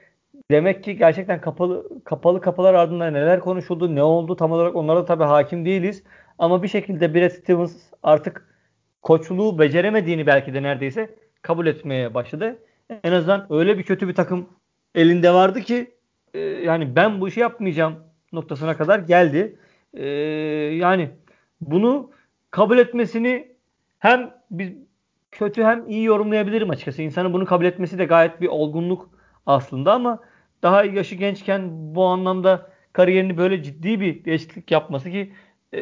demek 0.50 0.84
ki 0.84 0.96
gerçekten 0.96 1.40
kapalı 1.40 2.04
kapalı 2.04 2.40
kapılar 2.40 2.74
ardında 2.74 3.10
neler 3.10 3.40
konuşuldu, 3.40 3.94
ne 3.94 4.02
oldu 4.02 4.36
tam 4.36 4.52
olarak 4.52 4.76
onlara 4.76 5.00
da 5.00 5.04
tabii 5.04 5.24
hakim 5.24 5.64
değiliz. 5.64 6.02
Ama 6.38 6.62
bir 6.62 6.68
şekilde 6.68 7.14
Brad 7.14 7.30
Stevens 7.30 7.76
artık 8.02 8.54
koçluğu 9.02 9.58
beceremediğini 9.58 10.26
belki 10.26 10.54
de 10.54 10.62
neredeyse 10.62 11.14
kabul 11.42 11.66
etmeye 11.66 12.14
başladı. 12.14 12.58
En 13.04 13.12
azından 13.12 13.46
öyle 13.50 13.78
bir 13.78 13.82
kötü 13.82 14.08
bir 14.08 14.14
takım 14.14 14.48
elinde 14.94 15.34
vardı 15.34 15.60
ki 15.60 15.94
e, 16.34 16.40
yani 16.40 16.96
ben 16.96 17.20
bu 17.20 17.28
işi 17.28 17.40
yapmayacağım 17.40 17.94
noktasına 18.32 18.76
kadar 18.76 18.98
geldi. 18.98 19.58
E, 19.94 20.06
yani 20.74 21.10
bunu 21.60 22.10
kabul 22.50 22.78
etmesini 22.78 23.54
hem 23.98 24.30
biz 24.50 24.72
kötü 25.34 25.64
hem 25.64 25.88
iyi 25.88 26.04
yorumlayabilirim 26.04 26.70
açıkçası. 26.70 27.02
İnsanın 27.02 27.32
bunu 27.32 27.44
kabul 27.44 27.64
etmesi 27.64 27.98
de 27.98 28.04
gayet 28.04 28.40
bir 28.40 28.48
olgunluk 28.48 29.10
aslında 29.46 29.92
ama 29.92 30.20
daha 30.62 30.84
yaşı 30.84 31.14
gençken 31.14 31.70
bu 31.94 32.04
anlamda 32.04 32.70
kariyerini 32.92 33.36
böyle 33.38 33.62
ciddi 33.62 34.00
bir 34.00 34.24
değişiklik 34.24 34.70
yapması 34.70 35.10
ki 35.10 35.32
e, 35.72 35.80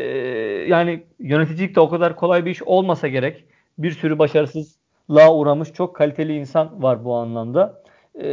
yani 0.68 1.04
yöneticilik 1.18 1.76
de 1.76 1.80
o 1.80 1.88
kadar 1.90 2.16
kolay 2.16 2.44
bir 2.44 2.50
iş 2.50 2.62
olmasa 2.62 3.08
gerek. 3.08 3.44
Bir 3.78 3.90
sürü 3.90 4.18
başarısızlığa 4.18 5.34
uğramış 5.34 5.72
çok 5.72 5.96
kaliteli 5.96 6.36
insan 6.36 6.82
var 6.82 7.04
bu 7.04 7.14
anlamda. 7.14 7.82
E, 8.14 8.28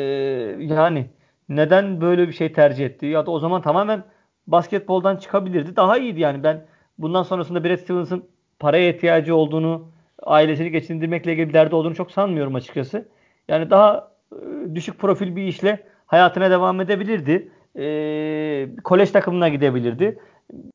yani 0.59 1.09
neden 1.49 2.01
böyle 2.01 2.27
bir 2.27 2.33
şey 2.33 2.53
tercih 2.53 2.85
etti? 2.85 3.05
Ya 3.05 3.25
da 3.25 3.31
o 3.31 3.39
zaman 3.39 3.61
tamamen 3.61 4.03
basketboldan 4.47 5.17
çıkabilirdi. 5.17 5.75
Daha 5.75 5.97
iyiydi 5.97 6.19
yani. 6.19 6.43
Ben 6.43 6.65
bundan 6.97 7.23
sonrasında 7.23 7.63
Brad 7.63 7.77
Stevens'ın 7.77 8.29
paraya 8.59 8.89
ihtiyacı 8.89 9.35
olduğunu, 9.35 9.91
ailesini 10.23 10.71
geçindirmekle 10.71 11.31
ilgili 11.31 11.49
bir 11.49 11.53
derdi 11.53 11.75
olduğunu 11.75 11.95
çok 11.95 12.11
sanmıyorum 12.11 12.55
açıkçası. 12.55 13.07
Yani 13.47 13.69
daha 13.69 14.11
e, 14.31 14.75
düşük 14.75 14.99
profil 14.99 15.35
bir 15.35 15.43
işle 15.43 15.79
hayatına 16.05 16.51
devam 16.51 16.81
edebilirdi. 16.81 17.51
E, 17.77 18.69
kolej 18.83 19.11
takımına 19.11 19.49
gidebilirdi. 19.49 20.19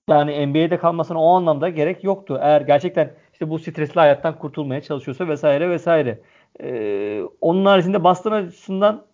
Yani 0.09 0.47
NBA'de 0.47 0.78
kalmasına 0.78 1.22
o 1.22 1.34
anlamda 1.34 1.68
gerek 1.68 2.05
yoktu. 2.05 2.38
Eğer 2.42 2.61
gerçekten 2.61 3.11
işte 3.32 3.51
bu 3.51 3.59
stresli 3.59 4.01
hayattan 4.01 4.38
kurtulmaya 4.38 4.80
çalışıyorsa 4.80 5.28
vesaire 5.28 5.70
vesaire. 5.70 6.18
E, 6.61 7.22
onun 7.40 7.64
haricinde 7.64 8.05
Boston 8.05 8.32
açısından 8.32 9.05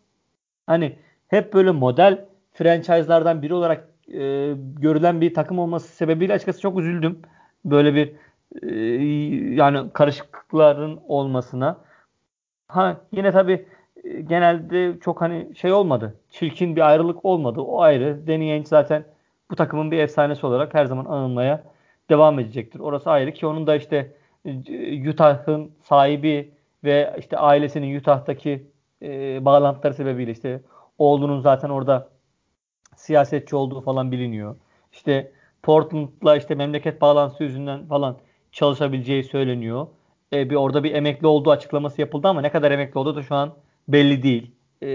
hani 0.67 0.97
hep 1.29 1.55
böyle 1.55 1.71
model 1.71 2.25
franchise'lardan 2.53 3.43
biri 3.43 3.55
olarak 3.55 3.89
e, 4.09 4.53
görülen 4.79 5.21
bir 5.21 5.35
takım 5.35 5.59
olması 5.59 5.89
sebebiyle 5.89 6.33
açıkçası 6.33 6.61
çok 6.61 6.79
üzüldüm. 6.79 7.19
Böyle 7.65 7.95
bir 7.95 8.13
e, 8.63 8.75
yani 9.55 9.93
karışıklıkların 9.93 11.01
olmasına. 11.09 11.77
Ha 12.69 13.01
yine 13.13 13.33
tabii 13.33 13.67
e, 14.05 14.21
genelde 14.21 15.01
çok 15.01 15.21
hani 15.21 15.57
şey 15.57 15.73
olmadı. 15.73 16.15
Çirkin 16.31 16.77
bir 16.77 16.81
ayrılık 16.89 17.25
olmadı. 17.25 17.61
O 17.61 17.81
ayrı. 17.81 18.27
Danny 18.27 18.53
Ainge 18.53 18.67
zaten 18.69 19.05
bu 19.51 19.57
takımın 19.57 19.91
bir 19.91 19.99
efsanesi 19.99 20.47
olarak 20.47 20.75
her 20.75 20.87
zaman 20.87 21.05
anılmaya 21.05 21.65
devam 22.11 22.39
edecektir. 22.39 22.81
Orası 22.81 23.11
ayrı 23.11 23.33
ki 23.33 23.47
onun 23.47 23.67
da 23.67 23.77
işte 23.77 24.13
e, 24.45 25.11
Utah'ın 25.11 25.73
sahibi 25.83 26.55
ve 26.85 27.15
işte 27.19 27.39
ailesinin 27.39 27.99
Utah'taki 28.01 28.67
e, 29.03 29.45
bağlantıları 29.45 29.95
sebebiyle 29.95 30.31
işte 30.31 30.61
oğlunun 30.99 31.41
zaten 31.41 31.69
orada 31.69 32.09
siyasetçi 32.97 33.57
olduğu 33.57 33.81
falan 33.81 34.13
biliniyor. 34.13 34.57
İşte 34.93 35.33
Portland'la 35.63 36.37
işte 36.37 36.55
memleket 36.55 37.01
bağlantısı 37.01 37.45
yüzünden 37.45 37.87
falan 37.87 38.17
çalışabileceği 38.53 39.25
söyleniyor. 39.25 39.87
E, 40.33 40.51
bir 40.51 40.55
orada 40.55 40.85
bir 40.85 40.95
emekli 40.95 41.27
olduğu 41.27 41.51
açıklaması 41.51 42.01
yapıldı 42.01 42.29
ama 42.29 42.41
ne 42.41 42.51
kadar 42.51 42.71
emekli 42.71 42.99
olduğu 42.99 43.17
da 43.17 43.23
şu 43.23 43.35
an 43.35 43.55
belli 43.89 44.23
değil. 44.23 44.51
E, 44.83 44.91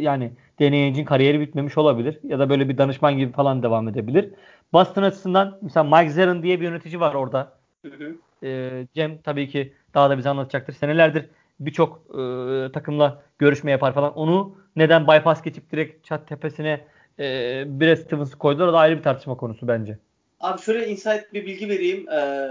yani 0.00 0.32
deneyicinin 0.58 1.04
kariyeri 1.04 1.40
bitmemiş 1.40 1.78
olabilir 1.78 2.18
ya 2.24 2.38
da 2.38 2.50
böyle 2.50 2.68
bir 2.68 2.78
danışman 2.78 3.18
gibi 3.18 3.32
falan 3.32 3.62
devam 3.62 3.88
edebilir. 3.88 4.30
Boston 4.72 5.02
açısından 5.02 5.58
mesela 5.62 5.84
Mike 5.84 6.10
Zerrin 6.10 6.42
diye 6.42 6.60
bir 6.60 6.64
yönetici 6.64 7.00
var 7.00 7.14
orada. 7.14 7.52
Hı 7.84 7.88
hı. 7.88 8.16
E, 8.46 8.70
Cem 8.94 9.18
tabii 9.18 9.48
ki 9.48 9.72
daha 9.94 10.10
da 10.10 10.18
bize 10.18 10.28
anlatacaktır. 10.28 10.72
Senelerdir 10.72 11.28
birçok 11.60 12.02
e, 12.10 12.72
takımla 12.72 13.22
görüşme 13.38 13.70
yapar 13.70 13.94
falan. 13.94 14.14
Onu 14.14 14.56
neden 14.76 15.06
bypass 15.06 15.42
geçip 15.42 15.72
direkt 15.72 16.06
çat 16.06 16.28
tepesine 16.28 16.80
e, 17.18 17.24
Brad 17.80 17.96
Stevens'ı 17.96 18.38
koydular. 18.38 18.68
O 18.68 18.72
da 18.72 18.78
ayrı 18.78 18.98
bir 18.98 19.02
tartışma 19.02 19.34
konusu 19.34 19.68
bence. 19.68 19.98
Abi 20.40 20.60
şöyle 20.60 20.88
insight 20.88 21.32
bir 21.32 21.46
bilgi 21.46 21.68
vereyim. 21.68 22.08
Ee, 22.08 22.48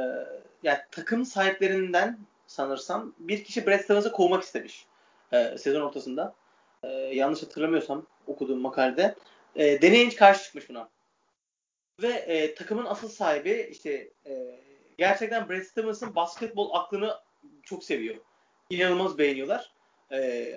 yani 0.67 0.79
takım 0.91 1.25
sahiplerinden 1.25 2.19
sanırsam 2.47 3.15
bir 3.19 3.43
kişi 3.43 3.67
Brad 3.67 3.79
Stevens'ı 3.79 4.11
kovmak 4.11 4.43
istemiş 4.43 4.85
e, 5.31 5.57
sezon 5.57 5.81
ortasında. 5.81 6.35
E, 6.83 6.87
yanlış 6.89 7.43
hatırlamıyorsam 7.43 8.05
okuduğum 8.27 8.59
makalede. 8.59 9.15
E, 9.55 9.81
Danny 9.81 10.15
karşı 10.15 10.43
çıkmış 10.43 10.69
buna. 10.69 10.89
Ve 12.01 12.07
e, 12.07 12.55
takımın 12.55 12.85
asıl 12.85 13.09
sahibi 13.09 13.67
işte 13.71 14.11
e, 14.25 14.59
gerçekten 14.97 15.49
Brad 15.49 15.61
Stevens'ın 15.61 16.15
basketbol 16.15 16.73
aklını 16.73 17.13
çok 17.63 17.83
seviyor. 17.83 18.15
İnanılmaz 18.69 19.17
beğeniyorlar. 19.17 19.71
E, 20.11 20.51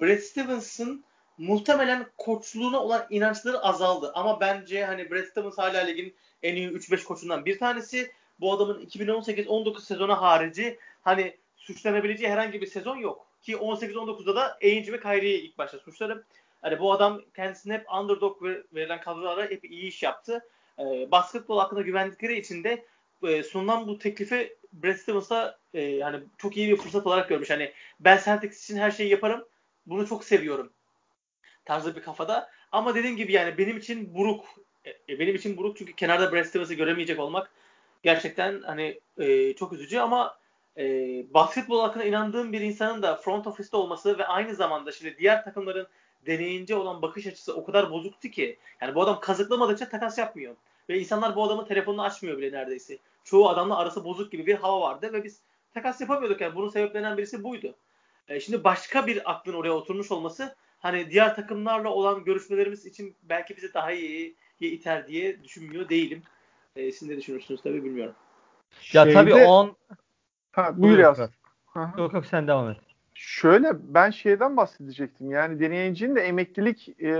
Brad 0.00 0.18
Stevens'ın 0.18 1.04
muhtemelen 1.38 2.06
koçluğuna 2.18 2.82
olan 2.82 3.06
inançları 3.10 3.58
azaldı. 3.58 4.12
Ama 4.14 4.40
bence 4.40 4.84
hani 4.84 5.10
Brad 5.10 5.24
Stevens 5.24 5.58
hala 5.58 5.78
ligin 5.78 6.16
en 6.42 6.56
iyi 6.56 6.68
3-5 6.68 7.04
koçundan 7.04 7.44
bir 7.44 7.58
tanesi. 7.58 8.12
Bu 8.40 8.52
adamın 8.52 8.86
2018-19 8.86 9.80
sezonu 9.80 10.22
harici 10.22 10.78
hani 11.02 11.36
suçlanabileceği 11.56 12.30
herhangi 12.30 12.60
bir 12.60 12.66
sezon 12.66 12.96
yok. 12.96 13.26
Ki 13.42 13.56
18-19'da 13.56 14.36
da 14.36 14.58
Ainge 14.62 14.92
ve 14.92 15.00
Kyrie'yi 15.00 15.40
ilk 15.40 15.58
başta 15.58 15.78
suçlarım. 15.78 16.24
Hani 16.62 16.78
bu 16.78 16.92
adam 16.92 17.22
kendisine 17.36 17.74
hep 17.74 17.92
underdog 17.92 18.42
verilen 18.74 19.00
kadrolara 19.00 19.44
hep 19.44 19.64
iyi 19.64 19.88
iş 19.88 20.02
yaptı. 20.02 20.46
E, 20.78 21.10
basketbol 21.10 21.58
hakkında 21.58 21.82
güvendikleri 21.82 22.38
için 22.38 22.64
de 22.64 22.84
e, 23.22 23.42
sunulan 23.42 23.86
bu 23.86 23.98
teklifi 23.98 24.56
Brad 24.72 24.94
Stevens'a 24.94 25.58
e, 25.74 25.82
yani 25.82 26.20
çok 26.38 26.56
iyi 26.56 26.70
bir 26.70 26.76
fırsat 26.76 27.06
olarak 27.06 27.28
görmüş. 27.28 27.50
Hani 27.50 27.72
ben 28.00 28.20
Celtics 28.24 28.64
için 28.64 28.76
her 28.76 28.90
şeyi 28.90 29.10
yaparım. 29.10 29.44
Bunu 29.86 30.06
çok 30.06 30.24
seviyorum 30.24 30.72
tarzı 31.64 31.96
bir 31.96 32.02
kafada. 32.02 32.50
Ama 32.72 32.94
dediğim 32.94 33.16
gibi 33.16 33.32
yani 33.32 33.58
benim 33.58 33.76
için 33.76 34.14
buruk. 34.14 34.44
E, 35.08 35.18
benim 35.18 35.34
için 35.34 35.56
buruk 35.56 35.76
çünkü 35.76 35.92
kenarda 35.92 36.32
Brad 36.32 36.44
Stevens'ı 36.44 36.74
göremeyecek 36.74 37.18
olmak 37.18 37.50
gerçekten 38.02 38.62
hani 38.62 39.00
e, 39.18 39.52
çok 39.52 39.72
üzücü 39.72 39.98
ama 39.98 40.38
e, 40.76 40.84
basketbol 41.34 41.80
hakkında 41.80 42.04
inandığım 42.04 42.52
bir 42.52 42.60
insanın 42.60 43.02
da 43.02 43.16
front 43.16 43.46
office'te 43.46 43.76
olması 43.76 44.18
ve 44.18 44.26
aynı 44.26 44.54
zamanda 44.54 44.92
şimdi 44.92 45.16
diğer 45.18 45.44
takımların 45.44 45.86
deneyince 46.26 46.76
olan 46.76 47.02
bakış 47.02 47.26
açısı 47.26 47.56
o 47.56 47.64
kadar 47.64 47.90
bozuktu 47.90 48.28
ki 48.28 48.58
yani 48.80 48.94
bu 48.94 49.02
adam 49.02 49.20
kazıklamadıkça 49.20 49.88
takas 49.88 50.18
yapmıyor. 50.18 50.56
Ve 50.88 51.00
insanlar 51.00 51.36
bu 51.36 51.44
adamın 51.44 51.64
telefonunu 51.64 52.02
açmıyor 52.02 52.38
bile 52.38 52.52
neredeyse. 52.52 52.98
Çoğu 53.24 53.48
adamla 53.48 53.76
arası 53.76 54.04
bozuk 54.04 54.32
gibi 54.32 54.46
bir 54.46 54.54
hava 54.54 54.80
vardı 54.80 55.12
ve 55.12 55.24
biz 55.24 55.40
takas 55.74 56.00
yapamıyorduk 56.00 56.40
yani 56.40 56.54
bunun 56.54 56.68
sebeplerinden 56.68 57.16
birisi 57.16 57.44
buydu. 57.44 57.74
E, 58.28 58.40
şimdi 58.40 58.64
başka 58.64 59.06
bir 59.06 59.30
aklın 59.30 59.54
oraya 59.54 59.72
oturmuş 59.72 60.10
olması 60.10 60.54
hani 60.78 61.10
diğer 61.10 61.36
takımlarla 61.36 61.88
olan 61.88 62.24
görüşmelerimiz 62.24 62.86
için 62.86 63.16
belki 63.22 63.56
bizi 63.56 63.74
daha 63.74 63.92
iyi 63.92 64.34
iter 64.60 65.06
diye 65.06 65.44
düşünmüyor 65.44 65.88
değilim. 65.88 66.22
E, 66.76 66.92
siz 66.92 67.08
ne 67.08 67.16
düşünürsünüz 67.16 67.62
tabii 67.62 67.84
bilmiyorum. 67.84 68.14
Ya 68.92 69.04
Şeyde... 69.04 69.14
tabii 69.14 69.34
on 69.34 69.76
Ha, 70.58 70.82
buyur 70.82 70.98
yaz. 70.98 71.18
Yok 71.98 72.12
yok 72.12 72.26
sen 72.26 72.48
devam 72.48 72.70
et. 72.70 72.76
Şöyle 73.14 73.94
ben 73.94 74.10
şeyden 74.10 74.56
bahsedecektim. 74.56 75.30
Yani 75.30 75.60
deneyicinin 75.60 76.16
de 76.16 76.20
emeklilik 76.20 77.02
e, 77.02 77.12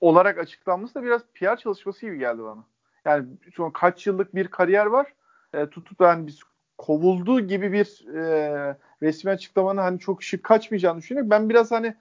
olarak 0.00 0.38
açıklanması 0.38 0.94
da 0.94 1.02
biraz 1.02 1.22
PR 1.34 1.56
çalışması 1.56 2.06
gibi 2.06 2.18
geldi 2.18 2.42
bana. 2.42 2.64
Yani 3.04 3.26
son 3.54 3.70
kaç 3.70 4.06
yıllık 4.06 4.34
bir 4.34 4.48
kariyer 4.48 4.86
var. 4.86 5.06
E, 5.54 5.66
tutup 5.66 6.00
yani 6.00 6.26
biz 6.26 6.40
kovulduğu 6.78 7.40
gibi 7.40 7.72
bir 7.72 8.14
e, 8.14 8.76
resmi 9.02 9.30
açıklamanın 9.30 9.80
hani 9.80 9.98
çok 9.98 10.22
şık 10.22 10.44
kaçmayacağını 10.44 10.98
düşünüyorum. 10.98 11.30
Ben 11.30 11.48
biraz 11.48 11.70
hani 11.70 11.94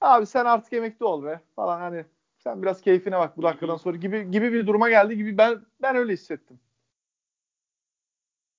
abi 0.00 0.26
sen 0.26 0.44
artık 0.44 0.72
emekli 0.72 1.04
ol 1.04 1.24
be 1.24 1.40
falan 1.56 1.80
hani 1.80 2.04
Sen 2.44 2.62
biraz 2.62 2.80
keyfine 2.80 3.18
bak 3.18 3.36
bu 3.36 3.42
dakikadan 3.42 3.76
sonra 3.76 3.96
gibi 3.96 4.30
gibi 4.30 4.52
bir 4.52 4.66
duruma 4.66 4.90
geldi 4.90 5.16
gibi 5.16 5.38
ben 5.38 5.60
ben 5.82 5.96
öyle 5.96 6.12
hissettim. 6.12 6.60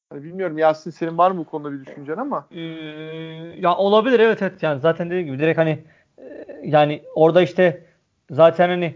Hani 0.10 0.24
bilmiyorum 0.24 0.58
Yasin 0.58 0.92
senin 0.92 1.18
var 1.18 1.32
mı 1.32 1.38
bu 1.38 1.46
konuda 1.46 1.72
bir 1.72 1.86
düşüncen 1.86 2.18
ama. 2.18 2.48
Ee, 2.52 2.60
ya 3.58 3.76
olabilir 3.78 4.20
evet 4.20 4.42
evet 4.42 4.64
yani 4.64 4.80
zaten 4.80 5.10
dediğim 5.10 5.28
gibi 5.28 5.40
direkt 5.40 5.58
hani 5.58 5.84
e, 6.18 6.46
yani 6.64 7.04
orada 7.16 7.42
işte 7.42 7.86
zaten 8.32 8.70
hani 8.70 8.96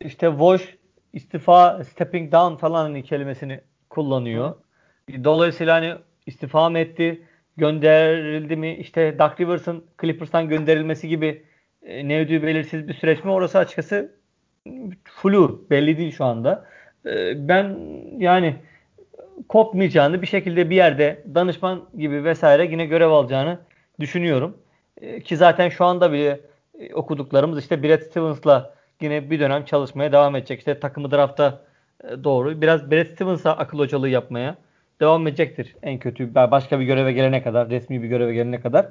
işte 0.00 0.28
Voş 0.28 0.76
istifa 1.12 1.84
stepping 1.84 2.32
down 2.32 2.56
falan 2.56 2.82
hani 2.82 3.02
kelimesini 3.02 3.60
kullanıyor. 3.90 4.54
Hı. 5.10 5.24
Dolayısıyla 5.24 5.74
hani 5.74 5.94
istifa 6.26 6.70
mı 6.70 6.78
etti? 6.78 7.22
Gönderildi 7.56 8.56
mi? 8.56 8.76
İşte 8.76 9.18
Doug 9.18 9.40
Rivers'ın 9.40 9.84
Clippers'tan 10.00 10.48
gönderilmesi 10.48 11.08
gibi 11.08 11.44
e, 11.86 12.08
ne 12.08 12.18
ödüğü 12.20 12.42
belirsiz 12.42 12.88
bir 12.88 12.94
süreç 12.94 13.24
mi? 13.24 13.30
Orası 13.30 13.58
açıkçası 13.58 14.12
flu. 15.04 15.66
Belli 15.70 15.98
değil 15.98 16.12
şu 16.12 16.24
anda. 16.24 16.64
E, 17.06 17.48
ben 17.48 17.78
yani 18.18 18.56
kopmayacağını 19.48 20.22
bir 20.22 20.26
şekilde 20.26 20.70
bir 20.70 20.76
yerde 20.76 21.22
danışman 21.34 21.84
gibi 21.98 22.24
vesaire 22.24 22.64
yine 22.64 22.86
görev 22.86 23.10
alacağını 23.10 23.58
düşünüyorum. 24.00 24.56
E, 25.00 25.20
ki 25.20 25.36
zaten 25.36 25.68
şu 25.68 25.84
anda 25.84 26.12
bile 26.12 26.40
okuduklarımız 26.94 27.58
işte 27.58 27.82
Brad 27.82 28.00
Stevens'la 28.00 28.74
yine 29.00 29.30
bir 29.30 29.40
dönem 29.40 29.64
çalışmaya 29.64 30.12
devam 30.12 30.36
edecek. 30.36 30.58
İşte 30.58 30.80
takımı 30.80 31.10
drafta 31.10 31.62
doğru. 32.24 32.60
Biraz 32.60 32.90
Brad 32.90 33.06
Stevens'a 33.06 33.52
akıl 33.52 33.78
hocalığı 33.78 34.08
yapmaya 34.08 34.56
devam 35.00 35.26
edecektir 35.26 35.76
en 35.82 35.98
kötü. 35.98 36.34
Başka 36.34 36.80
bir 36.80 36.84
göreve 36.84 37.12
gelene 37.12 37.42
kadar, 37.42 37.70
resmi 37.70 38.02
bir 38.02 38.08
göreve 38.08 38.34
gelene 38.34 38.60
kadar. 38.60 38.86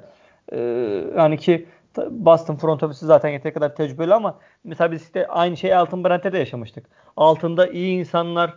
Yani 1.16 1.36
ki 1.38 1.66
Boston 2.10 2.56
front 2.56 2.82
ofisi 2.82 3.06
zaten 3.06 3.28
yeteri 3.28 3.54
kadar 3.54 3.76
tecrübeli 3.76 4.14
ama 4.14 4.38
mesela 4.64 4.92
biz 4.92 5.02
işte 5.02 5.26
aynı 5.26 5.56
şeyi 5.56 5.76
Altın 5.76 6.04
Brent'te 6.04 6.32
de 6.32 6.38
yaşamıştık. 6.38 6.86
Altında 7.16 7.66
iyi 7.66 7.98
insanlar, 7.98 8.54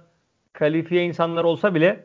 kalifiye 0.53 1.03
insanlar 1.05 1.43
olsa 1.43 1.75
bile 1.75 2.03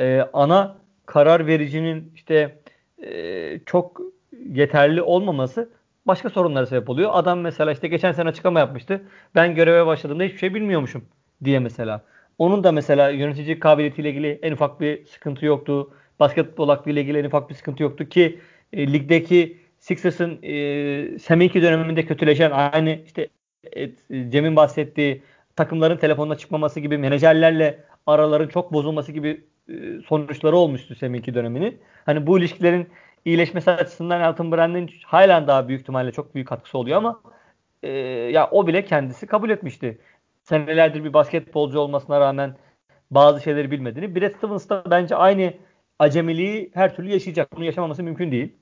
e, 0.00 0.28
ana 0.32 0.76
karar 1.06 1.46
vericinin 1.46 2.12
işte 2.14 2.58
e, 3.02 3.60
çok 3.66 4.00
yeterli 4.46 5.02
olmaması 5.02 5.70
başka 6.06 6.30
sorunlara 6.30 6.66
sebep 6.66 6.90
oluyor. 6.90 7.10
Adam 7.12 7.40
mesela 7.40 7.72
işte 7.72 7.88
geçen 7.88 8.12
sene 8.12 8.28
açıklama 8.28 8.58
yapmıştı. 8.58 9.02
Ben 9.34 9.54
göreve 9.54 9.86
başladığımda 9.86 10.24
hiçbir 10.24 10.38
şey 10.38 10.54
bilmiyormuşum 10.54 11.04
diye 11.44 11.58
mesela. 11.58 12.02
Onun 12.38 12.64
da 12.64 12.72
mesela 12.72 13.08
yönetici 13.10 13.58
kabiliyetiyle 13.58 14.10
ilgili 14.10 14.38
en 14.42 14.52
ufak 14.52 14.80
bir 14.80 15.06
sıkıntı 15.06 15.46
yoktu. 15.46 15.90
Basketbol 16.20 16.68
aklıyla 16.68 17.02
ilgili 17.02 17.18
en 17.18 17.24
ufak 17.24 17.50
bir 17.50 17.54
sıkıntı 17.54 17.82
yoktu 17.82 18.08
ki 18.08 18.40
e, 18.72 18.92
ligdeki 18.92 19.61
Sixers'ın 19.82 20.38
e, 20.42 21.18
Seminki 21.18 21.62
döneminde 21.62 22.06
kötüleşen 22.06 22.50
aynı 22.50 22.98
işte 23.06 23.28
e, 23.76 23.90
Cem'in 24.30 24.56
bahsettiği 24.56 25.22
takımların 25.56 25.96
telefonuna 25.96 26.34
çıkmaması 26.38 26.80
gibi 26.80 26.98
menajerlerle 26.98 27.84
araların 28.06 28.48
çok 28.48 28.72
bozulması 28.72 29.12
gibi 29.12 29.44
e, 29.68 29.72
sonuçları 30.08 30.56
olmuştu 30.56 30.94
Seminki 30.94 31.34
dönemini. 31.34 31.76
Hani 32.06 32.26
bu 32.26 32.38
ilişkilerin 32.38 32.88
iyileşmesi 33.24 33.70
açısından 33.70 34.20
Elton 34.20 34.52
Brand'in 34.52 34.90
halen 35.06 35.46
daha 35.46 35.68
büyük 35.68 35.80
ihtimalle 35.80 36.12
çok 36.12 36.34
büyük 36.34 36.48
katkısı 36.48 36.78
oluyor 36.78 36.98
ama 36.98 37.22
e, 37.82 37.90
ya 38.32 38.50
o 38.50 38.66
bile 38.66 38.84
kendisi 38.84 39.26
kabul 39.26 39.50
etmişti. 39.50 39.98
Senelerdir 40.42 41.04
bir 41.04 41.12
basketbolcu 41.12 41.78
olmasına 41.78 42.20
rağmen 42.20 42.56
bazı 43.10 43.42
şeyleri 43.42 43.70
bilmediğini. 43.70 44.16
Brad 44.16 44.34
Stevens 44.34 44.68
da 44.68 44.84
bence 44.90 45.16
aynı 45.16 45.54
acemiliği 45.98 46.70
her 46.74 46.96
türlü 46.96 47.10
yaşayacak. 47.10 47.56
Bunu 47.56 47.64
yaşamaması 47.64 48.02
mümkün 48.02 48.32
değil. 48.32 48.61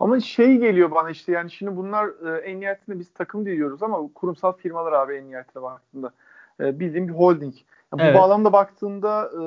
Ama 0.00 0.20
şey 0.20 0.56
geliyor 0.56 0.90
bana 0.90 1.10
işte 1.10 1.32
yani 1.32 1.50
şimdi 1.50 1.76
bunlar 1.76 2.06
e, 2.06 2.40
en 2.40 2.60
nihayetinde 2.60 2.98
biz 2.98 3.12
takım 3.12 3.46
diyoruz 3.46 3.82
ama 3.82 4.08
kurumsal 4.14 4.52
firmalar 4.52 4.92
abi 4.92 5.14
en 5.14 5.28
nihayetinde 5.28 5.62
baktığında. 5.62 6.12
E, 6.60 6.80
bildiğim 6.80 7.08
bir 7.08 7.12
holding. 7.12 7.54
Yani 7.92 8.02
evet. 8.02 8.14
Bu 8.14 8.18
bağlamda 8.18 8.52
baktığında 8.52 9.30
e, 9.32 9.42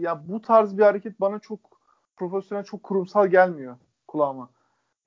ya 0.00 0.22
bu 0.28 0.42
tarz 0.42 0.78
bir 0.78 0.82
hareket 0.82 1.20
bana 1.20 1.38
çok 1.38 1.58
profesyonel, 2.16 2.64
çok 2.64 2.82
kurumsal 2.82 3.26
gelmiyor 3.26 3.76
kulağıma. 4.08 4.48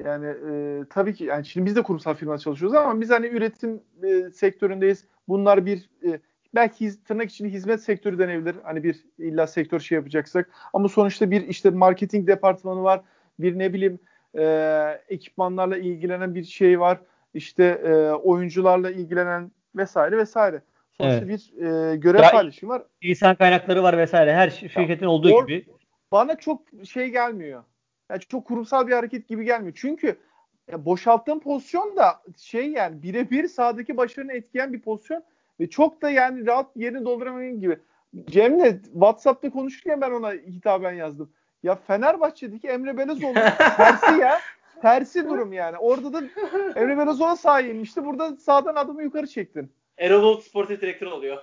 Yani 0.04 0.26
e, 0.26 0.84
tabii 0.90 1.14
ki 1.14 1.24
yani 1.24 1.46
şimdi 1.46 1.66
biz 1.66 1.76
de 1.76 1.82
kurumsal 1.82 2.14
firmada 2.14 2.38
çalışıyoruz 2.38 2.78
ama 2.78 3.02
biz 3.02 3.10
hani 3.10 3.28
üretim 3.28 3.82
e, 4.04 4.30
sektöründeyiz. 4.30 5.06
Bunlar 5.28 5.66
bir 5.66 5.90
e, 6.04 6.20
belki 6.56 7.04
tırnak 7.04 7.30
içinde 7.32 7.50
hizmet 7.50 7.84
sektörü 7.84 8.20
denebilir. 8.20 8.56
Hani 8.64 8.84
bir 8.84 9.06
illa 9.18 9.48
sektör 9.48 9.80
şey 9.80 9.96
yapacaksak. 9.96 10.50
Ama 10.74 10.90
sonuçta 10.90 11.32
bir 11.32 11.42
işte 11.42 11.70
marketing 11.70 12.28
departmanı 12.28 12.84
var. 12.84 13.02
Bir 13.40 13.60
ne 13.60 13.74
bileyim 13.74 14.00
e, 14.38 15.02
ekipmanlarla 15.10 15.78
ilgilenen 15.78 16.36
bir 16.36 16.44
şey 16.44 16.80
var. 16.80 17.00
İşte 17.34 17.64
e, 17.64 18.12
oyuncularla 18.12 18.92
ilgilenen 18.92 19.52
vesaire 19.76 20.18
vesaire. 20.18 20.62
Sonuçta 20.92 21.26
evet. 21.26 21.28
bir 21.28 21.66
e, 21.66 21.96
görev 21.96 22.22
ya, 22.22 22.32
paylaşımı 22.32 22.74
var. 22.74 22.84
İnsan 23.02 23.36
kaynakları 23.36 23.84
var 23.84 23.98
vesaire. 23.98 24.34
Her 24.34 24.50
şirketin 24.50 25.06
olduğu 25.06 25.34
or, 25.34 25.48
gibi. 25.48 25.66
Bana 26.12 26.36
çok 26.36 26.62
şey 26.84 27.10
gelmiyor. 27.10 27.64
Yani 28.10 28.20
çok 28.20 28.48
kurumsal 28.48 28.88
bir 28.88 28.94
hareket 28.94 29.28
gibi 29.28 29.46
gelmiyor. 29.46 29.74
Çünkü 29.82 30.18
ya 30.72 30.86
boşalttığım 30.86 31.40
pozisyon 31.40 31.96
da 31.96 32.22
şey 32.38 32.72
yani 32.72 33.04
birebir 33.04 33.48
sahadaki 33.48 33.98
başarını 33.98 34.34
etkileyen 34.34 34.74
bir 34.74 34.82
pozisyon 34.82 35.24
ve 35.60 35.70
çok 35.70 36.02
da 36.02 36.10
yani 36.10 36.46
rahat 36.46 36.76
yerini 36.76 37.06
dolduramayın 37.06 37.60
gibi. 37.60 37.80
Cem'le 38.26 38.82
WhatsApp'ta 38.84 39.50
konuşurken 39.50 40.02
ben 40.02 40.12
ona 40.12 40.32
hitaben 40.32 40.94
yazdım. 40.94 41.32
Ya 41.64 41.76
Fenerbahçe'deki 41.76 42.68
Emre 42.68 42.98
Belezoğlu 42.98 43.34
tersi 43.78 44.22
ya. 44.22 44.40
Tersi 44.82 45.30
durum 45.30 45.54
yani. 45.54 45.78
Orada 45.78 46.14
da 46.14 46.24
Emre 46.76 46.98
Belezoğlu 46.98 47.36
sağa 47.38 47.62
inmişti. 47.62 48.06
Burada 48.06 48.36
sağdan 48.36 48.76
adamı 48.76 49.04
yukarı 49.04 49.28
çektin. 49.28 49.72
Erol 49.98 50.22
Bulut 50.24 50.44
sportif 50.44 50.82
direktör 50.82 51.08
oluyor. 51.08 51.38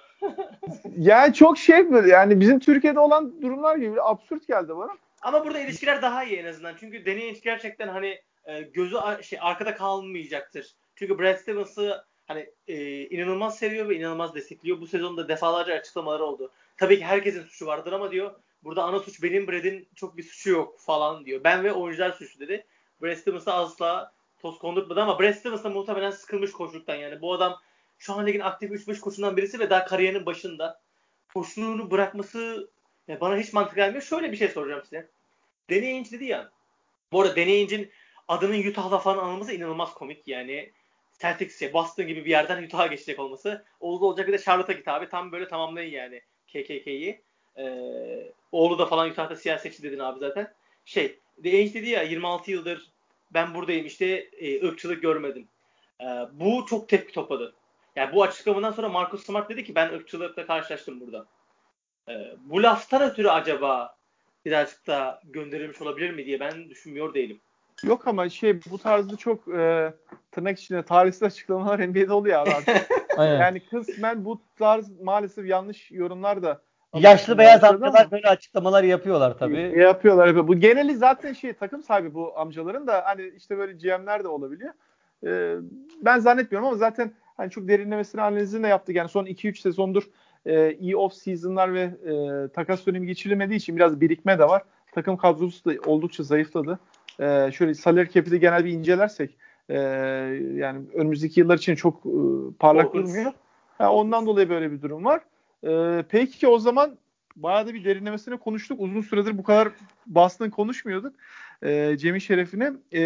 yani 0.97 1.35
çok 1.35 1.59
şey 1.59 1.91
böyle 1.91 2.09
yani 2.09 2.41
bizim 2.41 2.59
Türkiye'de 2.59 3.01
olan 3.01 3.43
durumlar 3.43 3.77
gibi 3.77 4.03
absürt 4.03 4.49
geldi 4.49 4.77
bana. 4.77 4.97
Ama 5.23 5.45
burada 5.45 5.61
ilişkiler 5.61 6.03
daha 6.03 6.25
iyi 6.25 6.37
en 6.37 6.47
azından. 6.47 6.75
Çünkü 6.81 7.07
Danny 7.07 7.41
gerçekten 7.41 7.89
hani 7.89 8.21
e, 8.45 8.61
gözü 8.61 8.97
şey 9.23 9.39
arkada 9.43 9.75
kalmayacaktır. 9.75 10.75
Çünkü 10.97 11.19
Brad 11.19 11.37
Stevens'ı 11.37 12.05
hani 12.27 12.51
e, 12.69 13.03
inanılmaz 13.03 13.59
seviyor 13.59 13.89
ve 13.89 13.97
inanılmaz 13.97 14.35
destekliyor. 14.35 14.81
Bu 14.81 14.87
sezonda 14.87 15.29
defalarca 15.29 15.75
açıklamaları 15.75 16.25
oldu. 16.25 16.51
Tabii 16.77 16.99
ki 16.99 17.05
herkesin 17.05 17.43
suçu 17.43 17.67
vardır 17.67 17.93
ama 17.93 18.11
diyor 18.11 18.35
burada 18.65 18.85
ana 18.85 18.99
suç 18.99 19.23
benim 19.23 19.49
Brad'in 19.49 19.89
çok 19.95 20.17
bir 20.17 20.23
suçu 20.23 20.51
yok 20.51 20.81
falan 20.81 21.25
diyor. 21.25 21.45
Ben 21.45 21.65
ve 21.65 21.73
oyuncular 21.73 22.13
suçlu 22.13 22.41
dedi. 22.41 22.67
Brad 23.03 23.17
Stevens'a 23.17 23.53
asla 23.53 24.13
toz 24.39 24.59
kondurtmadı 24.59 25.03
ama 25.03 25.21
Brad 25.21 25.33
Stevens 25.33 25.65
da 25.65 25.71
muhtemelen 25.71 26.11
sıkılmış 26.11 26.53
koçluktan 26.53 26.95
yani. 26.95 27.21
Bu 27.21 27.33
adam 27.33 27.61
şu 27.99 28.15
an 28.15 28.27
ligin 28.27 28.41
aktif 28.41 28.71
3-5 28.71 29.01
koçundan 29.01 29.37
birisi 29.37 29.59
ve 29.59 29.71
daha 29.71 29.85
kariyerinin 29.85 30.27
başında. 30.27 30.81
Koçluğunu 31.35 31.91
bırakması 31.91 32.71
ya 33.09 33.21
bana 33.21 33.37
hiç 33.37 33.53
mantık 33.53 33.77
gelmiyor. 33.77 34.03
Şöyle 34.03 34.33
bir 34.33 34.37
şey 34.37 34.49
soracağım 34.49 34.83
size. 34.85 35.09
Danny 35.71 35.87
Ainge 35.87 36.11
dedi 36.11 36.25
ya. 36.25 36.51
Bu 37.13 37.21
arada 37.21 37.37
Danny 37.37 37.89
adının 38.29 38.71
Utah'da 38.71 38.99
falan 38.99 39.25
anılması 39.25 39.53
inanılmaz 39.53 39.95
komik. 39.95 40.29
Yani 40.29 40.73
Celtics 41.19 41.59
şey, 41.59 41.73
Boston 41.73 42.07
gibi 42.07 42.25
bir 42.25 42.31
yerden 42.31 42.63
Utah'a 42.63 42.87
geçecek 42.87 43.19
olması. 43.19 43.65
Oldu 43.81 44.07
olacak 44.07 44.29
bir 44.29 44.33
de 44.33 44.39
Charlotte'a 44.39 44.77
git 44.77 44.89
abi. 44.89 45.09
Tam 45.09 45.33
böyle 45.33 45.49
tamamlayın 45.49 45.93
yani 45.93 46.23
KKK'yi. 46.47 47.23
Ee, 47.59 48.33
oğlu 48.53 48.79
da 48.79 48.87
falan 48.87 49.11
Utah'da 49.11 49.37
siyasetçi 49.37 49.83
dedin 49.83 49.99
abi 49.99 50.21
zaten. 50.21 50.55
Şey, 50.85 51.19
Ainge 51.45 51.75
dedi 51.75 51.89
ya 51.89 52.03
26 52.03 52.51
yıldır 52.51 52.91
ben 53.31 53.55
buradayım 53.55 53.87
işte 53.87 54.07
e, 54.07 54.67
ırkçılık 54.67 55.03
görmedim. 55.03 55.49
Ee, 56.01 56.05
bu 56.33 56.67
çok 56.67 56.89
tepki 56.89 57.13
topladı. 57.13 57.55
Yani 57.97 58.15
bu 58.15 58.23
açıklamadan 58.23 58.73
sonra 58.73 58.89
Marcus 58.89 59.25
Smart 59.25 59.51
dedi 59.51 59.65
ki 59.65 59.75
ben 59.75 59.93
ırkçılıkla 59.93 60.47
karşılaştım 60.47 61.01
burada. 61.01 61.27
Ee, 62.09 62.13
bu 62.45 62.63
laftan 62.63 63.11
ötürü 63.11 63.29
acaba 63.29 63.97
birazcık 64.45 64.87
da 64.87 65.21
gönderilmiş 65.25 65.83
olabilir 65.83 66.11
mi 66.11 66.27
diye 66.27 66.41
ben 66.41 66.71
düşünmüyor 66.71 67.15
değilim. 67.15 67.41
Yok 67.85 68.09
ama 68.09 68.29
şey 68.29 68.61
bu 68.71 68.79
tarzda 68.79 69.17
çok 69.17 69.49
e, 69.49 69.93
tırnak 70.31 70.59
içinde 70.59 70.83
tarihsiz 70.83 71.23
açıklamalar 71.23 71.79
NBA'de 71.89 72.13
oluyor 72.13 72.43
abi 72.43 72.51
artık. 72.51 72.91
yani 73.19 73.61
kısmen 73.61 74.25
bu 74.25 74.43
tarz 74.59 75.01
maalesef 75.01 75.47
yanlış 75.47 75.91
yorumlar 75.91 76.43
da 76.43 76.63
Yaşlı 76.95 77.39
beyaz 77.39 77.65
amcalar 77.65 78.11
böyle 78.11 78.29
açıklamalar 78.29 78.85
yapıyorlar 78.85 79.39
tabii. 79.39 79.79
Yapıyorlar. 79.79 80.27
Yapıyor. 80.27 80.49
Bu 80.49 80.55
geneli 80.55 80.97
zaten 80.97 81.33
şey 81.33 81.53
takım 81.53 81.83
sahibi 81.83 82.15
bu 82.15 82.39
amcaların 82.39 82.87
da 82.87 83.03
hani 83.05 83.33
işte 83.37 83.59
böyle 83.59 83.73
GM'ler 83.73 84.25
de 84.25 84.29
olabiliyor. 84.29 84.73
Ee, 85.27 85.55
ben 86.03 86.19
zannetmiyorum 86.19 86.69
ama 86.69 86.77
zaten 86.77 87.13
hani 87.37 87.51
çok 87.51 87.69
derinlemesine 87.69 88.23
analizini 88.23 88.63
de 88.63 88.69
yaptık. 88.69 88.97
Yani 88.97 89.09
son 89.09 89.27
2-3 89.27 89.61
sezondur 89.61 90.03
e, 90.47 90.73
iyi 90.73 90.97
off 90.97 91.15
season'lar 91.15 91.75
ve 91.75 91.81
e, 91.81 92.49
takas 92.49 92.87
dönemi 92.87 93.07
geçirilmediği 93.07 93.59
için 93.59 93.77
biraz 93.77 94.01
birikme 94.01 94.39
de 94.39 94.49
var. 94.49 94.63
Takım 94.93 95.17
kadrosu 95.17 95.65
da 95.65 95.73
oldukça 95.87 96.23
zayıfladı. 96.23 96.79
E, 97.21 97.53
şöyle 97.53 97.75
salary 97.75 98.09
cap'i 98.09 98.41
genel 98.41 98.65
bir 98.65 98.73
incelersek 98.73 99.37
e, 99.69 99.79
yani 100.55 100.81
önümüzdeki 100.95 101.41
yıllar 101.41 101.59
için 101.59 101.75
çok 101.75 102.07
e, 102.07 102.11
parlak 102.59 102.95
durmuyor. 102.95 103.33
Yani 103.81 103.91
ondan 103.91 104.27
dolayı 104.27 104.49
böyle 104.49 104.73
bir 104.73 104.83
durum 104.83 105.05
var. 105.05 105.21
E, 105.67 106.05
peki 106.09 106.49
o 106.49 106.59
zaman 106.59 106.99
bayağı 107.37 107.67
da 107.67 107.75
bir 107.75 107.85
derinlemesine 107.85 108.37
konuştuk. 108.37 108.81
Uzun 108.81 109.01
süredir 109.01 109.39
bu 109.39 109.43
kadar 109.43 109.69
Boston 110.07 110.51
konuşmuyorduk. 110.51 111.17
E, 111.63 111.97
Cemil 111.99 112.21
şerefine. 112.21 112.73
E, 112.93 113.01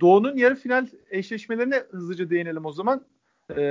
Doğu'nun 0.00 0.36
yarı 0.36 0.54
final 0.54 0.86
eşleşmelerine 1.10 1.82
hızlıca 1.90 2.30
değinelim 2.30 2.66
o 2.66 2.72
zaman. 2.72 3.04
E, 3.56 3.62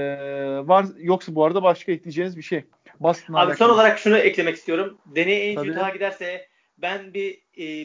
var 0.64 0.86
yoksa 0.98 1.36
bu 1.36 1.46
arada 1.46 1.64
başka 1.64 1.92
ekleyeceğiniz 1.92 2.38
bir 2.38 2.42
şey. 2.42 2.64
Boston'la 3.00 3.40
Abi 3.40 3.56
son 3.56 3.70
olarak 3.70 4.00
şunu 4.00 4.18
eklemek 4.18 4.56
istiyorum. 4.56 4.98
Deney 5.06 5.48
Ainge 5.48 5.72
Utah'a 5.72 5.90
giderse 5.90 6.48
ben 6.78 7.14
bir 7.14 7.40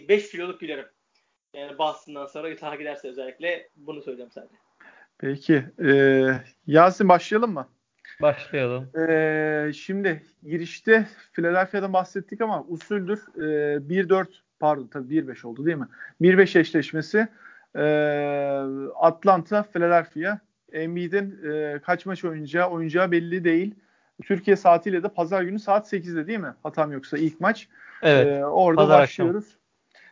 5 0.08 0.24
e, 0.24 0.28
kiloluk 0.28 0.60
gülerim. 0.60 0.86
Yani 1.54 1.78
Boston'dan 1.78 2.26
sonra 2.26 2.52
Utah'a 2.52 2.74
giderse 2.74 3.08
özellikle 3.08 3.68
bunu 3.76 4.02
söyleyeceğim 4.02 4.30
sadece. 4.30 4.54
Peki. 5.18 5.64
Ee, 5.84 6.26
Yasin 6.66 7.08
başlayalım 7.08 7.52
mı? 7.52 7.68
Başlayalım. 8.22 8.90
Ee, 9.08 9.72
şimdi 9.74 10.22
girişte 10.42 11.08
Philadelphia'dan 11.32 11.92
bahsettik 11.92 12.40
ama 12.40 12.64
usuldür. 12.68 13.20
Ee, 13.36 13.40
1-4 13.88 14.26
pardon 14.58 14.86
tabii 14.86 15.14
1-5 15.14 15.46
oldu 15.46 15.66
değil 15.66 15.76
mi? 15.76 15.88
1-5 16.20 16.58
eşleşmesi 16.58 17.28
ee, 17.76 17.80
Atlanta, 19.00 19.62
Philadelphia. 19.62 20.38
Embiid'in 20.72 21.50
e, 21.50 21.78
kaç 21.78 22.06
maç 22.06 22.24
oynayacağı, 22.24 22.70
oynayacağı 22.70 23.10
belli 23.10 23.44
değil. 23.44 23.74
Türkiye 24.24 24.56
saatiyle 24.56 25.02
de 25.02 25.08
pazar 25.08 25.42
günü 25.42 25.58
saat 25.58 25.92
8'de 25.92 26.26
değil 26.26 26.38
mi? 26.38 26.54
Hatam 26.62 26.92
yoksa 26.92 27.18
ilk 27.18 27.40
maç. 27.40 27.68
Evet. 28.02 28.26
Ee, 28.26 28.44
orada 28.44 28.80
pazar 28.80 29.00
başlıyoruz. 29.00 29.44
Akşam. 29.44 29.58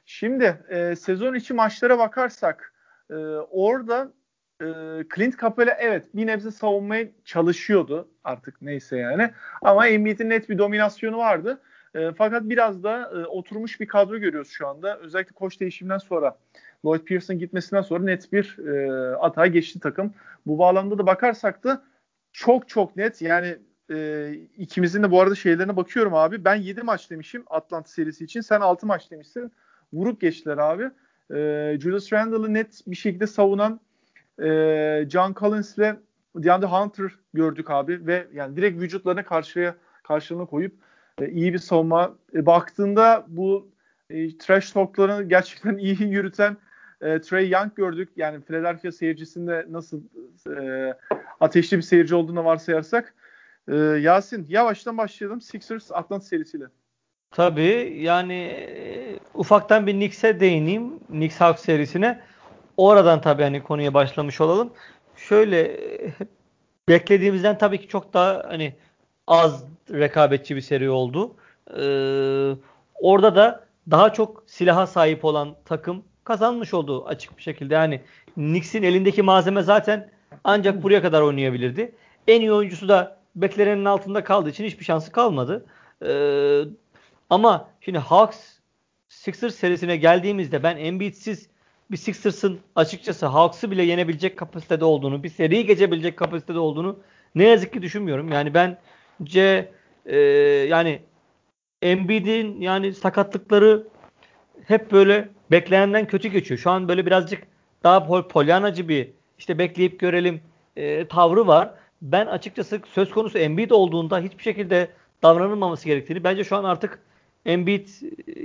Şimdi 0.04 0.64
e, 0.68 0.96
sezon 0.96 1.34
içi 1.34 1.54
maçlara 1.54 1.98
bakarsak 1.98 2.72
e, 3.11 3.14
orada 3.50 4.12
e, 4.61 4.66
Clint 5.14 5.40
Capela 5.40 5.76
evet 5.80 6.14
bir 6.14 6.26
nebze 6.26 6.50
savunmaya 6.50 7.09
çalışıyordu 7.24 8.09
artık 8.24 8.62
neyse 8.62 8.96
yani. 8.96 9.30
Ama 9.62 9.88
Embiid'in 9.88 10.30
net 10.30 10.48
bir 10.48 10.59
dominasyonu 10.59 11.18
vardı. 11.18 11.61
E, 11.94 12.12
fakat 12.12 12.42
biraz 12.44 12.82
da 12.82 13.11
e, 13.14 13.26
oturmuş 13.26 13.80
bir 13.80 13.86
kadro 13.86 14.18
görüyoruz 14.18 14.50
şu 14.50 14.68
anda. 14.68 14.98
Özellikle 14.98 15.32
koç 15.32 15.61
değişiminden 15.61 15.98
sonra 15.98 16.38
Lloyd 16.84 17.00
Pearson 17.00 17.38
gitmesinden 17.38 17.82
sonra 17.82 18.04
net 18.04 18.32
bir 18.32 18.59
e, 18.59 19.16
atağa 19.16 19.46
geçti 19.46 19.80
takım. 19.80 20.14
Bu 20.46 20.59
bağlamda 20.59 20.98
da 20.98 21.07
bakarsak 21.07 21.64
da 21.64 21.84
çok 22.32 22.68
çok 22.68 22.96
net 22.96 23.22
yani 23.22 23.57
e, 23.90 24.30
ikimizin 24.57 25.02
de 25.02 25.11
bu 25.11 25.20
arada 25.20 25.34
şeylerine 25.34 25.76
bakıyorum 25.76 26.14
abi. 26.14 26.44
Ben 26.44 26.54
7 26.54 26.82
maç 26.82 27.11
demişim 27.11 27.44
Atlanta 27.46 27.88
serisi 27.88 28.24
için. 28.24 28.40
Sen 28.40 28.61
6 28.61 28.86
maç 28.86 29.11
demişsin. 29.11 29.52
Vurup 29.92 30.20
geçtiler 30.20 30.59
abi. 30.59 30.90
E, 31.30 31.78
Julius 31.80 32.12
Randle'ı 32.12 32.54
net 32.54 32.80
bir 32.86 32.96
şekilde 32.96 33.26
savunan 33.26 33.80
e, 34.43 35.07
John 35.11 35.34
Collins 35.34 35.78
ile 35.78 35.97
DeAndre 36.37 36.66
Hunter 36.66 37.11
gördük 37.34 37.70
abi 37.70 38.07
ve 38.07 38.26
yani 38.34 38.57
direkt 38.57 38.80
vücutlarına 38.80 39.24
karşıya 39.24 39.74
karşılığına 40.03 40.47
koyup 40.47 40.74
e, 41.20 41.28
iyi 41.28 41.53
bir 41.53 41.59
savunma. 41.59 42.14
E, 42.34 42.47
baktığında 42.47 43.24
bu 43.28 43.68
e, 44.11 44.39
trash 44.39 44.70
talklarını 44.70 45.28
gerçekten 45.28 45.76
iyi 45.78 46.03
yürüten 46.03 46.57
e, 47.01 47.20
Trey 47.20 47.51
Young 47.51 47.74
gördük. 47.74 48.09
Yani 48.16 48.41
Philadelphia 48.41 48.93
seyircisinde 48.93 49.66
nasıl 49.68 50.01
e, 50.57 50.95
ateşli 51.41 51.76
bir 51.76 51.82
seyirci 51.82 52.14
olduğunu 52.14 52.45
varsayarsak. 52.45 53.14
E, 53.68 53.76
Yasin 53.76 54.47
yavaştan 54.49 54.99
başlayalım. 54.99 55.41
Sixers 55.41 55.93
Atlanta 55.93 56.24
serisiyle. 56.24 56.64
Tabii 57.30 57.99
yani 58.01 58.34
e, 58.34 59.18
ufaktan 59.34 59.87
bir 59.87 59.93
Knicks'e 59.93 60.41
değineyim. 60.41 60.99
Knicks 60.99 61.41
Hawks 61.41 61.64
serisine. 61.64 62.20
Oradan 62.77 63.20
tabii 63.20 63.43
hani 63.43 63.62
konuya 63.62 63.95
başlamış 63.95 64.41
olalım. 64.41 64.72
Şöyle 65.16 65.61
e, 65.62 66.12
beklediğimizden 66.89 67.59
tabii 67.59 67.81
ki 67.81 67.89
çok 67.89 68.14
daha 68.14 68.43
hani 68.49 68.74
az 69.27 69.64
rekabetçi 69.91 70.57
bir 70.57 70.61
seri 70.61 70.91
oldu. 70.91 71.37
Ee, 71.70 72.57
orada 72.95 73.37
da 73.37 73.66
daha 73.91 74.12
çok 74.12 74.45
silaha 74.47 74.87
sahip 74.87 75.24
olan 75.24 75.57
takım 75.64 76.05
kazanmış 76.24 76.74
oldu 76.74 77.05
açık 77.07 77.37
bir 77.39 77.43
şekilde. 77.43 77.74
Yani 77.74 78.01
Knicks'in 78.35 78.83
elindeki 78.83 79.22
malzeme 79.22 79.62
zaten 79.62 80.11
ancak 80.45 80.83
buraya 80.83 81.03
kadar 81.03 81.22
oynayabilirdi. 81.22 81.95
En 82.29 82.41
iyi 82.41 82.53
oyuncusu 82.53 82.89
da 82.89 83.18
beklenenin 83.37 83.85
altında 83.85 84.24
kaldığı 84.24 84.51
için 84.51 84.64
hiçbir 84.64 84.85
şansı 84.85 85.12
kalmadı. 85.12 85.66
Ee, 86.07 86.62
ama 87.31 87.68
şimdi 87.81 87.99
Hawks 87.99 88.39
Sixers 89.09 89.55
serisine 89.55 89.97
geldiğimizde 89.97 90.62
ben 90.62 90.77
Embiid'siz 90.77 91.49
bir 91.91 91.97
Sixers'ın 91.97 92.61
açıkçası 92.76 93.26
Hawks'ı 93.26 93.70
bile 93.70 93.82
yenebilecek 93.82 94.37
kapasitede 94.37 94.84
olduğunu, 94.84 95.22
bir 95.22 95.28
seriyi 95.28 95.66
geçebilecek 95.66 96.16
kapasitede 96.16 96.59
olduğunu 96.59 96.99
ne 97.34 97.45
yazık 97.45 97.72
ki 97.72 97.82
düşünmüyorum. 97.82 98.32
Yani 98.32 98.55
bence 98.55 99.72
e, 100.07 100.16
yani 100.68 101.01
Embiid'in 101.82 102.61
yani 102.61 102.95
sakatlıkları 102.95 103.87
hep 104.64 104.93
böyle 104.93 105.28
beklenenden 105.51 106.07
kötü 106.07 106.28
geçiyor. 106.28 106.61
Şu 106.61 106.70
an 106.70 106.89
böyle 106.89 107.07
birazcık 107.07 107.43
daha 107.84 108.07
pol 108.07 108.28
polyanacı 108.28 108.89
bir 108.89 109.11
işte 109.39 109.59
bekleyip 109.59 110.01
görelim 110.01 110.41
e, 110.76 111.09
tavrı 111.09 111.47
var. 111.47 111.70
Ben 112.03 112.26
açıkçası 112.26 112.80
söz 112.93 113.11
konusu 113.11 113.39
Embiid 113.39 113.70
olduğunda 113.70 114.20
hiçbir 114.20 114.43
şekilde 114.43 114.89
davranılmaması 115.22 115.87
gerektiğini 115.87 116.24
bence 116.24 116.45
şu 116.45 116.57
an 116.57 116.64
artık 116.64 116.99
Embiid 117.47 117.89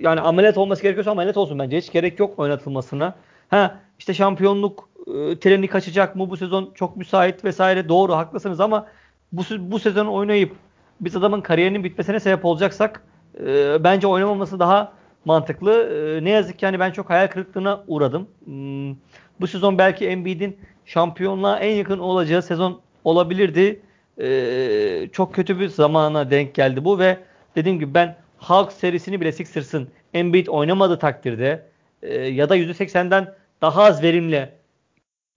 yani 0.01 0.21
ameliyat 0.21 0.57
olması 0.57 0.83
gerekiyorsa 0.83 1.11
ameliyat 1.11 1.37
olsun 1.37 1.59
bence. 1.59 1.77
Hiç 1.77 1.91
gerek 1.91 2.19
yok 2.19 2.39
oynatılmasına. 2.39 3.15
Ha 3.51 3.79
işte 3.99 4.13
şampiyonluk 4.13 4.89
e, 5.07 5.39
treni 5.39 5.67
kaçacak 5.67 6.15
mı 6.15 6.29
bu 6.29 6.37
sezon 6.37 6.71
çok 6.75 6.97
müsait 6.97 7.45
vesaire 7.45 7.89
doğru 7.89 8.13
haklısınız 8.13 8.59
ama 8.59 8.87
bu 9.31 9.41
bu 9.59 9.79
sezon 9.79 10.05
oynayıp 10.05 10.55
biz 11.01 11.15
adamın 11.15 11.41
kariyerinin 11.41 11.83
bitmesine 11.83 12.19
sebep 12.19 12.45
olacaksak 12.45 13.03
e, 13.45 13.83
bence 13.83 14.07
oynamaması 14.07 14.59
daha 14.59 14.93
mantıklı. 15.25 15.71
E, 15.73 16.23
ne 16.23 16.29
yazık 16.29 16.59
ki 16.59 16.65
hani 16.65 16.79
ben 16.79 16.91
çok 16.91 17.09
hayal 17.09 17.27
kırıklığına 17.27 17.83
uğradım. 17.87 18.27
Hmm, 18.45 18.95
bu 19.41 19.47
sezon 19.47 19.77
belki 19.77 20.07
Embiid'in 20.07 20.57
şampiyonluğa 20.85 21.59
en 21.59 21.75
yakın 21.75 21.99
olacağı 21.99 22.41
sezon 22.41 22.81
olabilirdi. 23.03 23.81
E, 24.21 25.09
çok 25.11 25.35
kötü 25.35 25.59
bir 25.59 25.67
zamana 25.67 26.31
denk 26.31 26.55
geldi 26.55 26.85
bu 26.85 26.99
ve 26.99 27.17
dediğim 27.55 27.79
gibi 27.79 27.93
ben 27.93 28.15
Hawks 28.37 28.75
serisini 28.75 29.21
bile 29.21 29.31
Sixers'ın 29.31 29.89
Embiid 30.13 30.47
oynamadığı 30.47 30.99
takdirde 30.99 31.65
e, 32.01 32.13
ya 32.13 32.49
da 32.49 32.57
%80'den 32.57 33.40
daha 33.61 33.83
az 33.83 34.03
verimli 34.03 34.49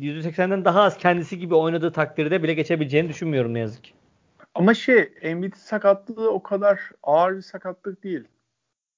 %80'den 0.00 0.64
daha 0.64 0.82
az 0.82 0.96
kendisi 0.96 1.38
gibi 1.38 1.54
oynadığı 1.54 1.92
takdirde 1.92 2.42
bile 2.42 2.54
geçebileceğini 2.54 3.08
düşünmüyorum 3.08 3.54
ne 3.54 3.58
yazık 3.58 3.84
ki. 3.84 3.92
Ama 4.54 4.74
şey 4.74 5.12
Embiid 5.20 5.54
sakatlığı 5.54 6.30
o 6.30 6.42
kadar 6.42 6.80
ağır 7.02 7.36
bir 7.36 7.42
sakatlık 7.42 8.04
değil. 8.04 8.24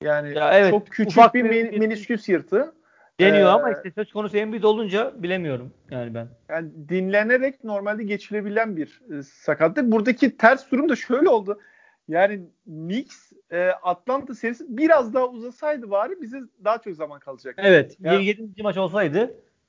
Yani 0.02 0.34
ya 0.34 0.58
evet, 0.58 0.70
çok 0.70 0.86
küçük 0.86 1.34
bir, 1.34 1.44
bir 1.44 1.78
menisküs 1.78 2.28
yırtı. 2.28 2.74
Deniyor 3.20 3.48
ee, 3.48 3.52
ama 3.52 3.72
işte 3.72 3.90
söz 3.90 4.12
konusu 4.12 4.36
Embiid 4.36 4.62
olunca 4.62 5.12
bilemiyorum 5.16 5.72
yani 5.90 6.14
ben. 6.14 6.28
Yani 6.48 6.70
dinlenerek 6.88 7.64
normalde 7.64 8.04
geçilebilen 8.04 8.76
bir 8.76 9.00
e, 9.18 9.22
sakatlık. 9.22 9.92
Buradaki 9.92 10.36
ters 10.36 10.70
durum 10.70 10.88
da 10.88 10.96
şöyle 10.96 11.28
oldu. 11.28 11.60
Yani 12.08 12.40
Knicks 12.64 13.32
e, 13.50 13.68
Atlanta 13.68 14.34
serisi 14.34 14.64
biraz 14.68 15.14
daha 15.14 15.28
uzasaydı 15.28 15.90
bari 15.90 16.22
bize 16.22 16.40
daha 16.64 16.78
çok 16.78 16.96
zaman 16.96 17.20
kalacak. 17.20 17.54
Evet. 17.58 17.96
Yani, 18.00 18.24
7. 18.24 18.62
maç 18.62 18.76
olsaydı. 18.76 19.18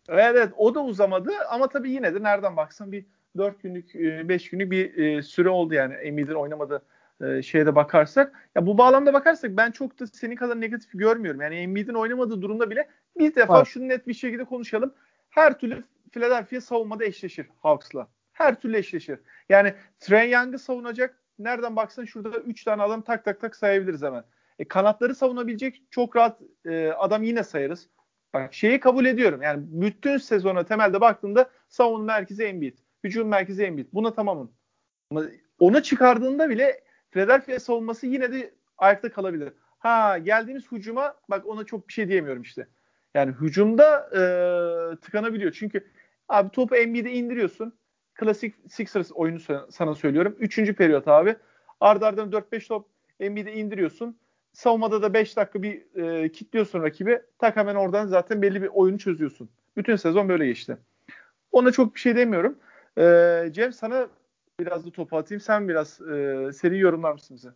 Evet, 0.09 0.25
evet 0.31 0.49
o 0.57 0.75
da 0.75 0.83
uzamadı 0.83 1.31
ama 1.49 1.69
tabii 1.69 1.91
yine 1.91 2.15
de 2.15 2.23
nereden 2.23 2.57
baksan 2.57 2.91
bir 2.91 3.05
4 3.37 3.63
günlük 3.63 3.95
5 4.29 4.45
e, 4.45 4.49
günlük 4.51 4.71
bir 4.71 4.97
e, 4.97 5.21
süre 5.21 5.49
oldu 5.49 5.73
yani 5.73 5.93
Embiid'in 5.93 6.33
oynamadığı 6.33 6.81
e, 7.21 7.41
şeyde 7.41 7.75
bakarsak. 7.75 8.49
Ya 8.55 8.65
bu 8.65 8.77
bağlamda 8.77 9.13
bakarsak 9.13 9.57
ben 9.57 9.71
çok 9.71 9.99
da 9.99 10.07
senin 10.07 10.35
kadar 10.35 10.61
negatif 10.61 10.91
görmüyorum. 10.93 11.41
Yani 11.41 11.55
Embiid'in 11.55 11.93
oynamadığı 11.93 12.41
durumda 12.41 12.69
bile 12.69 12.89
bir 13.17 13.35
defa 13.35 13.57
evet. 13.57 13.67
şunu 13.67 13.87
net 13.87 14.07
bir 14.07 14.13
şekilde 14.13 14.43
konuşalım. 14.45 14.93
Her 15.29 15.59
türlü 15.59 15.83
Philadelphia 16.11 16.61
savunmada 16.61 17.05
eşleşir 17.05 17.47
Hawks'la. 17.61 18.07
Her 18.33 18.59
türlü 18.59 18.77
eşleşir. 18.77 19.19
Yani 19.49 19.73
Trey 19.99 20.31
Young'ı 20.31 20.59
savunacak 20.59 21.15
nereden 21.39 21.75
baksan 21.75 22.05
şurada 22.05 22.37
3 22.37 22.63
tane 22.63 22.83
adam 22.83 23.01
tak 23.01 23.25
tak 23.25 23.41
tak 23.41 23.55
sayabiliriz 23.55 24.01
hemen. 24.01 24.23
E, 24.59 24.67
kanatları 24.67 25.15
savunabilecek 25.15 25.81
çok 25.91 26.15
rahat 26.15 26.41
e, 26.65 26.87
adam 26.87 27.23
yine 27.23 27.43
sayarız. 27.43 27.89
Bak 28.33 28.53
şeyi 28.53 28.79
kabul 28.79 29.05
ediyorum. 29.05 29.41
Yani 29.41 29.63
bütün 29.67 30.17
sezona 30.17 30.65
temelde 30.65 31.01
baktığında 31.01 31.49
savunma 31.69 32.05
merkezi 32.05 32.43
Embiid. 32.43 32.77
Hücum 33.03 33.27
merkezi 33.27 33.63
Embiid. 33.63 33.87
Buna 33.93 34.13
tamamım. 34.13 34.51
Ama 35.11 35.23
onu 35.59 35.83
çıkardığında 35.83 36.49
bile 36.49 36.83
Philadelphia 37.11 37.59
savunması 37.59 38.07
yine 38.07 38.31
de 38.31 38.53
ayakta 38.77 39.11
kalabilir. 39.11 39.53
Ha 39.79 40.17
geldiğimiz 40.17 40.71
hücuma 40.71 41.15
bak 41.29 41.45
ona 41.45 41.63
çok 41.63 41.87
bir 41.87 41.93
şey 41.93 42.07
diyemiyorum 42.07 42.41
işte. 42.41 42.67
Yani 43.13 43.31
hücumda 43.31 44.09
e, 44.13 44.21
tıkanabiliyor. 44.95 45.51
Çünkü 45.51 45.87
abi 46.29 46.49
topu 46.49 46.75
Embiid'e 46.75 47.11
indiriyorsun. 47.11 47.73
Klasik 48.17 48.55
Sixers 48.69 49.11
oyunu 49.11 49.39
sana 49.69 49.95
söylüyorum. 49.95 50.35
Üçüncü 50.39 50.75
periyot 50.75 51.07
abi. 51.07 51.35
Arda 51.79 52.07
ardına 52.07 52.37
4-5 52.37 52.67
top 52.67 52.87
Embiid'e 53.19 53.53
indiriyorsun. 53.53 54.17
Savunmada 54.53 55.01
da 55.01 55.13
5 55.13 55.37
dakika 55.37 55.63
bir 55.63 55.95
e, 55.95 56.31
kilitliyorsun 56.31 56.83
rakibi. 56.83 57.21
Tak 57.39 57.55
hemen 57.55 57.75
oradan 57.75 58.07
zaten 58.07 58.41
belli 58.41 58.61
bir 58.61 58.67
oyunu 58.67 58.99
çözüyorsun. 58.99 59.49
Bütün 59.77 59.95
sezon 59.95 60.29
böyle 60.29 60.45
geçti. 60.45 60.77
Ona 61.51 61.71
çok 61.71 61.95
bir 61.95 61.99
şey 61.99 62.15
demiyorum. 62.15 62.59
E, 62.97 63.49
Cem 63.51 63.73
sana 63.73 64.07
biraz 64.59 64.85
da 64.85 64.91
topu 64.91 65.17
atayım. 65.17 65.41
Sen 65.41 65.69
biraz 65.69 66.01
e, 66.01 66.49
seri 66.53 66.79
yorumlar 66.79 67.11
mısın 67.11 67.37
bize? 67.37 67.49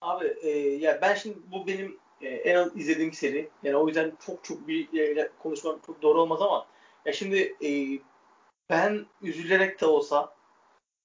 Abi 0.00 0.26
e, 0.42 0.48
ya 0.58 0.98
ben 1.02 1.14
şimdi 1.14 1.38
bu 1.52 1.66
benim 1.66 1.96
e, 2.20 2.28
en 2.28 2.54
az 2.54 2.76
izlediğim 2.76 3.12
seri. 3.12 3.48
Yani 3.62 3.76
o 3.76 3.86
yüzden 3.88 4.12
çok 4.26 4.44
çok 4.44 4.68
bir 4.68 5.00
e, 5.16 5.30
konuşmam 5.38 5.78
çok 5.86 6.02
doğru 6.02 6.20
olmaz 6.20 6.42
ama 6.42 6.66
ya 7.04 7.12
şimdi 7.12 7.56
e, 7.64 7.68
ben 8.70 9.06
üzülerek 9.22 9.80
de 9.80 9.86
olsa 9.86 10.34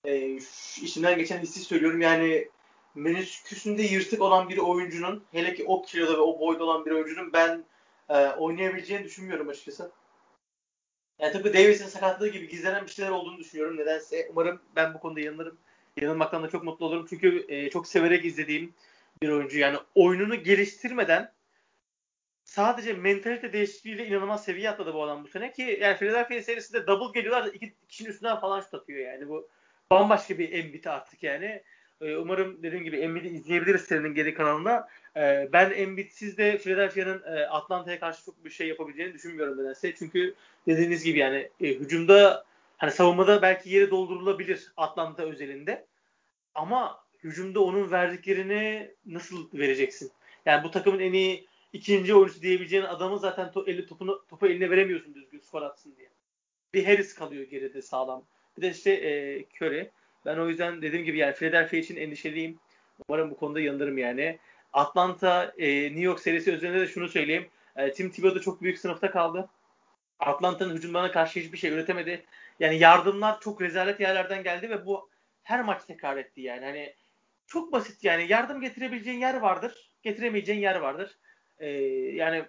e, 0.05 0.39
içimden 0.81 1.17
geçen 1.17 1.39
hissi 1.39 1.59
söylüyorum. 1.59 2.01
Yani 2.01 2.49
menisküsünde 2.95 3.83
yırtık 3.83 4.21
olan 4.21 4.49
bir 4.49 4.57
oyuncunun 4.57 5.23
hele 5.31 5.53
ki 5.53 5.65
o 5.67 5.81
kiloda 5.81 6.13
ve 6.13 6.21
o 6.21 6.39
boyda 6.39 6.63
olan 6.63 6.85
bir 6.85 6.91
oyuncunun 6.91 7.33
ben 7.33 7.65
e, 8.09 8.27
oynayabileceğini 8.27 9.03
düşünmüyorum 9.03 9.49
açıkçası. 9.49 9.91
Yani 11.19 11.33
tıpkı 11.33 11.53
Davis'in 11.53 11.87
sakatlığı 11.87 12.27
gibi 12.27 12.47
gizlenen 12.47 12.85
bir 12.85 12.91
şeyler 12.91 13.11
olduğunu 13.11 13.37
düşünüyorum 13.37 13.77
nedense. 13.77 14.27
Umarım 14.31 14.61
ben 14.75 14.93
bu 14.93 14.99
konuda 14.99 15.19
yanılırım. 15.19 15.57
Yanılmaktan 16.01 16.43
da 16.43 16.49
çok 16.49 16.63
mutlu 16.63 16.85
olurum. 16.85 17.05
Çünkü 17.09 17.45
e, 17.47 17.69
çok 17.69 17.87
severek 17.87 18.25
izlediğim 18.25 18.73
bir 19.21 19.29
oyuncu. 19.29 19.59
Yani 19.59 19.77
oyununu 19.95 20.43
geliştirmeden 20.43 21.31
sadece 22.47 22.93
mentalite 22.93 23.53
değişikliğiyle 23.53 24.07
inanılmaz 24.07 24.43
seviye 24.43 24.69
atladı 24.69 24.93
bu 24.93 25.03
adam 25.03 25.23
bu 25.23 25.27
sene 25.27 25.51
ki 25.51 25.79
yani 25.81 25.97
Philadelphia 25.97 26.41
serisinde 26.41 26.87
double 26.87 27.19
geliyorlar 27.19 27.49
iki 27.53 27.73
kişinin 27.89 28.09
üstünden 28.09 28.39
falan 28.39 28.61
şut 28.61 28.73
atıyor 28.73 28.99
yani 28.99 29.29
bu 29.29 29.49
bambaşka 29.91 30.37
bir 30.37 30.51
Embiid 30.51 30.85
artık 30.85 31.23
yani. 31.23 31.63
Ee, 32.01 32.15
umarım 32.15 32.63
dediğim 32.63 32.83
gibi 32.83 32.97
Embiid'i 32.97 33.27
izleyebiliriz 33.27 33.81
senin 33.81 34.13
geri 34.13 34.33
kanalında. 34.33 34.87
Ee, 35.17 35.49
ben 35.53 35.71
Embiid'siz 35.71 36.37
de 36.37 36.57
Philadelphia'nın 36.57 37.23
e, 37.23 37.45
Atlanta'ya 37.45 37.99
karşı 37.99 38.25
çok 38.25 38.45
bir 38.45 38.49
şey 38.49 38.67
yapabileceğini 38.67 39.13
düşünmüyorum 39.13 39.63
nedense. 39.63 39.95
Çünkü 39.95 40.35
dediğiniz 40.67 41.03
gibi 41.03 41.19
yani 41.19 41.49
e, 41.61 41.67
hücumda 41.67 42.45
hani 42.77 42.91
savunmada 42.91 43.41
belki 43.41 43.69
yeri 43.69 43.91
doldurulabilir 43.91 44.71
Atlanta 44.77 45.23
özelinde. 45.23 45.85
Ama 46.55 47.03
hücumda 47.23 47.63
onun 47.63 47.91
verdiklerini 47.91 48.91
nasıl 49.05 49.49
vereceksin? 49.53 50.11
Yani 50.45 50.63
bu 50.63 50.71
takımın 50.71 50.99
en 50.99 51.13
iyi 51.13 51.47
ikinci 51.77 52.15
oyuncusu 52.15 52.41
diyebileceğin 52.41 52.83
adamı 52.83 53.19
zaten 53.19 53.51
to, 53.51 53.63
eli 53.67 53.85
topunu 53.85 54.25
topu 54.29 54.47
eline 54.47 54.69
veremiyorsun 54.69 55.15
düzgün 55.15 55.39
skor 55.39 55.61
atsın 55.61 55.95
diye. 55.95 56.09
Bir 56.73 56.85
Harris 56.85 57.15
kalıyor 57.15 57.43
geride 57.43 57.81
sağlam. 57.81 58.23
Bir 58.57 58.61
de 58.61 58.69
işte 58.69 58.91
e, 58.91 59.43
Curry. 59.55 59.91
Ben 60.25 60.37
o 60.37 60.49
yüzden 60.49 60.81
dediğim 60.81 61.05
gibi 61.05 61.17
yani 61.17 61.33
Philadelphia 61.33 61.77
için 61.77 61.95
endişeliyim. 61.95 62.59
Umarım 63.07 63.31
bu 63.31 63.37
konuda 63.37 63.59
yanılırım 63.59 63.97
yani. 63.97 64.39
Atlanta 64.73 65.53
e, 65.57 65.83
New 65.83 66.01
York 66.01 66.19
serisi 66.19 66.51
üzerinde 66.51 66.79
de 66.79 66.87
şunu 66.87 67.09
söyleyeyim. 67.09 67.47
E, 67.75 67.91
Tim 67.91 68.11
da 68.23 68.41
çok 68.41 68.61
büyük 68.61 68.77
sınıfta 68.77 69.11
kaldı. 69.11 69.49
Atlanta'nın 70.19 70.75
hücumlarına 70.75 71.11
karşı 71.11 71.39
hiçbir 71.39 71.57
şey 71.57 71.71
üretemedi. 71.71 72.25
Yani 72.59 72.77
yardımlar 72.77 73.39
çok 73.39 73.61
rezalet 73.61 73.99
yerlerden 73.99 74.43
geldi 74.43 74.69
ve 74.69 74.85
bu 74.85 75.09
her 75.43 75.61
maç 75.61 75.81
tekrar 75.87 76.17
etti 76.17 76.41
yani. 76.41 76.65
Hani 76.65 76.95
çok 77.47 77.71
basit 77.71 78.03
yani 78.03 78.25
yardım 78.29 78.61
getirebileceğin 78.61 79.19
yer 79.19 79.33
vardır, 79.33 79.91
getiremeyeceğin 80.03 80.59
yer 80.59 80.75
vardır. 80.75 81.17
Ee, 81.59 81.69
yani 82.13 82.45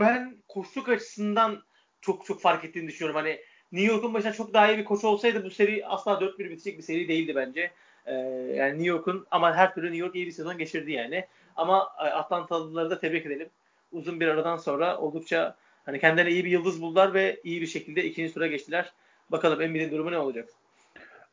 ben 0.00 0.36
koçluk 0.48 0.88
açısından 0.88 1.62
çok 2.00 2.26
çok 2.26 2.40
fark 2.40 2.64
ettiğini 2.64 2.88
düşünüyorum. 2.88 3.20
Hani 3.20 3.40
New 3.72 3.92
York'un 3.92 4.14
başına 4.14 4.32
çok 4.32 4.54
daha 4.54 4.72
iyi 4.72 4.78
bir 4.78 4.84
koç 4.84 5.04
olsaydı 5.04 5.44
bu 5.44 5.50
seri 5.50 5.86
asla 5.86 6.12
4-1 6.12 6.38
bitecek 6.38 6.78
bir 6.78 6.82
seri 6.82 7.08
değildi 7.08 7.34
bence. 7.34 7.70
Ee, 8.06 8.14
yani 8.56 8.72
New 8.72 8.88
York'un 8.88 9.26
ama 9.30 9.56
her 9.56 9.74
türlü 9.74 9.86
New 9.86 9.98
York 9.98 10.16
iyi 10.16 10.26
bir 10.26 10.32
sezon 10.32 10.58
geçirdi 10.58 10.92
yani. 10.92 11.26
Ama 11.56 11.88
e, 11.98 12.02
Atlantalıları 12.02 12.90
da 12.90 12.98
tebrik 12.98 13.26
edelim. 13.26 13.48
Uzun 13.92 14.20
bir 14.20 14.28
aradan 14.28 14.56
sonra 14.56 14.98
oldukça 14.98 15.56
hani 15.86 16.00
kendilerine 16.00 16.32
iyi 16.32 16.44
bir 16.44 16.50
yıldız 16.50 16.82
buldular 16.82 17.14
ve 17.14 17.40
iyi 17.44 17.60
bir 17.60 17.66
şekilde 17.66 18.04
ikinci 18.04 18.34
tura 18.34 18.46
geçtiler. 18.46 18.92
Bakalım 19.30 19.60
Embiid'in 19.60 19.90
durumu 19.90 20.10
ne 20.10 20.18
olacak? 20.18 20.48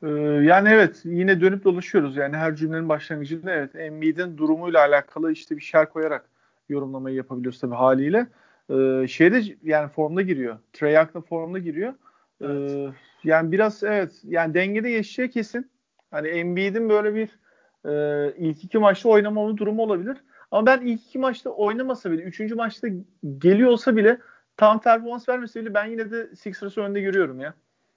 Ee, 0.04 0.08
yani 0.44 0.70
evet 0.70 1.02
yine 1.04 1.42
dönüp 1.42 1.64
dolaşıyoruz. 1.64 2.18
Yani 2.18 2.38
her 2.38 2.56
cümlenin 2.56 2.90
başlangıcında 2.90 3.52
evet 3.54 3.76
Embiid'in 3.76 4.38
durumuyla 4.38 4.80
alakalı 4.80 5.32
işte 5.32 5.58
bir 5.58 5.62
şer 5.62 5.90
koyarak 5.90 6.26
yorumlamayı 6.70 7.16
yapabiliyoruz 7.16 7.60
tabii 7.60 7.76
haliyle. 7.76 8.28
Ee, 8.70 9.08
şeyde 9.08 9.44
yani 9.64 9.90
formda 9.90 10.22
giriyor. 10.22 10.58
Trey 10.74 10.96
formda 11.30 11.60
giriyor. 11.60 11.94
Ee, 12.42 12.46
evet. 12.46 12.94
yani 13.24 13.52
biraz 13.52 13.84
evet 13.84 14.22
yani 14.24 14.54
dengede 14.54 14.92
geçeceği 14.92 15.30
kesin. 15.30 15.72
Hani 16.12 16.28
Embiid'in 16.28 16.90
böyle 16.90 17.16
bir 17.16 17.40
e, 17.86 18.34
ilk 18.38 18.64
iki 18.64 18.78
maçta 18.78 19.10
oynamama 19.10 19.58
durumu 19.58 19.84
olabilir. 19.84 20.18
Ama 20.52 20.66
ben 20.66 20.82
ilk 20.82 21.02
iki 21.02 21.20
maçta 21.20 21.50
oynamasa 21.50 22.12
bile, 22.12 22.22
üçüncü 22.22 22.56
maçta 22.56 22.88
geliyor 23.38 23.70
olsa 23.72 23.96
bile 23.96 24.18
tam 24.58 24.82
performans 24.82 25.30
vermese 25.30 25.62
bile 25.62 25.74
ben 25.74 25.86
yine 25.86 26.12
de 26.12 26.36
Sixers'ı 26.36 26.82
önde 26.82 27.02
görüyorum 27.02 27.40
ya. 27.40 27.54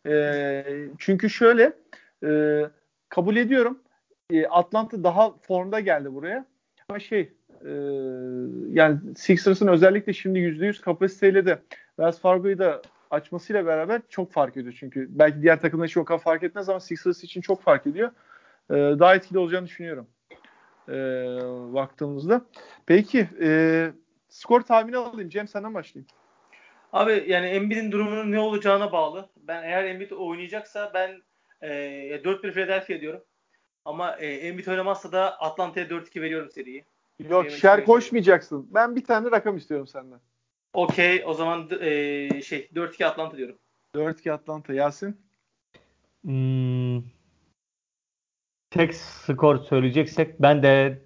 E, 0.06 0.64
çünkü 0.98 1.30
şöyle 1.30 1.72
e, 2.24 2.62
kabul 3.08 3.36
ediyorum 3.36 3.78
e, 4.30 4.46
Atlanta 4.46 5.04
daha 5.04 5.32
formda 5.38 5.80
geldi 5.80 6.14
buraya. 6.14 6.46
Ama 6.88 6.98
şey 6.98 7.32
e, 7.64 7.72
yani 8.70 8.98
Sixers'ın 9.16 9.68
özellikle 9.68 10.12
şimdi 10.12 10.38
%100 10.38 10.80
kapasiteyle 10.80 11.46
de 11.46 11.58
Wells 11.96 12.20
Fargo'yu 12.20 12.58
da 12.58 12.82
açmasıyla 13.10 13.66
beraber 13.66 14.02
çok 14.08 14.32
fark 14.32 14.56
ediyor 14.56 14.76
çünkü. 14.80 15.06
Belki 15.10 15.42
diğer 15.42 15.60
takımlar 15.60 15.86
için 15.86 16.00
o 16.00 16.04
kadar 16.04 16.20
fark 16.20 16.42
etmez 16.42 16.68
ama 16.68 16.80
Sixers 16.80 17.24
için 17.24 17.40
çok 17.40 17.62
fark 17.62 17.86
ediyor. 17.86 18.10
E, 18.70 18.74
daha 18.74 19.14
etkili 19.14 19.38
olacağını 19.38 19.66
düşünüyorum. 19.66 20.06
E, 20.88 20.94
baktığımızda. 21.74 22.44
Peki 22.86 23.28
e, 23.40 23.90
skor 24.28 24.60
tahmini 24.60 24.96
alayım. 24.96 25.30
Cem 25.30 25.48
senden 25.48 25.74
başlayayım. 25.74 26.06
Abi 26.92 27.24
yani 27.26 27.46
Embiid'in 27.46 27.92
durumunun 27.92 28.32
ne 28.32 28.40
olacağına 28.40 28.92
bağlı. 28.92 29.28
Ben 29.36 29.62
eğer 29.62 29.84
Embiid 29.84 30.10
oynayacaksa 30.10 30.90
ben 30.94 31.22
e, 31.62 31.70
4-1 32.24 32.52
Philadelphia 32.52 33.00
diyorum. 33.00 33.22
Ama 33.84 34.16
e, 34.16 34.26
Embiid 34.26 34.66
oynamazsa 34.66 35.12
da 35.12 35.40
Atlanta'ya 35.40 35.86
4-2 35.86 36.20
veriyorum 36.20 36.50
seriyi. 36.50 36.84
Yok 37.28 37.50
şer 37.50 37.84
koşmayacaksın. 37.84 38.68
Ben 38.70 38.96
bir 38.96 39.04
tane 39.04 39.30
rakam 39.30 39.56
istiyorum 39.56 39.86
senden. 39.86 40.20
Okey 40.72 41.22
o 41.26 41.34
zaman 41.34 41.68
e, 41.80 42.42
şey 42.42 42.70
4-2 42.74 43.06
Atlanta 43.06 43.36
diyorum. 43.36 43.56
4-2 43.94 44.32
Atlanta. 44.32 44.74
Yasin? 44.74 45.16
Hmm, 46.24 47.02
tek 48.70 48.94
skor 48.94 49.58
söyleyeceksek 49.58 50.42
ben 50.42 50.62
de 50.62 51.02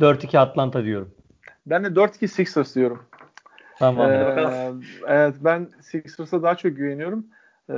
4-2 0.00 0.38
Atlanta 0.38 0.84
diyorum. 0.84 1.14
Ben 1.66 1.84
de 1.84 1.88
4-2 1.88 2.28
Sixers 2.28 2.74
diyorum. 2.74 3.06
Tamam. 3.78 4.10
Ee, 4.10 4.72
evet 5.06 5.34
ben 5.40 5.68
Sixers'a 5.82 6.42
daha 6.42 6.54
çok 6.54 6.76
güveniyorum. 6.76 7.26
Ee, 7.68 7.74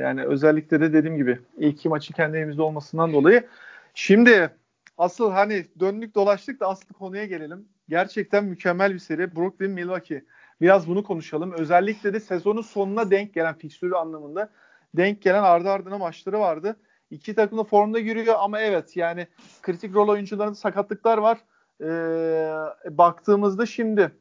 yani 0.00 0.24
özellikle 0.24 0.80
de 0.80 0.92
dediğim 0.92 1.16
gibi 1.16 1.38
ilk 1.58 1.74
iki 1.74 1.88
maçı 1.88 2.12
kendi 2.12 2.36
evimizde 2.36 2.62
olmasından 2.62 3.12
dolayı. 3.12 3.46
Şimdi 3.94 4.50
asıl 4.98 5.30
hani 5.30 5.66
döndük 5.80 6.14
dolaştık 6.14 6.60
da 6.60 6.68
asıl 6.68 6.94
konuya 6.94 7.24
gelelim. 7.26 7.68
Gerçekten 7.88 8.44
mükemmel 8.44 8.94
bir 8.94 8.98
seri. 8.98 9.36
Brooklyn 9.36 9.70
Milwaukee. 9.70 10.24
Biraz 10.60 10.88
bunu 10.88 11.02
konuşalım. 11.02 11.52
Özellikle 11.52 12.12
de 12.12 12.20
sezonun 12.20 12.62
sonuna 12.62 13.10
denk 13.10 13.34
gelen 13.34 13.54
fikstürü 13.58 13.94
anlamında 13.94 14.50
denk 14.94 15.22
gelen 15.22 15.42
ardı 15.42 15.70
ardına 15.70 15.98
maçları 15.98 16.40
vardı. 16.40 16.76
İki 17.10 17.34
takım 17.34 17.58
da 17.58 17.64
formda 17.64 18.00
giriyor 18.00 18.36
ama 18.38 18.60
evet 18.60 18.96
yani 18.96 19.26
kritik 19.62 19.94
rol 19.94 20.08
oyuncularında 20.08 20.54
sakatlıklar 20.54 21.18
var. 21.18 21.38
Ee, 21.80 22.96
baktığımızda 22.98 23.66
şimdi 23.66 24.12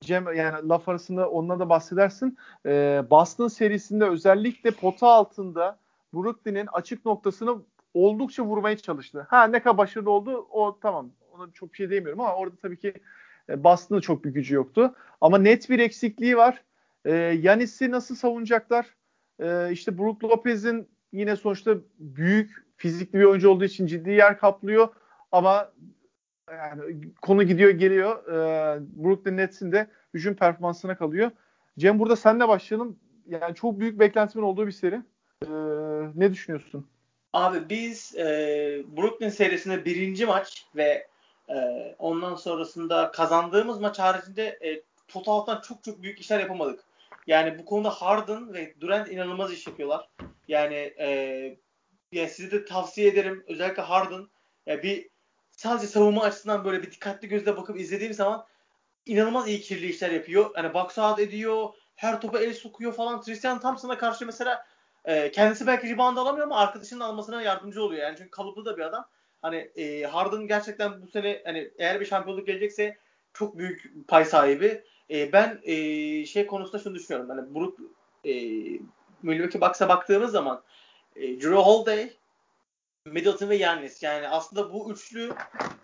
Cem 0.00 0.34
yani 0.34 0.68
laf 0.68 0.88
arasında 0.88 1.30
onunla 1.30 1.58
da 1.58 1.68
bahsedersin. 1.68 2.38
Ee, 2.66 3.02
Boston 3.10 3.48
serisinde 3.48 4.04
özellikle 4.04 4.70
pota 4.70 5.08
altında 5.08 5.78
Brooklyn'in 6.14 6.68
açık 6.72 7.04
noktasını 7.04 7.56
oldukça 7.94 8.44
vurmaya 8.44 8.76
çalıştı. 8.76 9.26
Ha 9.30 9.44
ne 9.44 9.62
kadar 9.62 9.78
başarılı 9.78 10.10
oldu 10.10 10.46
o 10.50 10.78
tamam. 10.82 11.10
Ona 11.32 11.52
çok 11.52 11.76
şey 11.76 11.90
demiyorum 11.90 12.20
ama 12.20 12.34
orada 12.34 12.56
tabii 12.56 12.78
ki 12.78 12.94
e, 13.48 13.64
Boston'ın 13.64 14.00
çok 14.00 14.24
bir 14.24 14.30
gücü 14.30 14.54
yoktu. 14.54 14.94
Ama 15.20 15.38
net 15.38 15.70
bir 15.70 15.78
eksikliği 15.78 16.36
var. 16.36 16.62
E, 17.04 17.12
Yanis'i 17.14 17.90
nasıl 17.90 18.14
savunacaklar? 18.14 18.86
E, 19.40 19.72
işte 19.72 19.98
Brook 19.98 20.24
Lopez'in 20.24 20.88
yine 21.12 21.36
sonuçta 21.36 21.74
büyük 21.98 22.50
fizikli 22.76 23.18
bir 23.18 23.24
oyuncu 23.24 23.50
olduğu 23.50 23.64
için 23.64 23.86
ciddi 23.86 24.10
yer 24.10 24.38
kaplıyor. 24.38 24.88
Ama 25.32 25.72
yani 26.50 27.00
konu 27.22 27.42
gidiyor 27.42 27.70
geliyor. 27.70 28.26
E, 28.28 28.80
Brooklyn 29.04 29.36
Nets'in 29.36 29.72
de 29.72 29.86
hücum 30.14 30.34
performansına 30.34 30.96
kalıyor. 30.96 31.30
Cem 31.78 31.98
burada 31.98 32.16
senle 32.16 32.48
başlayalım. 32.48 32.98
Yani 33.26 33.54
çok 33.54 33.80
büyük 33.80 34.00
beklentimin 34.00 34.44
olduğu 34.44 34.66
bir 34.66 34.72
seri. 34.72 35.02
E, 35.46 35.50
ne 36.14 36.32
düşünüyorsun? 36.32 36.86
Abi 37.32 37.68
biz 37.68 38.16
e, 38.16 38.24
Brooklyn 38.96 39.28
serisinde 39.28 39.84
birinci 39.84 40.26
maç 40.26 40.66
ve 40.76 41.06
e, 41.48 41.54
ondan 41.98 42.34
sonrasında 42.34 43.10
kazandığımız 43.10 43.80
maç 43.80 43.98
haricinde 43.98 44.58
e, 44.62 44.82
totaldan 45.08 45.60
çok 45.60 45.84
çok 45.84 46.02
büyük 46.02 46.20
işler 46.20 46.40
yapamadık. 46.40 46.84
Yani 47.26 47.58
bu 47.58 47.64
konuda 47.64 47.90
Harden 47.90 48.54
ve 48.54 48.74
Durant 48.80 49.12
inanılmaz 49.12 49.52
iş 49.52 49.66
yapıyorlar. 49.66 50.08
Yani 50.48 50.94
e, 50.98 51.08
ya 52.12 52.28
size 52.28 52.50
de 52.50 52.64
tavsiye 52.64 53.08
ederim. 53.08 53.44
Özellikle 53.48 53.82
Harden 53.82 54.28
ya 54.66 54.82
bir 54.82 55.08
sadece 55.50 55.86
savunma 55.86 56.22
açısından 56.22 56.64
böyle 56.64 56.82
bir 56.82 56.92
dikkatli 56.92 57.28
gözle 57.28 57.56
bakıp 57.56 57.80
izlediğim 57.80 58.14
zaman 58.14 58.46
inanılmaz 59.06 59.48
iyi 59.48 59.60
kirli 59.60 59.86
işler 59.86 60.10
yapıyor. 60.10 60.50
Hani 60.54 60.74
box 60.74 60.98
out 60.98 61.18
ediyor, 61.18 61.68
her 61.96 62.20
topa 62.20 62.38
el 62.38 62.54
sokuyor 62.54 62.92
falan. 62.92 63.20
Tristan 63.20 63.60
Thompson'a 63.60 63.98
karşı 63.98 64.26
mesela 64.26 64.66
e, 65.04 65.30
kendisi 65.30 65.66
belki 65.66 65.90
rebound 65.90 66.16
alamıyor 66.16 66.46
ama 66.46 66.56
arkadaşının 66.56 67.00
almasına 67.00 67.42
yardımcı 67.42 67.82
oluyor. 67.82 68.02
Yani 68.02 68.16
çünkü 68.18 68.30
kalıplı 68.30 68.64
da 68.64 68.76
bir 68.76 68.82
adam. 68.82 69.08
Hani 69.42 69.70
e, 69.76 70.02
Harden 70.02 70.46
gerçekten 70.46 71.02
bu 71.02 71.06
sene 71.06 71.42
hani 71.44 71.70
eğer 71.78 72.00
bir 72.00 72.06
şampiyonluk 72.06 72.46
gelecekse 72.46 72.96
çok 73.32 73.58
büyük 73.58 74.08
pay 74.08 74.24
sahibi. 74.24 74.84
E, 75.10 75.32
ben 75.32 75.60
e, 75.62 75.74
şey 76.26 76.46
konusunda 76.46 76.82
şunu 76.82 76.94
düşünüyorum. 76.94 77.28
Hani 77.30 77.54
Brook 77.54 77.78
e, 78.24 78.32
Milwaukee 79.22 79.60
Bucks'a 79.60 79.88
baktığımız 79.88 80.32
zaman 80.32 80.62
e, 81.16 81.40
Drew 81.40 81.54
Holiday 81.54 82.10
Middleton 83.06 83.48
ve 83.48 83.56
Yannis. 83.56 84.02
Yani 84.02 84.28
aslında 84.28 84.72
bu 84.72 84.92
üçlü 84.92 85.32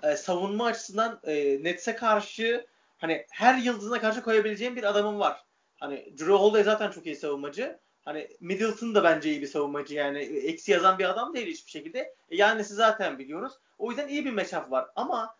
e, 0.03 0.17
savunma 0.17 0.67
açısından 0.67 1.21
e, 1.25 1.65
Nets'e 1.65 1.97
karşı 1.97 2.67
hani 2.99 3.27
her 3.31 3.59
yıldızına 3.59 4.01
karşı 4.01 4.23
koyabileceğim 4.23 4.77
bir 4.77 4.85
adamım 4.85 5.21
var. 5.21 5.45
Hani 5.81 6.13
Drew 6.19 6.33
Holiday 6.33 6.63
zaten 6.63 6.91
çok 6.91 7.07
iyi 7.07 7.17
savunmacı. 7.17 7.79
Hani 8.07 8.29
Middleton 8.41 8.95
da 8.95 9.05
bence 9.05 9.31
iyi 9.31 9.43
bir 9.43 9.47
savunmacı 9.47 9.95
yani 9.95 10.19
eksi 10.19 10.73
yazan 10.73 10.99
bir 10.99 11.05
adam 11.05 11.35
değil 11.35 11.47
hiçbir 11.47 11.71
şekilde. 11.71 11.99
E, 12.31 12.37
Yannis'i 12.37 12.75
zaten 12.75 13.19
biliyoruz. 13.19 13.53
O 13.79 13.91
yüzden 13.91 14.09
iyi 14.09 14.25
bir 14.25 14.33
matchup 14.33 14.71
var 14.71 14.87
ama 14.97 15.37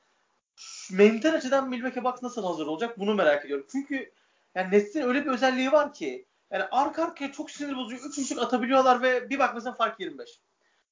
mental 0.91 1.35
açıdan 1.35 1.69
Milwaukee 1.69 2.05
Bucks 2.05 2.23
nasıl 2.23 2.45
hazır 2.45 2.67
olacak 2.67 2.99
bunu 2.99 3.15
merak 3.15 3.45
ediyorum. 3.45 3.67
Çünkü 3.73 4.13
yani 4.55 4.71
Nets'in 4.71 5.03
öyle 5.03 5.25
bir 5.25 5.31
özelliği 5.31 5.73
var 5.73 5.93
ki 5.93 6.27
yani 6.51 6.65
arka 6.71 7.05
arkaya 7.05 7.33
çok 7.33 7.51
sinir 7.51 7.77
bozucu 7.77 8.09
3 8.09 8.19
üçlük 8.19 8.39
atabiliyorlar 8.39 9.03
ve 9.03 9.31
bir 9.31 9.39
bak 9.39 9.55
mesela 9.55 9.77
fark 9.77 10.01
25. 10.01 10.41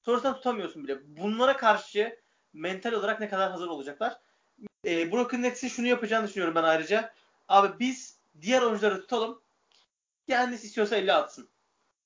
Sonrasında 0.02 0.34
tutamıyorsun 0.34 0.84
bile. 0.84 0.98
Bunlara 1.06 1.56
karşı 1.56 2.18
mental 2.52 2.92
olarak 2.92 3.20
ne 3.20 3.28
kadar 3.28 3.50
hazır 3.50 3.68
olacaklar? 3.68 4.20
E, 4.86 5.12
Brooklyn 5.12 5.42
Nets'in 5.42 5.68
şunu 5.68 5.86
yapacağını 5.86 6.26
düşünüyorum 6.26 6.54
ben 6.54 6.62
ayrıca. 6.62 7.12
Abi 7.48 7.78
biz 7.78 8.18
diğer 8.40 8.62
oyuncuları 8.62 9.00
tutalım. 9.00 9.40
Kendisi 10.28 10.66
istiyorsa 10.66 10.96
50 10.96 11.12
atsın. 11.12 11.48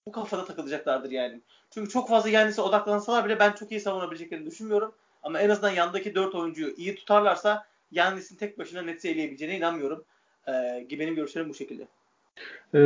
Bu 0.09 0.13
kafada 0.13 0.45
takılacaklardır 0.45 1.11
yani. 1.11 1.41
Çünkü 1.71 1.91
çok 1.91 2.09
fazla 2.09 2.31
kendisi 2.31 2.61
odaklansalar 2.61 3.25
bile 3.25 3.39
ben 3.39 3.53
çok 3.53 3.71
iyi 3.71 3.81
savunabileceklerini 3.81 4.47
düşünmüyorum. 4.47 4.95
Ama 5.23 5.41
en 5.41 5.51
azından 5.51 5.71
yandaki 5.71 6.15
4 6.15 6.35
oyuncuyu 6.35 6.75
iyi 6.77 6.95
tutarlarsa 6.95 7.67
Yannis'in 7.91 8.37
tek 8.37 8.59
başına 8.59 8.83
Nets'i 8.83 9.09
eleyebileceğine 9.09 9.57
inanmıyorum. 9.57 10.05
Ee, 10.49 10.87
benim 10.91 11.15
görüşlerim 11.15 11.49
bu 11.49 11.55
şekilde. 11.55 11.89
Ee, 12.75 12.79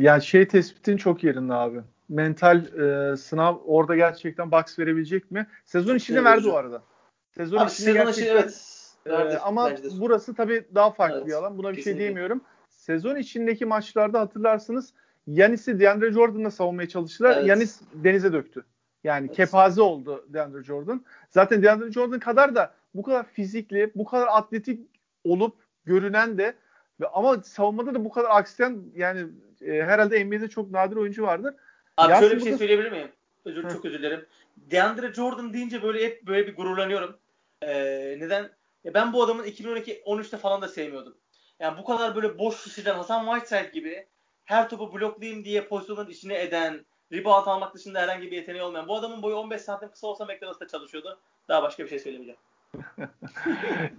yani 0.00 0.22
şey 0.22 0.48
tespitin 0.48 0.96
çok 0.96 1.24
yerinde 1.24 1.54
abi. 1.54 1.80
Mental 2.08 2.64
e, 2.66 3.16
sınav 3.16 3.56
orada 3.64 3.96
gerçekten 3.96 4.50
box 4.50 4.78
verebilecek 4.78 5.30
mi? 5.30 5.46
Sezon 5.64 5.96
içinde 5.96 6.24
verdi 6.24 6.48
o 6.48 6.54
arada. 6.54 6.82
Sezon 7.30 7.58
abi, 7.58 7.70
içinde 7.70 7.92
sezon 7.92 8.06
gerçekten, 8.06 8.36
evet. 8.36 8.82
Verdi, 9.06 9.38
ama 9.38 9.70
burası 10.00 10.34
tabii 10.34 10.64
daha 10.74 10.90
farklı 10.90 11.16
evet, 11.16 11.26
bir 11.26 11.32
alan. 11.32 11.58
Buna 11.58 11.68
bir 11.68 11.74
şey 11.74 11.84
kesinlikle. 11.84 12.00
şey 12.00 12.14
diyemiyorum. 12.14 12.40
Sezon 12.68 13.16
içindeki 13.16 13.66
maçlarda 13.66 14.20
hatırlarsınız 14.20 14.92
Yanis'i 15.26 15.80
DeAndre 15.80 16.12
Jordan'la 16.12 16.50
savunmaya 16.50 16.88
çalıştılar. 16.88 17.36
Evet. 17.36 17.46
Yanis 17.46 17.80
denize 17.94 18.32
döktü. 18.32 18.64
Yani 19.04 19.26
evet. 19.26 19.36
kepaze 19.36 19.82
oldu 19.82 20.26
DeAndre 20.28 20.64
Jordan. 20.64 21.04
Zaten 21.30 21.62
DeAndre 21.62 21.92
Jordan 21.92 22.20
kadar 22.20 22.54
da 22.54 22.74
bu 22.94 23.02
kadar 23.02 23.26
fizikli, 23.26 23.92
bu 23.94 24.04
kadar 24.04 24.26
atletik 24.30 24.80
olup 25.24 25.56
görünen 25.84 26.38
de 26.38 26.54
ve 27.00 27.08
ama 27.08 27.42
savunmada 27.42 27.94
da 27.94 28.04
bu 28.04 28.10
kadar 28.10 28.30
aksiyon 28.30 28.92
yani 28.96 29.26
e, 29.60 29.72
herhalde 29.72 30.24
NBA'de 30.24 30.48
çok 30.48 30.70
nadir 30.70 30.96
oyuncu 30.96 31.22
vardır. 31.22 31.54
Abi 31.96 32.12
Yasin 32.12 32.26
şöyle 32.26 32.36
bir 32.36 32.44
şey 32.44 32.52
da... 32.52 32.58
söyleyebilir 32.58 32.92
miyim? 32.92 33.08
Özür, 33.44 33.70
çok 33.70 33.84
özür 33.84 33.98
dilerim. 33.98 34.26
DeAndre 34.56 35.14
Jordan 35.14 35.52
deyince 35.52 35.82
böyle 35.82 36.04
hep 36.04 36.26
böyle 36.26 36.46
bir 36.46 36.56
gururlanıyorum. 36.56 37.16
Ee, 37.62 38.16
neden? 38.18 38.50
Ya 38.84 38.94
ben 38.94 39.12
bu 39.12 39.22
adamın 39.22 39.44
2012-13'te 39.44 40.36
falan 40.36 40.62
da 40.62 40.68
sevmiyordum. 40.68 41.16
Yani 41.60 41.78
bu 41.78 41.84
kadar 41.84 42.14
böyle 42.14 42.38
boş 42.38 42.64
şişiren 42.64 42.94
Hasan 42.94 43.26
Whiteside 43.26 43.70
gibi 43.80 44.06
her 44.46 44.68
topu 44.68 44.94
bloklayayım 44.94 45.44
diye 45.44 45.64
pozisyonun 45.64 46.10
içine 46.10 46.42
eden, 46.42 46.84
rebound 47.12 47.46
almak 47.46 47.74
dışında 47.74 48.00
herhangi 48.00 48.30
bir 48.30 48.36
yeteneği 48.36 48.62
olmayan. 48.62 48.88
Bu 48.88 48.96
adamın 48.96 49.22
boyu 49.22 49.36
15 49.36 49.62
santim 49.62 49.90
kısa 49.90 50.06
olsa 50.06 50.24
McDonald's'ta 50.24 50.68
çalışıyordu. 50.68 51.18
Daha 51.48 51.62
başka 51.62 51.84
bir 51.84 51.88
şey 51.88 51.98
söylemeyeceğim. 51.98 52.40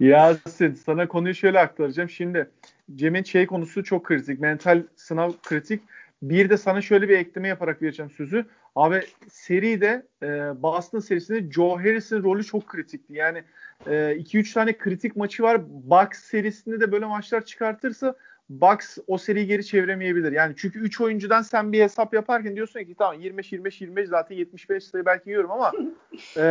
Yasin 0.00 0.74
sana 0.74 1.08
konuyu 1.08 1.34
şöyle 1.34 1.60
aktaracağım. 1.60 2.10
Şimdi 2.10 2.50
Cem'in 2.94 3.22
şey 3.22 3.46
konusu 3.46 3.84
çok 3.84 4.04
kritik. 4.04 4.40
Mental 4.40 4.82
sınav 4.96 5.32
kritik. 5.42 5.82
Bir 6.22 6.50
de 6.50 6.56
sana 6.56 6.82
şöyle 6.82 7.08
bir 7.08 7.18
ekleme 7.18 7.48
yaparak 7.48 7.82
vereceğim 7.82 8.10
sözü. 8.10 8.46
Abi 8.76 9.02
seride 9.30 10.06
e, 10.22 10.26
Boston 10.62 10.98
serisinde 10.98 11.50
Joe 11.50 11.78
Harris'in 11.78 12.22
rolü 12.22 12.44
çok 12.44 12.66
kritikti. 12.66 13.12
Yani 13.14 13.44
2-3 13.86 14.50
e, 14.50 14.54
tane 14.54 14.78
kritik 14.78 15.16
maçı 15.16 15.42
var. 15.42 15.60
Bucks 15.68 16.18
serisinde 16.18 16.80
de 16.80 16.92
böyle 16.92 17.06
maçlar 17.06 17.44
çıkartırsa 17.44 18.14
Bucks 18.48 18.98
o 19.06 19.18
seriyi 19.18 19.46
geri 19.46 19.66
çeviremeyebilir. 19.66 20.32
Yani 20.32 20.54
çünkü 20.56 20.78
3 20.78 21.00
oyuncudan 21.00 21.42
sen 21.42 21.72
bir 21.72 21.82
hesap 21.82 22.14
yaparken 22.14 22.56
diyorsun 22.56 22.84
ki 22.84 22.94
tamam 22.98 23.20
25 23.20 23.52
25 23.52 23.80
25 23.80 24.08
zaten 24.08 24.36
75 24.36 24.84
sayı 24.84 25.06
belki 25.06 25.30
yiyorum 25.30 25.50
ama 25.50 25.72
e, 26.36 26.44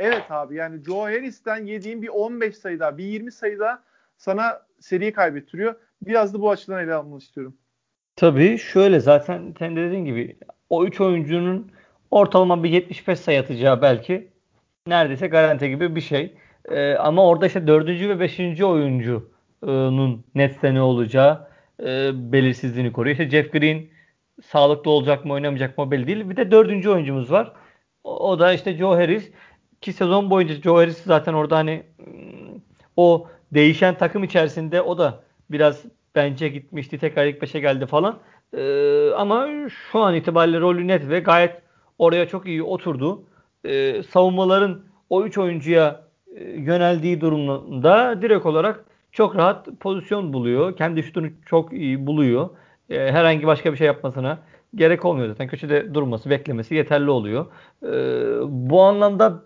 evet 0.00 0.22
abi 0.30 0.54
yani 0.54 0.84
Joe 0.84 1.02
Harris'ten 1.02 1.66
yediğin 1.66 2.02
bir 2.02 2.08
15 2.08 2.56
sayıda 2.56 2.98
bir 2.98 3.04
20 3.04 3.32
sayıda 3.32 3.82
sana 4.18 4.62
seriyi 4.80 5.12
kaybettiriyor. 5.12 5.74
Biraz 6.02 6.34
da 6.34 6.40
bu 6.40 6.50
açıdan 6.50 6.84
ele 6.84 6.94
almanı 6.94 7.18
istiyorum. 7.18 7.56
Tabii 8.16 8.58
şöyle 8.58 9.00
zaten 9.00 9.54
sen 9.58 9.76
de 9.76 9.80
dediğin 9.80 10.04
gibi 10.04 10.36
o 10.70 10.86
3 10.86 11.00
oyuncunun 11.00 11.70
ortalama 12.10 12.64
bir 12.64 12.70
75 12.70 13.20
sayı 13.20 13.40
atacağı 13.40 13.82
belki 13.82 14.28
neredeyse 14.86 15.26
garanti 15.26 15.68
gibi 15.68 15.96
bir 15.96 16.00
şey. 16.00 16.34
Ee, 16.68 16.94
ama 16.94 17.26
orada 17.26 17.46
işte 17.46 17.66
4. 17.66 17.88
ve 17.88 18.20
5. 18.20 18.62
oyuncu 18.62 19.30
nun 19.66 20.24
Nets'te 20.34 20.74
ne 20.74 20.82
olacağı 20.82 21.48
e, 21.82 22.10
belirsizliğini 22.32 22.92
koruyor. 22.92 23.12
İşte 23.12 23.30
Jeff 23.30 23.52
Green 23.52 23.86
sağlıklı 24.42 24.90
olacak 24.90 25.24
mı 25.24 25.32
oynamayacak 25.32 25.78
mı 25.78 25.90
belli 25.90 26.06
değil. 26.06 26.30
Bir 26.30 26.36
de 26.36 26.50
dördüncü 26.50 26.90
oyuncumuz 26.90 27.30
var. 27.30 27.52
O, 28.04 28.30
o 28.30 28.38
da 28.38 28.52
işte 28.52 28.72
Joe 28.72 28.96
Harris. 28.96 29.30
Ki 29.80 29.92
sezon 29.92 30.30
boyunca 30.30 30.54
Joe 30.54 30.76
Harris 30.76 31.02
zaten 31.02 31.34
orada 31.34 31.56
hani 31.56 31.82
o 32.96 33.28
değişen 33.54 33.94
takım 33.94 34.24
içerisinde 34.24 34.82
o 34.82 34.98
da 34.98 35.22
biraz 35.50 35.84
bence 36.14 36.48
gitmişti. 36.48 36.98
Tekrar 36.98 37.26
ilk 37.26 37.42
beşe 37.42 37.60
geldi 37.60 37.86
falan. 37.86 38.18
Ee, 38.56 39.10
ama 39.16 39.48
şu 39.68 40.00
an 40.00 40.14
itibariyle 40.14 40.60
rolü 40.60 40.88
net 40.88 41.08
ve 41.08 41.20
gayet 41.20 41.62
oraya 41.98 42.28
çok 42.28 42.46
iyi 42.46 42.62
oturdu. 42.62 43.24
Ee, 43.64 44.02
savunmaların 44.02 44.82
o 45.10 45.24
üç 45.24 45.38
oyuncuya 45.38 46.04
e, 46.36 46.44
yöneldiği 46.44 47.20
durumda 47.20 48.22
direkt 48.22 48.46
olarak 48.46 48.84
çok 49.12 49.36
rahat 49.36 49.68
pozisyon 49.80 50.32
buluyor. 50.32 50.76
Kendi 50.76 51.02
şutunu 51.02 51.26
çok 51.46 51.72
iyi 51.72 52.06
buluyor. 52.06 52.50
E, 52.90 53.12
herhangi 53.12 53.46
başka 53.46 53.72
bir 53.72 53.76
şey 53.76 53.86
yapmasına 53.86 54.38
gerek 54.74 55.04
olmuyor 55.04 55.28
zaten. 55.28 55.48
Köşede 55.48 55.94
durması, 55.94 56.30
beklemesi 56.30 56.74
yeterli 56.74 57.10
oluyor. 57.10 57.46
E, 57.82 57.90
bu 58.48 58.82
anlamda 58.82 59.42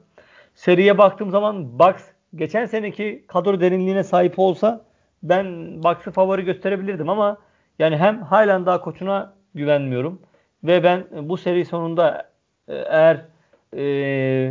seriye 0.54 0.98
baktığım 0.98 1.30
zaman 1.30 1.78
Bucks 1.78 2.04
geçen 2.34 2.66
seneki 2.66 3.24
kadro 3.28 3.60
derinliğine 3.60 4.04
sahip 4.04 4.38
olsa 4.38 4.84
ben 5.22 5.46
Bucks'ı 5.82 6.10
favori 6.10 6.44
gösterebilirdim 6.44 7.08
ama 7.08 7.36
yani 7.78 7.96
hem 7.96 8.22
halen 8.22 8.66
daha 8.66 8.80
koçuna 8.80 9.34
güvenmiyorum 9.54 10.20
ve 10.64 10.84
ben 10.84 11.04
bu 11.22 11.36
seri 11.36 11.64
sonunda 11.64 12.30
e, 12.68 12.74
eğer 12.74 13.24
e, 13.76 13.84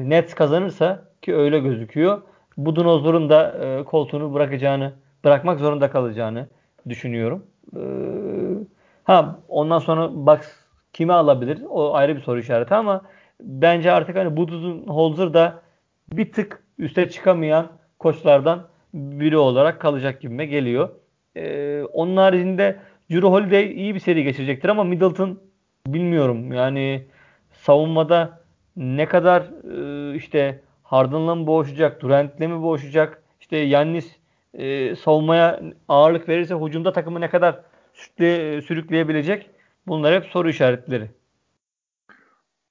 Nets 0.09 0.33
kazanırsa 0.33 1.05
ki 1.21 1.35
öyle 1.35 1.59
gözüküyor. 1.59 2.21
Budenholzer'ın 2.57 3.29
da 3.29 3.51
e, 3.51 3.83
koltuğunu 3.83 4.33
bırakacağını 4.33 4.93
bırakmak 5.23 5.59
zorunda 5.59 5.89
kalacağını 5.89 6.47
düşünüyorum. 6.89 7.45
Ee, 7.75 7.79
ha 9.03 9.39
ondan 9.47 9.79
sonra 9.79 10.09
Bucks 10.13 10.47
kimi 10.93 11.13
alabilir? 11.13 11.61
O 11.69 11.93
ayrı 11.95 12.15
bir 12.15 12.21
soru 12.21 12.39
işareti 12.39 12.73
ama 12.75 13.01
bence 13.41 13.91
artık 13.91 14.15
hani 14.15 14.37
Budenholzer 14.37 15.33
da 15.33 15.61
bir 16.13 16.31
tık 16.31 16.63
üste 16.77 17.09
çıkamayan 17.09 17.67
koçlardan 17.99 18.67
biri 18.93 19.37
olarak 19.37 19.79
kalacak 19.81 20.21
gibime 20.21 20.45
geliyor. 20.45 20.89
Ee, 21.35 21.83
onun 21.93 22.17
haricinde 22.17 22.79
Drew 23.11 23.27
Holiday 23.27 23.65
iyi 23.65 23.95
bir 23.95 23.99
seri 23.99 24.23
geçirecektir 24.23 24.69
ama 24.69 24.83
Middleton 24.83 25.39
bilmiyorum. 25.87 26.53
Yani 26.53 27.05
savunmada 27.51 28.39
ne 28.75 29.05
kadar 29.05 29.41
e, 29.41 30.15
işte 30.15 30.59
Harden'la 30.83 31.35
mı 31.35 31.47
boğuşacak, 31.47 32.01
Durant'le 32.01 32.39
mi 32.39 32.61
boğuşacak, 32.61 33.23
işte 33.39 33.57
Yannis 33.57 34.15
e, 34.53 34.95
savunmaya 34.95 35.61
ağırlık 35.87 36.29
verirse 36.29 36.55
hücumda 36.55 36.93
takımı 36.93 37.21
ne 37.21 37.29
kadar 37.29 37.59
sütle, 37.93 38.61
sürükleyebilecek? 38.61 39.49
Bunlar 39.87 40.15
hep 40.15 40.25
soru 40.25 40.49
işaretleri. 40.49 41.09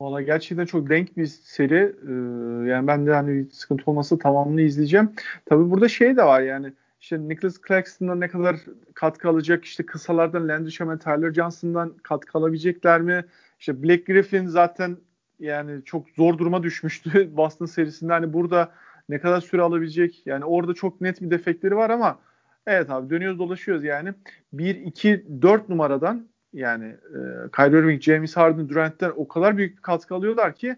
Valla 0.00 0.22
gerçekten 0.22 0.66
çok 0.66 0.90
denk 0.90 1.16
bir 1.16 1.26
seri. 1.26 1.96
Ee, 2.08 2.70
yani 2.70 2.86
ben 2.86 3.06
de 3.06 3.12
hani 3.14 3.46
sıkıntı 3.52 3.82
olmasa 3.86 4.18
tamamını 4.18 4.60
izleyeceğim. 4.60 5.12
Tabii 5.46 5.70
burada 5.70 5.88
şey 5.88 6.16
de 6.16 6.24
var 6.24 6.40
yani 6.40 6.72
işte 7.00 7.28
Nicholas 7.28 7.56
Claxton'dan 7.68 8.20
ne 8.20 8.28
kadar 8.28 8.56
katkı 8.94 9.28
alacak? 9.28 9.64
İşte 9.64 9.86
kısalardan 9.86 10.48
Landry 10.48 10.70
Shaman, 10.72 10.98
Tyler 10.98 11.32
Johnson'dan 11.32 11.94
katkı 12.02 12.38
alabilecekler 12.38 13.00
mi? 13.00 13.24
İşte 13.60 13.82
Black 13.82 14.06
Griffin 14.06 14.46
zaten 14.46 14.96
yani 15.40 15.84
çok 15.84 16.08
zor 16.08 16.38
duruma 16.38 16.62
düşmüştü 16.62 17.36
Boston 17.36 17.66
serisinde. 17.66 18.12
Hani 18.12 18.32
burada 18.32 18.72
ne 19.12 19.18
kadar 19.18 19.40
süre 19.40 19.62
alabilecek? 19.62 20.26
Yani 20.26 20.44
orada 20.44 20.74
çok 20.74 21.00
net 21.00 21.22
bir 21.22 21.30
defekleri 21.30 21.76
var 21.76 21.90
ama 21.90 22.18
evet 22.66 22.90
abi 22.90 23.10
dönüyoruz 23.10 23.38
dolaşıyoruz 23.38 23.84
yani. 23.84 24.14
1 24.52 24.74
2 24.74 25.26
4 25.42 25.68
numaradan 25.68 26.28
yani 26.52 26.84
e, 26.84 27.18
Kyrie 27.56 27.78
Irving, 27.78 28.02
James 28.02 28.36
Harden, 28.36 28.68
Durant'ten 28.68 29.12
o 29.16 29.28
kadar 29.28 29.56
büyük 29.56 29.76
bir 29.76 29.82
katkı 29.82 30.14
alıyorlar 30.14 30.54
ki 30.54 30.76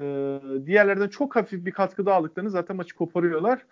e, 0.00 0.02
diğerlerden 0.66 1.08
çok 1.08 1.36
hafif 1.36 1.66
bir 1.66 1.72
katkı 1.72 2.06
daha 2.06 2.16
aldıklarını 2.16 2.50
zaten 2.50 2.76
maçı 2.76 2.94
koparıyorlar. 2.94 3.66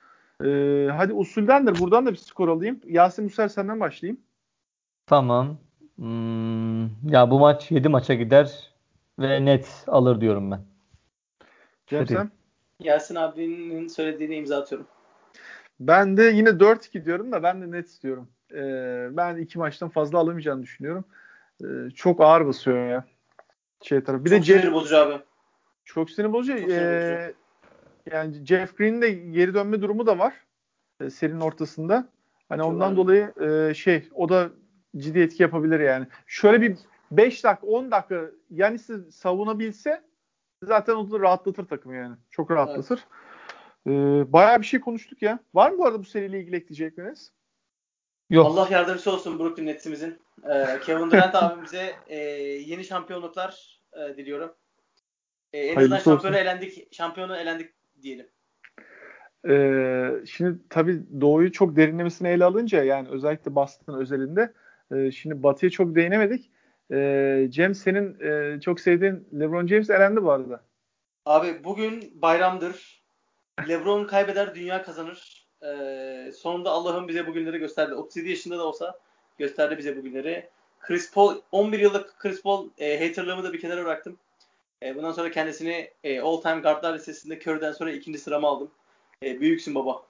E, 0.44 0.88
hadi 0.96 1.12
usuldendir. 1.12 1.80
Buradan 1.80 2.06
da 2.06 2.10
bir 2.10 2.16
skor 2.16 2.48
alayım. 2.48 2.80
Yasin 2.86 3.24
Muser 3.24 3.48
senden 3.48 3.80
başlayayım. 3.80 4.20
Tamam. 5.06 5.58
Hmm, 5.96 7.10
ya 7.10 7.30
bu 7.30 7.38
maç 7.38 7.70
7 7.70 7.88
maça 7.88 8.14
gider 8.14 8.72
ve 9.18 9.44
net 9.44 9.84
alır 9.86 10.20
diyorum 10.20 10.50
ben. 10.50 10.60
Cem 12.06 12.30
Yasin 12.80 13.14
abinin 13.14 13.88
söylediğini 13.88 14.34
imza 14.36 14.58
atıyorum. 14.58 14.86
Ben 15.80 16.16
de 16.16 16.22
yine 16.22 16.48
4-2 16.48 17.04
diyorum 17.04 17.32
da 17.32 17.42
ben 17.42 17.62
de 17.62 17.70
net 17.70 17.88
istiyorum. 17.88 18.28
Ee, 18.52 19.08
ben 19.10 19.36
iki 19.36 19.58
maçtan 19.58 19.88
fazla 19.88 20.18
alamayacağını 20.18 20.62
düşünüyorum. 20.62 21.04
Ee, 21.64 21.90
çok 21.94 22.20
ağır 22.20 22.46
basıyor 22.46 22.88
ya. 22.88 23.04
Şey 23.82 24.04
tarafı. 24.04 24.24
Bir 24.24 24.30
çok 24.30 24.38
de 24.38 24.44
Jeff, 24.44 24.60
sinir 24.60 24.72
bozucu 24.72 24.96
abi. 24.96 25.22
Çok 25.84 26.10
sinir 26.10 26.32
bozucu. 26.32 26.60
Çok 26.60 26.70
Ee, 26.70 27.34
yani 28.12 28.44
Jeff 28.44 28.76
Green'in 28.78 29.02
de 29.02 29.10
geri 29.10 29.54
dönme 29.54 29.82
durumu 29.82 30.06
da 30.06 30.18
var. 30.18 30.34
E, 31.00 31.10
serinin 31.10 31.40
ortasında. 31.40 32.08
Hani 32.48 32.58
Çok 32.58 32.68
ondan 32.68 32.90
var. 32.90 32.96
dolayı 32.96 33.32
e, 33.40 33.74
şey 33.74 34.08
o 34.14 34.28
da 34.28 34.50
ciddi 34.96 35.20
etki 35.20 35.42
yapabilir 35.42 35.80
yani. 35.80 36.06
Şöyle 36.26 36.60
bir 36.60 36.76
5 37.10 37.44
dakika 37.44 37.66
10 37.66 37.90
dakika 37.90 38.24
yani 38.50 38.78
siz 38.78 39.14
savunabilse 39.14 40.02
zaten 40.62 40.94
o 40.94 41.10
da 41.10 41.20
rahatlatır 41.20 41.66
takımı 41.66 41.96
yani. 41.96 42.16
Çok 42.30 42.50
rahatlatır. 42.50 43.00
Ee, 43.86 43.92
bayağı 44.32 44.60
bir 44.60 44.66
şey 44.66 44.80
konuştuk 44.80 45.22
ya. 45.22 45.38
Var 45.54 45.70
mı 45.70 45.78
bu 45.78 45.86
arada 45.86 45.98
bu 45.98 46.04
seriyle 46.04 46.40
ilgili 46.40 46.56
ekleyecekleriniz? 46.56 47.32
Yok. 48.30 48.46
Allah 48.46 48.68
yardımcısı 48.70 49.12
olsun 49.12 49.38
Brooklyn 49.38 49.66
Nets'imizin. 49.66 50.18
Ee, 50.50 50.80
Kevin 50.86 51.10
Durant 51.10 51.34
abimize 51.42 51.94
e, 52.06 52.16
yeni 52.66 52.84
şampiyonluklar 52.84 53.80
e, 53.92 54.16
diliyorum. 54.16 54.54
E, 55.52 55.58
en 55.58 55.76
azından 55.76 55.98
şampiyona 55.98 56.38
elendik, 56.38 56.94
şampiyona 56.94 57.36
elendik 57.36 57.74
diyelim. 58.02 58.26
Ee, 59.48 60.10
şimdi 60.26 60.58
tabii 60.70 61.20
Doğu'yu 61.20 61.52
çok 61.52 61.76
derinlemesine 61.76 62.30
ele 62.30 62.44
alınca 62.44 62.84
yani 62.84 63.08
özellikle 63.08 63.54
Boston 63.54 64.00
özelinde 64.00 64.52
e, 64.94 65.10
şimdi 65.10 65.42
Batı'ya 65.42 65.70
çok 65.70 65.94
değinemedik. 65.94 66.50
E, 66.92 67.46
Cem 67.50 67.74
senin 67.74 68.20
e, 68.20 68.60
çok 68.60 68.80
sevdiğin 68.80 69.28
LeBron 69.40 69.66
James 69.66 69.90
elendi 69.90 70.22
bu 70.22 70.32
arada. 70.32 70.60
Abi 71.26 71.64
bugün 71.64 72.12
bayramdır. 72.22 73.02
LeBron 73.68 74.04
kaybeder, 74.04 74.54
dünya 74.54 74.82
kazanır. 74.82 75.46
Ee, 75.62 76.32
sonunda 76.36 76.70
Allah'ın 76.70 77.08
bize 77.08 77.26
bugünleri 77.26 77.58
gösterdi. 77.58 77.94
37 77.94 78.28
yaşında 78.30 78.58
da 78.58 78.66
olsa 78.66 78.98
gösterdi 79.38 79.78
bize 79.78 79.96
bugünleri. 79.96 80.48
Chris 80.80 81.12
Paul, 81.12 81.34
11 81.52 81.78
yıllık 81.78 82.18
Chris 82.18 82.42
Paul 82.42 82.68
e, 82.78 83.08
haterlığımı 83.08 83.44
da 83.44 83.52
bir 83.52 83.60
kenara 83.60 83.84
bıraktım. 83.84 84.18
E, 84.82 84.96
bundan 84.96 85.12
sonra 85.12 85.30
kendisini 85.30 85.90
e, 86.04 86.20
all 86.20 86.40
time 86.40 86.60
guardlar 86.60 86.94
listesinde 86.94 87.34
Curry'den 87.34 87.72
sonra 87.72 87.90
ikinci 87.90 88.18
sırama 88.18 88.48
aldım. 88.48 88.70
E, 89.22 89.40
büyüksün 89.40 89.74
baba. 89.74 90.02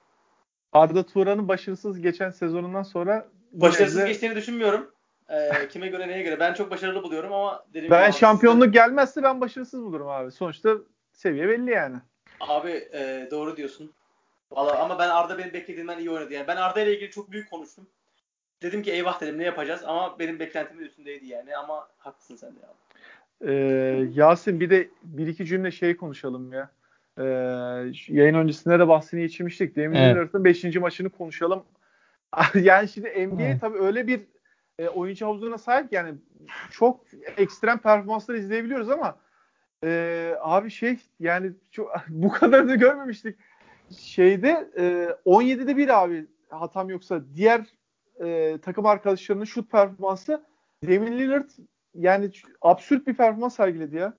Arda 0.73 1.05
Turan'ın 1.05 1.47
başarısız 1.47 2.01
geçen 2.01 2.29
sezonundan 2.29 2.83
sonra 2.83 3.27
Başarısız 3.51 4.01
de- 4.01 4.07
geçtiğini 4.07 4.35
düşünmüyorum. 4.35 4.91
E, 5.29 5.67
kime 5.67 5.87
göre 5.87 6.07
neye 6.07 6.23
göre. 6.23 6.39
Ben 6.39 6.53
çok 6.53 6.71
başarılı 6.71 7.03
buluyorum 7.03 7.33
ama 7.33 7.65
dediğim 7.73 7.91
ben 7.91 8.05
abi, 8.05 8.17
şampiyonluk 8.17 8.73
gelmezse 8.73 9.23
ben 9.23 9.41
başarısız 9.41 9.83
bulurum 9.83 10.07
abi. 10.07 10.31
Sonuçta 10.31 10.75
seviye 11.13 11.47
belli 11.47 11.71
yani. 11.71 11.95
Abi 12.39 12.71
e, 12.93 13.27
doğru 13.31 13.57
diyorsun. 13.57 13.91
Valla 14.51 14.79
ama 14.79 14.99
ben 14.99 15.09
Arda 15.09 15.37
benim 15.37 15.53
beklediğimden 15.53 15.99
iyi 15.99 16.11
oynadı. 16.11 16.33
Yani 16.33 16.47
ben 16.47 16.55
Arda 16.57 16.81
ile 16.81 16.95
ilgili 16.95 17.11
çok 17.11 17.31
büyük 17.31 17.49
konuştum. 17.49 17.87
Dedim 18.61 18.83
ki 18.83 18.91
eyvah 18.91 19.21
dedim 19.21 19.37
ne 19.37 19.43
yapacağız 19.43 19.81
ama 19.85 20.19
benim 20.19 20.39
beklentimin 20.39 20.85
üstündeydi 20.85 21.27
yani 21.27 21.57
ama 21.57 21.87
haklısın 21.97 22.35
sen 22.35 22.49
de 22.55 22.59
ya. 22.61 22.73
Ee, 23.41 23.53
Yasin 24.13 24.59
bir 24.59 24.69
de 24.69 24.89
bir 25.03 25.27
iki 25.27 25.45
cümle 25.45 25.71
şey 25.71 25.97
konuşalım 25.97 26.53
ya. 26.53 26.69
Ee, 27.17 27.23
yayın 28.07 28.35
öncesinde 28.35 28.79
de 28.79 28.87
bahsini 28.87 29.21
geçirmiştik. 29.21 29.75
Demin 29.75 29.95
Evet. 29.95 30.15
Lillard'ın 30.15 30.43
5. 30.43 30.75
maçını 30.75 31.09
konuşalım. 31.09 31.63
yani 32.55 32.87
şimdi 32.87 33.27
NBA 33.27 33.43
Evet. 33.43 33.61
tabii 33.61 33.79
öyle 33.79 34.07
bir 34.07 34.21
e, 34.79 34.87
oyuncu 34.87 35.25
havuzuna 35.25 35.57
sahip 35.57 35.93
yani 35.93 36.13
çok 36.71 37.01
ekstrem 37.37 37.77
performanslar 37.77 38.35
izleyebiliyoruz 38.35 38.89
ama 38.89 39.17
e, 39.83 40.33
abi 40.41 40.71
şey 40.71 40.97
yani 41.19 41.51
çok, 41.71 41.95
bu 42.09 42.31
kadarını 42.31 42.75
görmemiştik. 42.75 43.35
Şeyde 43.97 44.69
e, 44.77 44.83
17'de 45.25 45.77
bir 45.77 46.03
abi 46.03 46.25
hatam 46.49 46.89
yoksa 46.89 47.21
diğer 47.35 47.61
e, 48.23 48.57
takım 48.61 48.85
arkadaşlarının 48.85 49.45
şut 49.45 49.71
performansı 49.71 50.43
Damian 50.83 51.19
Lillard 51.19 51.49
yani 51.95 52.31
absürt 52.61 53.07
bir 53.07 53.13
performans 53.13 53.55
sergiledi 53.55 53.95
ya. 53.95 54.13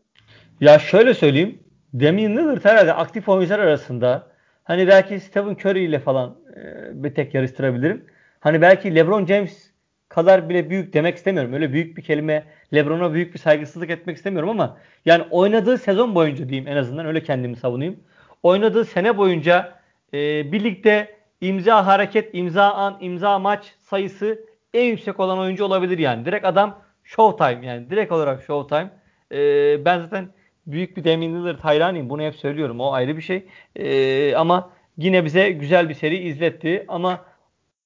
Ya 0.61 0.79
şöyle 0.79 1.15
söyleyeyim. 1.15 1.59
Damian 1.95 2.37
Lillard 2.37 2.65
herhalde 2.65 2.93
aktif 2.93 3.29
oyuncular 3.29 3.59
arasında 3.59 4.27
hani 4.65 4.89
belki 4.89 5.21
Stephen 5.21 5.55
Curry 5.55 5.85
ile 5.85 5.99
falan 5.99 6.37
e, 6.57 6.91
bir 7.05 7.15
tek 7.15 7.35
yarıştırabilirim. 7.35 8.05
Hani 8.41 8.63
belki 8.63 8.95
LeBron 8.95 9.27
James 9.27 9.70
kadar 10.11 10.49
bile 10.49 10.71
büyük 10.71 10.93
demek 10.93 11.17
istemiyorum. 11.17 11.53
Öyle 11.53 11.73
büyük 11.73 11.97
bir 11.97 12.03
kelime 12.03 12.45
LeBron'a 12.75 13.13
büyük 13.13 13.35
bir 13.35 13.39
saygısızlık 13.39 13.91
etmek 13.91 14.17
istemiyorum 14.17 14.51
ama 14.51 14.77
yani 15.05 15.25
oynadığı 15.31 15.79
sezon 15.79 16.15
boyunca 16.15 16.49
diyeyim 16.49 16.69
en 16.69 16.77
azından 16.77 17.07
öyle 17.07 17.23
kendimi 17.23 17.57
savunayım. 17.57 17.97
Oynadığı 18.43 18.85
sene 18.85 19.17
boyunca 19.17 19.81
e, 20.15 20.53
birlikte 20.53 21.17
imza 21.41 21.87
hareket, 21.87 22.31
imza 22.33 22.73
an, 22.73 22.99
imza 23.01 23.39
maç 23.39 23.75
sayısı 23.79 24.45
en 24.75 24.85
yüksek 24.85 25.21
olan 25.21 25.39
oyuncu 25.39 25.65
olabilir 25.65 25.99
yani. 25.99 26.25
Direkt 26.25 26.47
adam 26.47 26.79
showtime 27.05 27.67
yani 27.67 27.91
direkt 27.91 28.13
olarak 28.13 28.43
showtime. 28.43 28.91
E, 29.33 29.85
ben 29.85 29.99
zaten 29.99 30.29
büyük 30.67 30.97
bir 30.97 31.05
Damian 31.05 31.35
Lillard 31.35 31.61
hayranıyım. 31.61 32.11
Bunu 32.11 32.23
hep 32.23 32.37
söylüyorum. 32.37 32.81
O 32.81 32.93
ayrı 32.93 33.17
bir 33.17 33.23
şey. 33.23 33.47
E, 33.77 34.35
ama 34.35 34.71
yine 34.97 35.25
bize 35.25 35.51
güzel 35.51 35.89
bir 35.89 35.95
seri 35.95 36.19
izletti. 36.19 36.85
Ama 36.89 37.25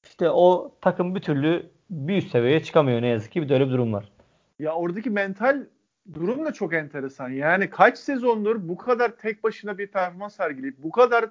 işte 0.05 0.31
o 0.31 0.75
takım 0.81 1.15
bir 1.15 1.21
türlü 1.21 1.74
bir 1.95 2.17
üst 2.17 2.31
seviyeye 2.31 2.63
çıkamıyor 2.63 3.03
ne 3.03 3.07
yazık 3.07 3.33
ki. 3.33 3.43
Bir 3.43 3.49
de 3.49 3.55
öyle 3.55 3.67
bir 3.67 3.73
durum 3.73 3.93
var. 3.93 4.13
Ya 4.59 4.75
oradaki 4.75 5.11
mental 5.11 5.67
durum 6.13 6.45
da 6.45 6.53
çok 6.53 6.75
enteresan. 6.75 7.29
Yani 7.29 7.71
kaç 7.71 7.99
sezondur 7.99 8.69
bu 8.69 8.77
kadar 8.77 9.17
tek 9.17 9.45
başına 9.45 9.79
bir 9.79 9.87
performans 9.87 10.37
sergileyip 10.37 10.77
bu 10.79 10.91
kadar 10.91 11.25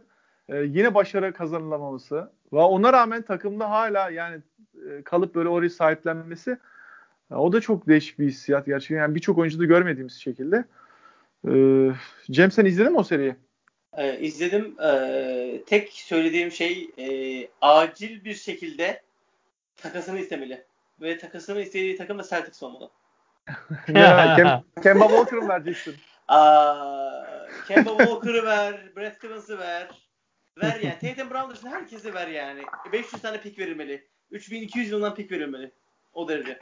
e, 0.49 0.57
yine 0.57 0.93
başarı 0.93 1.33
kazanılamaması 1.33 2.31
ve 2.53 2.59
ona 2.59 2.93
rağmen 2.93 3.21
takımda 3.21 3.69
hala 3.69 4.09
yani 4.09 4.41
e, 4.89 5.01
kalıp 5.01 5.35
böyle 5.35 5.49
orayı 5.49 5.69
sahiplenmesi 5.69 6.57
ya 7.31 7.37
o 7.37 7.53
da 7.53 7.61
çok 7.61 7.87
değişik 7.87 8.19
bir 8.19 8.27
hissiyat 8.27 8.65
gerçekten. 8.65 8.97
Yani 8.97 9.15
birçok 9.15 9.37
oyuncuda 9.37 9.65
görmediğimiz 9.65 10.13
şekilde. 10.13 10.65
E, 11.47 11.53
Cem 12.31 12.51
sen 12.51 12.65
izledin 12.65 12.91
mi 12.91 12.97
o 12.97 13.03
seriyi? 13.03 13.35
E, 13.97 14.19
izledim. 14.19 14.75
E, 14.81 15.63
tek 15.67 15.91
söylediğim 15.91 16.51
şey 16.51 16.89
e, 16.97 17.07
acil 17.61 18.23
bir 18.25 18.33
şekilde 18.33 19.01
takasını 19.83 20.19
istemeli. 20.19 20.65
Ve 21.01 21.17
takasını 21.17 21.61
istediği 21.61 21.97
takım 21.97 22.19
da 22.19 22.23
Celtics 22.23 22.63
olmalı. 22.63 22.89
Ya, 23.87 24.35
Kem- 24.35 24.81
Kemba 24.83 25.07
Walker'ı 25.07 25.41
mı 25.41 25.49
vereceksin? 25.49 25.95
Aa, 26.27 27.47
Kemba 27.67 27.89
Walker'ı 27.89 28.45
ver, 28.45 28.95
Brad 28.95 29.15
Stevens'ı 29.15 29.59
ver. 29.59 29.87
Ver 30.61 30.79
yani. 30.79 30.97
Tatum 31.01 31.29
Brown 31.29 31.51
dışında 31.51 31.71
herkese 31.71 32.13
ver 32.13 32.27
yani. 32.27 32.61
500 32.91 33.21
tane 33.21 33.41
pik 33.41 33.59
verilmeli. 33.59 34.07
3200 34.31 34.91
yılından 34.91 35.15
pik 35.15 35.31
verilmeli. 35.31 35.71
O 36.13 36.27
derece. 36.27 36.59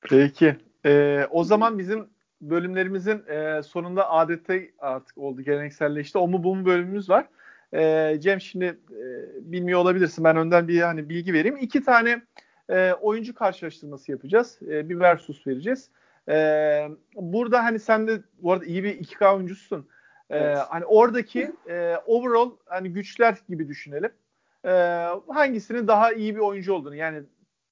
Peki. 0.00 0.56
Ee, 0.86 1.26
o 1.30 1.44
zaman 1.44 1.78
bizim 1.78 2.08
bölümlerimizin 2.40 3.26
e, 3.26 3.62
sonunda 3.62 4.10
adette 4.10 4.70
artık 4.78 5.18
oldu. 5.18 5.42
Gelenekselleşti. 5.42 6.18
O 6.18 6.28
mu 6.28 6.44
bu 6.44 6.56
mu 6.56 6.66
bölümümüz 6.66 7.10
var. 7.10 7.26
Ee, 7.74 8.16
Cem 8.20 8.40
şimdi 8.40 8.64
e, 8.90 9.04
bilmiyor 9.52 9.80
olabilirsin. 9.80 10.24
Ben 10.24 10.36
önden 10.36 10.68
bir 10.68 10.80
hani 10.80 11.08
bilgi 11.08 11.32
vereyim. 11.32 11.56
İki 11.56 11.84
tane 11.84 12.22
e, 12.70 12.92
oyuncu 12.92 13.34
karşılaştırması 13.34 14.10
yapacağız. 14.12 14.58
E, 14.62 14.88
bir 14.88 15.00
versus 15.00 15.46
vereceğiz. 15.46 15.90
E, 16.28 16.88
burada 17.14 17.64
hani 17.64 17.78
sen 17.78 18.08
de 18.08 18.20
bu 18.38 18.52
arada 18.52 18.64
iyi 18.64 18.84
bir 18.84 18.98
2K 18.98 19.34
oyuncusun. 19.34 19.88
E, 20.30 20.36
Evet. 20.38 20.58
Hani 20.68 20.84
oradaki 20.84 21.52
e, 21.68 21.96
overall 22.06 22.50
hani 22.66 22.92
güçler 22.92 23.36
gibi 23.48 23.68
düşünelim. 23.68 24.10
E, 24.64 24.70
hangisinin 25.28 25.88
daha 25.88 26.12
iyi 26.12 26.34
bir 26.34 26.40
oyuncu 26.40 26.72
olduğunu 26.72 26.96
yani 26.96 27.22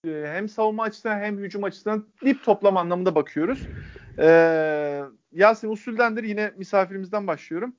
e, 0.07 0.25
hem 0.27 0.49
savunma 0.49 0.83
açısından 0.83 1.19
hem 1.19 1.39
hücum 1.39 1.65
açısından 1.65 2.07
dip 2.25 2.45
toplama 2.45 2.81
anlamında 2.81 3.15
bakıyoruz. 3.15 3.69
Ee, 4.19 5.03
Yasin 5.33 5.69
usuldendir 5.69 6.25
yine 6.25 6.53
misafirimizden 6.57 7.27
başlıyorum. 7.27 7.77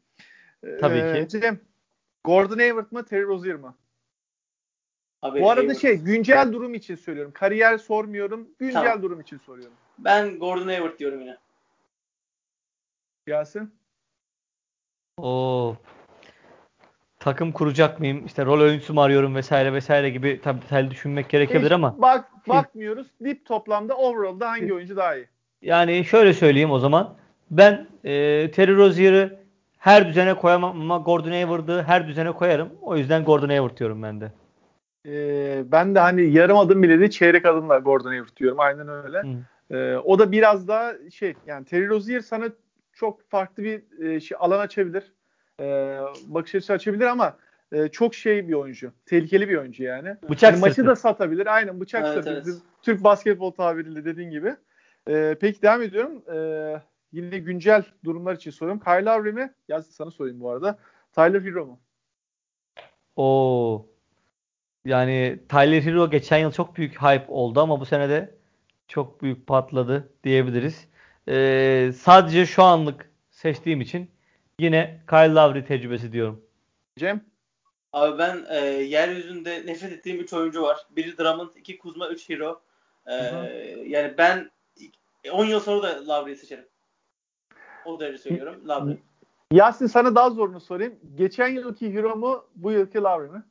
Ee, 0.63 0.77
Tabii 0.77 1.27
ki. 1.27 1.39
Cem, 1.39 1.59
Gordon 2.25 2.57
Hayward 2.59 2.91
mı 2.91 3.05
Terry 3.05 3.23
Rozier 3.23 3.55
mı? 3.55 3.75
Abi, 5.21 5.41
Bu 5.41 5.49
arada 5.49 5.61
Hayward. 5.61 5.81
şey 5.81 5.95
güncel 5.97 6.53
durum 6.53 6.73
için 6.73 6.95
söylüyorum. 6.95 7.31
Kariyer 7.35 7.77
sormuyorum. 7.77 8.47
Güncel 8.59 8.83
Tamam. 8.83 9.01
durum 9.03 9.21
için 9.21 9.37
soruyorum. 9.37 9.73
Ben 9.97 10.39
Gordon 10.39 10.67
Hayward 10.67 10.99
diyorum 10.99 11.21
yine. 11.21 11.37
Yasin? 13.27 13.73
O 15.17 15.75
takım 17.19 17.51
kuracak 17.51 17.99
mıyım? 17.99 18.25
İşte 18.25 18.45
rol 18.45 18.61
oyuncusu 18.61 18.93
mu 18.93 19.01
arıyorum 19.01 19.35
vesaire 19.35 19.73
vesaire 19.73 20.09
gibi 20.09 20.41
tabii 20.43 20.61
detaylı 20.61 20.91
düşünmek 20.91 21.29
gerekebilir 21.29 21.65
Hiç 21.65 21.71
ama 21.71 22.01
Bak, 22.01 22.31
bakmıyoruz. 22.47 23.07
Dip 23.23 23.45
toplamda 23.45 23.97
overall'da 23.97 24.49
hangi 24.49 24.73
oyuncu 24.73 24.95
daha 24.95 25.15
iyi? 25.15 25.27
yani 25.61 26.05
şöyle 26.05 26.33
söyleyeyim 26.33 26.71
o 26.71 26.79
zaman. 26.79 27.15
Ben 27.51 27.87
e, 28.03 28.51
Terry 28.51 28.75
Rozier'ı 28.75 29.44
her 29.85 30.07
düzene 30.07 30.33
koyamam 30.33 30.81
ama 30.81 30.97
Gordon 30.97 31.31
Hayward'ı 31.31 31.83
her 31.83 32.07
düzene 32.07 32.31
koyarım. 32.31 32.69
O 32.81 32.97
yüzden 32.97 33.23
Gordon 33.23 33.49
Hayward 33.49 33.77
diyorum 33.77 34.03
ben 34.03 34.21
de. 34.21 34.31
Ee, 35.07 35.63
ben 35.71 35.95
de 35.95 35.99
hani 35.99 36.21
yarım 36.21 36.57
adım 36.57 36.83
bile 36.83 36.99
değil 36.99 37.09
çeyrek 37.09 37.45
adımla 37.45 37.77
Gordon 37.79 38.09
Hayward 38.09 38.37
diyorum. 38.37 38.59
Aynen 38.59 38.87
öyle. 38.89 39.21
Hı. 39.21 39.75
Ee, 39.75 39.97
o 39.97 40.19
da 40.19 40.31
biraz 40.31 40.67
daha 40.67 40.93
şey 41.11 41.33
yani 41.47 41.65
Terry 41.65 41.87
Rozier 41.87 42.19
sana 42.19 42.45
çok 42.93 43.29
farklı 43.29 43.63
bir 43.63 43.83
e, 44.01 44.19
şey, 44.19 44.37
alan 44.41 44.59
açabilir. 44.59 45.13
e, 45.61 45.65
bakış 46.27 46.55
açısı 46.55 46.73
açabilir 46.73 47.05
ama 47.05 47.37
e, 47.71 47.87
çok 47.87 48.15
şey 48.15 48.47
bir 48.47 48.53
oyuncu. 48.53 48.91
Tehlikeli 49.05 49.49
bir 49.49 49.57
oyuncu 49.57 49.83
yani. 49.83 50.15
Bıçak 50.29 50.51
yani 50.51 50.61
maçı 50.61 50.85
da 50.85 50.95
satabilir. 50.95 51.55
Aynen 51.55 51.79
bıçak 51.81 52.05
Evet, 52.05 52.13
sırtı. 52.13 52.43
evet. 52.47 52.57
Türk 52.81 53.03
basketbol 53.03 53.51
tabiriyle 53.51 54.05
dediğin 54.05 54.29
gibi. 54.31 54.55
E, 55.09 55.35
peki 55.41 55.61
devam 55.61 55.81
ediyorum. 55.81 56.23
E, 56.33 56.37
yine 57.15 57.39
güncel 57.39 57.83
durumlar 58.03 58.35
için 58.35 58.51
soruyorum. 58.51 58.83
Kyle 58.83 59.05
Lowry 59.05 59.31
mi? 59.31 59.53
Yaz 59.67 59.87
sana 59.87 60.11
sorayım 60.11 60.39
bu 60.39 60.49
arada. 60.49 60.79
Tyler 61.13 61.41
Hero 61.41 61.65
mu? 61.65 61.79
Oo. 63.15 63.85
Yani 64.85 65.39
Tyler 65.49 65.81
Hero 65.81 66.09
geçen 66.09 66.37
yıl 66.37 66.51
çok 66.51 66.77
büyük 66.77 67.01
hype 67.01 67.25
oldu 67.27 67.59
ama 67.59 67.79
bu 67.79 67.85
sene 67.85 68.09
de 68.09 68.35
çok 68.87 69.21
büyük 69.21 69.47
patladı 69.47 70.13
diyebiliriz. 70.23 70.87
Ee, 71.27 71.91
sadece 71.97 72.45
şu 72.45 72.63
anlık 72.63 73.11
seçtiğim 73.29 73.81
için 73.81 74.11
yine 74.59 75.01
Kyle 75.09 75.33
Lowry 75.33 75.65
tecrübesi 75.65 76.11
diyorum. 76.11 76.45
Cem? 76.99 77.21
Abi 77.93 78.17
ben 78.17 78.45
e, 78.49 78.57
yeryüzünde 78.65 79.65
nefret 79.65 79.91
ettiğim 79.91 80.19
3 80.19 80.33
oyuncu 80.33 80.61
var. 80.61 80.77
Biri 80.95 81.17
Drummond, 81.17 81.49
iki 81.55 81.77
Kuzma, 81.77 82.09
3 82.09 82.29
Hero. 82.29 82.61
E, 83.07 83.13
yani 83.87 84.13
ben 84.17 84.51
10 85.31 85.45
yıl 85.45 85.59
sonra 85.59 85.83
da 85.83 86.07
Lavri'yi 86.07 86.35
seçerim. 86.35 86.65
O 87.85 87.99
derece 87.99 88.17
söylüyorum. 88.17 88.55
Lavri. 88.67 88.97
Yasin 89.51 89.87
sana 89.87 90.15
daha 90.15 90.29
zorunu 90.29 90.59
sorayım. 90.59 90.93
Geçen 91.15 91.47
yılki 91.47 91.93
Hero 91.93 92.15
mu? 92.15 92.45
Bu 92.55 92.71
yılki 92.71 92.97
Lowry 92.97 93.29
mi? 93.31 93.43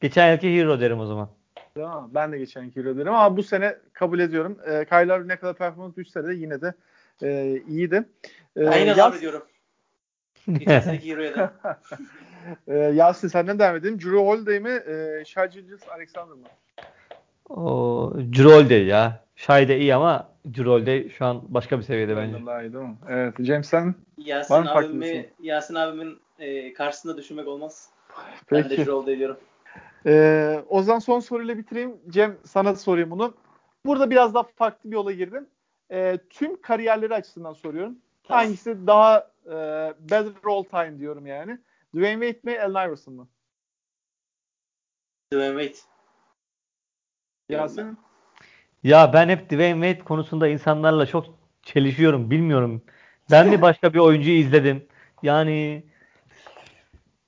Geçen 0.00 0.32
yılki 0.32 0.58
Hero 0.58 0.80
derim 0.80 1.00
o 1.00 1.06
zaman. 1.06 1.28
Tamam. 1.74 2.10
Ben 2.14 2.32
de 2.32 2.38
geçen 2.38 2.62
yılki 2.62 2.80
Hero 2.80 2.96
derim 2.96 3.14
ama 3.14 3.36
bu 3.36 3.42
sene 3.42 3.76
kabul 3.92 4.18
ediyorum. 4.18 4.58
E, 4.66 4.84
Kyle 4.84 5.08
Lowry 5.08 5.28
ne 5.28 5.36
kadar 5.36 5.54
performans 5.54 5.96
düşse 5.96 6.24
de 6.26 6.34
yine 6.34 6.60
de 6.60 6.74
e, 7.22 7.60
iyiydi. 7.68 8.04
E, 8.56 8.60
Ben 8.66 8.78
yine 8.78 8.90
Yas- 8.90 8.98
Lavri 8.98 9.20
diyorum. 9.20 9.42
Geçen 10.52 10.80
seneki 10.80 11.10
Hero'ya 11.12 11.34
da. 11.36 11.52
e, 12.68 12.74
Yasin 12.78 13.28
senden 13.28 13.58
devam 13.58 13.76
edelim. 13.76 14.00
Drew 14.00 14.16
Holiday 14.18 14.60
mi? 14.60 14.70
E, 14.70 15.24
Shai 15.26 15.48
Alexander 15.94 16.34
mı? 16.36 16.46
O 17.48 18.12
Cirolde 18.30 18.74
ya. 18.74 19.24
Şay 19.36 19.68
da 19.68 19.72
iyi 19.72 19.94
ama 19.94 20.33
Cirolde 20.50 21.08
şu 21.08 21.24
an 21.24 21.42
başka 21.48 21.78
bir 21.78 21.82
seviyede 21.82 22.16
bence. 22.16 22.46
Daha 22.46 22.62
iyi 22.62 22.72
değil 22.72 22.84
mi? 22.84 22.96
Evet. 23.08 23.34
Cem 23.42 23.64
sen? 23.64 23.94
Yasin 24.18 24.54
Var 24.54 24.60
mı 24.60 24.66
farklı 24.66 24.88
abimi, 24.88 25.02
bir 25.40 25.44
Yasin 25.44 25.74
abimin 25.74 26.20
e, 26.38 26.72
karşısında 26.72 27.16
düşünmek 27.16 27.48
olmaz. 27.48 27.90
Ben 28.52 28.64
de 28.64 28.68
Peki. 28.68 28.82
Jirolda 28.82 29.12
ediyorum. 29.12 29.36
Ee, 30.06 30.64
o 30.68 30.82
zaman 30.82 30.98
son 30.98 31.20
soruyla 31.20 31.58
bitireyim. 31.58 32.00
Cem 32.08 32.38
sana 32.44 32.74
sorayım 32.74 33.10
bunu. 33.10 33.34
Burada 33.86 34.10
biraz 34.10 34.34
daha 34.34 34.42
farklı 34.42 34.90
bir 34.90 34.94
yola 34.94 35.12
girdim. 35.12 35.48
Ee, 35.90 36.18
tüm 36.30 36.62
kariyerleri 36.62 37.14
açısından 37.14 37.52
soruyorum. 37.52 37.98
Tamam. 38.24 38.44
Hangisi 38.44 38.86
daha 38.86 39.30
e, 39.46 39.52
better 40.00 40.32
all 40.44 40.62
time 40.62 40.98
diyorum 40.98 41.26
yani. 41.26 41.58
Dwayne 41.94 42.26
Wade 42.26 42.52
mi, 42.52 42.60
Allen 42.60 42.88
Iverson 42.88 43.14
mı? 43.14 43.28
Dwayne 45.32 45.64
Wade. 45.64 45.88
Yasin? 47.48 47.98
Ya 48.84 49.12
ben 49.12 49.28
hep 49.28 49.50
Dwayne 49.50 49.86
Wade 49.86 50.04
konusunda 50.04 50.48
insanlarla 50.48 51.06
çok 51.06 51.26
çelişiyorum. 51.62 52.30
Bilmiyorum. 52.30 52.82
Ben 53.30 53.48
mi 53.48 53.62
başka 53.62 53.94
bir 53.94 53.98
oyuncuyu 53.98 54.36
izledim? 54.36 54.86
Yani 55.22 55.84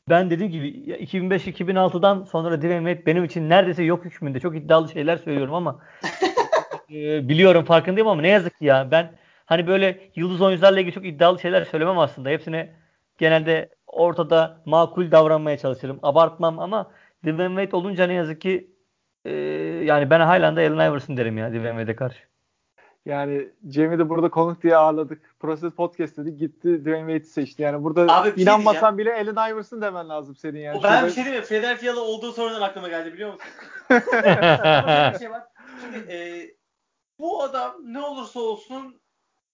ben 0.09 0.31
dediğim 0.31 0.53
gibi 0.53 0.69
2005-2006'dan 0.69 2.25
sonra 2.25 2.59
Dwayne 2.59 2.91
Wade 2.91 3.07
benim 3.07 3.25
için 3.25 3.51
neredeyse 3.51 3.83
yok 3.83 4.05
hükmünde. 4.05 4.41
Çok 4.41 4.57
iddialı 4.57 4.89
şeyler 4.89 5.17
söylüyorum 5.17 5.55
ama 5.55 5.81
e, 6.91 7.29
biliyorum 7.29 7.65
farkındayım 7.65 8.09
ama 8.09 8.23
ne 8.23 8.29
yazık 8.29 8.59
ki 8.59 8.65
ya 8.65 8.91
ben 8.91 9.13
hani 9.47 9.67
böyle 9.67 10.11
yıldız 10.17 10.41
oyuncularla 10.41 10.81
ilgili 10.81 10.95
çok 10.95 11.07
iddialı 11.07 11.41
şeyler 11.41 11.65
söylemem 11.65 11.99
aslında. 11.99 12.29
Hepsine 12.29 12.75
genelde 13.19 13.69
ortada 13.87 14.63
makul 14.65 15.11
davranmaya 15.11 15.59
çalışırım. 15.59 15.99
Abartmam 16.03 16.59
ama 16.59 16.91
Dwayne 17.25 17.63
Wade 17.63 17.77
olunca 17.77 18.07
ne 18.07 18.13
yazık 18.13 18.41
ki 18.41 18.76
e, 19.27 19.33
yani 19.85 20.11
ben 20.11 20.20
halen 20.20 20.57
de 20.57 20.61
Allen 20.61 20.91
Iverson 20.91 21.16
derim 21.16 21.39
ya 21.39 21.53
Wade'e 21.53 21.97
karşı. 21.97 22.18
Yani 23.07 23.49
Cem'i 23.68 23.99
de 23.99 24.09
burada 24.09 24.31
konuk 24.31 24.62
diye 24.62 24.77
ağırladık. 24.77 25.22
Proses 25.41 25.72
Podcast 25.72 26.16
dedik. 26.16 26.39
Gitti 26.39 26.81
Dwayne 26.81 27.12
Wade'i 27.12 27.31
seçti. 27.31 27.62
Yani 27.62 27.85
burada 27.85 28.16
Abi 28.16 28.35
şey 28.35 28.43
inanmasan 28.43 28.99
bile 28.99 29.14
Allen 29.14 29.53
Iverson 29.53 29.83
demen 29.83 30.09
lazım 30.09 30.37
senin 30.37 30.61
yani. 30.61 30.79
O 30.79 30.83
ben 30.83 30.89
Şurada- 30.89 31.07
bir 31.07 31.12
şey 31.12 31.24
diyeyim 31.24 31.43
mi? 31.43 31.47
Philadelphia'lı 31.49 32.03
olduğu 32.03 32.33
sonradan 32.33 32.61
aklıma 32.61 32.89
geldi 32.89 33.12
biliyor 33.12 33.33
musun? 33.33 33.47
Bir 35.14 35.18
şey 35.18 35.31
var. 35.31 35.43
Şimdi 35.81 36.12
e, 36.12 36.49
bu 37.18 37.43
adam 37.43 37.77
ne 37.85 38.01
olursa 38.01 38.41
olsun 38.41 39.01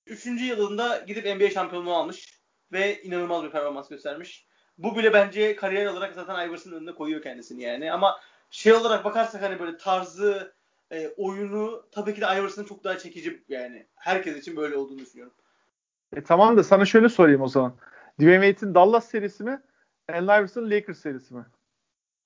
3. 0.06 0.26
yılında 0.26 0.98
gidip 1.06 1.36
NBA 1.36 1.50
şampiyonluğu 1.50 1.94
almış 1.94 2.40
ve 2.72 3.02
inanılmaz 3.02 3.44
bir 3.44 3.50
performans 3.50 3.88
göstermiş. 3.88 4.46
Bu 4.78 4.96
bile 4.96 5.12
bence 5.12 5.56
kariyer 5.56 5.86
olarak 5.86 6.14
zaten 6.14 6.48
Iverson'ın 6.48 6.76
önüne 6.76 6.94
koyuyor 6.94 7.22
kendisini 7.22 7.62
yani. 7.62 7.92
Ama 7.92 8.20
şey 8.52 8.72
olarak 8.72 9.04
bakarsak 9.04 9.42
hani 9.42 9.60
böyle 9.60 9.76
tarzı, 9.76 10.54
e, 10.92 11.08
oyunu 11.16 11.86
tabii 11.92 12.14
ki 12.14 12.20
de 12.20 12.24
Iverson'ın 12.24 12.66
çok 12.66 12.84
daha 12.84 12.98
çekici 12.98 13.44
yani. 13.48 13.86
Herkes 13.94 14.36
için 14.36 14.56
böyle 14.56 14.76
olduğunu 14.76 14.98
düşünüyorum. 14.98 15.34
E, 16.16 16.22
tamam 16.22 16.56
da 16.56 16.64
sana 16.64 16.84
şöyle 16.84 17.08
sorayım 17.08 17.40
o 17.42 17.48
zaman. 17.48 17.74
Dwayne 18.20 18.46
Wade'in 18.46 18.74
Dallas 18.74 19.08
serisi 19.08 19.44
mi? 19.44 19.60
Allen 20.08 20.38
Iverson'ın 20.40 20.70
Lakers 20.70 20.98
serisi 20.98 21.34
mi? 21.34 21.46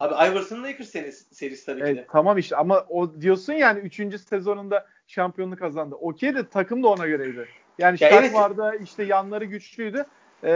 Abi 0.01 0.15
Iverson'ın 0.31 0.65
Lakers 0.65 0.89
serisi, 0.89 1.35
serisi 1.35 1.67
tabii 1.67 1.81
ki 1.81 1.87
Evet, 1.87 1.97
de. 1.97 2.07
tamam 2.13 2.39
işte 2.39 2.57
ama 2.57 2.87
o 2.89 3.21
diyorsun 3.21 3.53
yani 3.53 3.81
3. 3.81 4.19
sezonunda 4.19 4.87
şampiyonluk 5.07 5.59
kazandı. 5.59 5.95
Okey 5.95 6.35
de 6.35 6.49
takım 6.49 6.83
da 6.83 6.89
ona 6.89 7.07
göreydi. 7.07 7.49
Yani 7.79 7.97
Ya 8.01 8.11
Shaq 8.11 8.19
evet. 8.21 8.35
vardı 8.35 8.79
işte 8.83 9.05
yanları 9.05 9.45
güçlüydü. 9.45 10.07
Ee, 10.45 10.51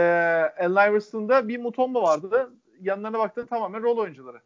Allen 0.59 0.91
Iverson'da 0.91 1.47
bir 1.47 1.59
Mutombo 1.59 2.01
vardı. 2.03 2.53
Yanlarına 2.81 3.19
baktığında 3.19 3.45
tamamen 3.45 3.81
rol 3.81 3.97
oyuncuları. 3.97 4.41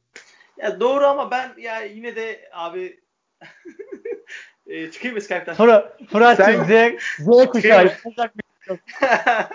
Ya 0.57 0.79
doğru 0.79 1.05
ama 1.05 1.31
ben 1.31 1.53
ya 1.57 1.81
yine 1.81 2.15
de 2.15 2.49
abi 2.51 2.99
e, 4.67 4.91
çıkayım 4.91 5.15
mı 5.15 5.21
Skype'tan? 5.21 5.53
Sonra 5.53 5.97
Fırat'cığım 6.09 6.65
Z, 6.65 7.01
Z 7.19 7.45
kuşağı. 7.45 7.91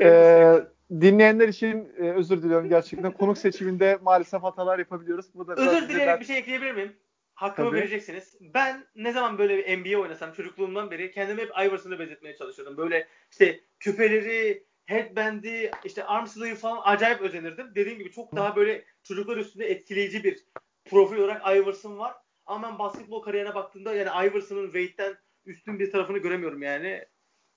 Ee, 0.00 0.54
dinleyenler 0.90 1.48
için 1.48 1.92
e, 1.98 2.10
özür 2.10 2.42
diliyorum 2.42 2.68
gerçekten. 2.68 3.12
Konuk 3.12 3.38
seçiminde 3.38 3.98
maalesef 4.02 4.42
hatalar 4.42 4.78
yapabiliyoruz. 4.78 5.26
Bu 5.34 5.46
da 5.46 5.52
Özür 5.52 5.88
dileyerek 5.88 6.08
dert- 6.08 6.20
bir 6.20 6.24
şey 6.24 6.38
ekleyebilir 6.38 6.72
miyim? 6.72 6.96
Hakkımı 7.34 7.68
Tabii. 7.68 7.78
vereceksiniz. 7.78 8.36
Ben 8.40 8.84
ne 8.96 9.12
zaman 9.12 9.38
böyle 9.38 9.58
bir 9.58 9.78
NBA 9.78 10.00
oynasam 10.00 10.32
çocukluğumdan 10.32 10.90
beri 10.90 11.10
kendimi 11.10 11.42
hep 11.42 11.50
Iverson'la 11.50 11.98
benzetmeye 11.98 12.36
çalışıyordum. 12.36 12.76
Böyle 12.76 13.08
işte 13.30 13.60
küpeleri, 13.80 14.64
headband'i, 14.92 15.70
işte 15.84 16.04
arm 16.04 16.26
sleeve 16.26 16.54
falan 16.54 16.80
acayip 16.84 17.20
özenirdim. 17.20 17.74
Dediğim 17.74 17.98
gibi 17.98 18.10
çok 18.10 18.36
daha 18.36 18.56
böyle 18.56 18.84
çocuklar 19.02 19.36
üstünde 19.36 19.66
etkileyici 19.66 20.24
bir 20.24 20.44
profil 20.90 21.16
olarak 21.16 21.56
Iverson 21.56 21.98
var. 21.98 22.14
Ama 22.46 22.68
ben 22.68 22.78
basketbol 22.78 23.22
kariyerine 23.22 23.54
baktığımda 23.54 23.94
yani 23.94 24.28
Iverson'ın 24.28 24.72
Wade'den 24.72 25.16
üstün 25.44 25.78
bir 25.78 25.92
tarafını 25.92 26.18
göremiyorum 26.18 26.62
yani. 26.62 27.04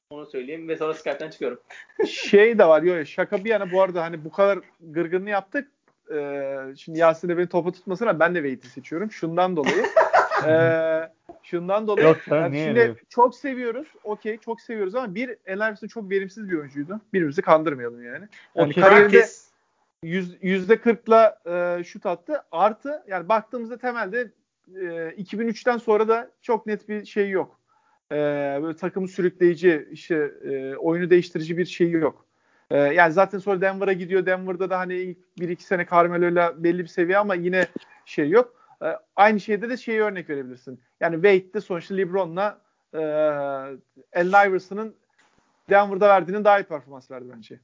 Onu 0.09 0.25
söyleyeyim 0.25 0.67
ve 0.67 0.77
sonra 0.77 0.93
Skype'den 0.93 1.29
çıkıyorum. 1.29 1.59
şey 2.07 2.57
de 2.57 2.65
var. 2.65 2.81
Yo, 2.81 3.05
şaka 3.05 3.43
bir 3.43 3.49
yana 3.49 3.71
bu 3.71 3.81
arada 3.81 4.01
hani 4.03 4.25
bu 4.25 4.31
kadar 4.31 4.59
gırgınlı 4.79 5.29
yaptık. 5.29 5.71
Ee, 6.13 6.57
şimdi 6.77 6.99
Yasin 6.99 7.29
de 7.29 7.37
beni 7.37 7.49
topa 7.49 7.71
tutmasına 7.71 8.19
ben 8.19 8.35
de 8.35 8.49
Wade'i 8.49 8.69
seçiyorum. 8.69 9.11
Şundan 9.11 9.55
dolayı. 9.55 9.85
ee, 10.49 11.09
şundan 11.43 11.87
dolayı. 11.87 12.07
Yok 12.07 12.17
yani 12.27 12.51
niye 12.51 12.65
şimdi 12.65 12.79
öyle? 12.79 12.95
çok 13.09 13.35
seviyoruz. 13.35 13.87
Okey 14.03 14.37
çok 14.37 14.61
seviyoruz 14.61 14.95
ama 14.95 15.15
bir 15.15 15.37
Allen 15.47 15.67
Iverson 15.67 15.87
çok 15.87 16.09
verimsiz 16.09 16.49
bir 16.49 16.57
oyuncuydu. 16.57 17.01
Birbirimizi 17.13 17.41
kandırmayalım 17.41 18.03
yani. 18.05 18.27
Yani 18.55 18.69
Okey. 18.69 18.83
kariyerinde 18.83 19.25
yüzde 20.41 20.81
kırkla 20.81 21.39
e, 21.45 21.83
şut 21.83 22.05
attı. 22.05 22.43
Artı 22.51 23.03
yani 23.07 23.29
baktığımızda 23.29 23.77
temelde 23.77 24.31
e, 24.75 24.85
2003'ten 25.17 25.77
sonra 25.77 26.07
da 26.07 26.31
çok 26.41 26.65
net 26.65 26.89
bir 26.89 27.05
şey 27.05 27.29
yok. 27.29 27.59
E, 28.11 28.15
böyle 28.61 28.77
takımı 28.77 29.07
sürükleyici, 29.07 29.87
işte 29.91 30.31
e, 30.43 30.75
oyunu 30.75 31.09
değiştirici 31.09 31.57
bir 31.57 31.65
şey 31.65 31.91
yok. 31.91 32.25
E, 32.71 32.77
yani 32.77 33.13
zaten 33.13 33.39
sonra 33.39 33.61
Denver'a 33.61 33.93
gidiyor. 33.93 34.25
Denver'da 34.25 34.69
da 34.69 34.79
hani 34.79 34.95
ilk 34.95 35.17
1-2 35.39 35.61
sene 35.61 35.85
Carmelo'yla 35.91 36.63
belli 36.63 36.79
bir 36.79 36.87
seviye 36.87 37.17
ama 37.17 37.35
yine 37.35 37.67
şey 38.05 38.29
yok. 38.29 38.54
E, 38.83 38.99
aynı 39.15 39.39
şeyde 39.39 39.69
de 39.69 39.77
şeyi 39.77 40.01
örnek 40.01 40.29
verebilirsin. 40.29 40.81
Yani 40.99 41.15
Wade'de 41.15 41.61
sonuçta 41.61 41.95
LeBron'la 41.95 42.61
e, 42.93 42.99
Allen 44.15 44.49
Iverson'ın 44.49 44.95
Denver'da 45.69 46.09
verdiğinin 46.09 46.43
daha 46.43 46.59
iyi 46.59 46.63
performans 46.63 47.11
verdi 47.11 47.25
bence. 47.35 47.59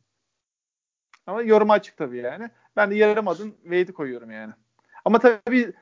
Ama 1.27 1.41
yoruma 1.41 1.73
açık 1.73 1.97
tabii 1.97 2.17
yani. 2.17 2.49
Ben 2.75 2.91
de 2.91 2.95
yarım 2.95 3.27
adım 3.27 3.55
Wade'i 3.61 3.93
koyuyorum 3.93 4.31
yani. 4.31 4.53
Ama 5.05 5.19
tabii 5.19 5.73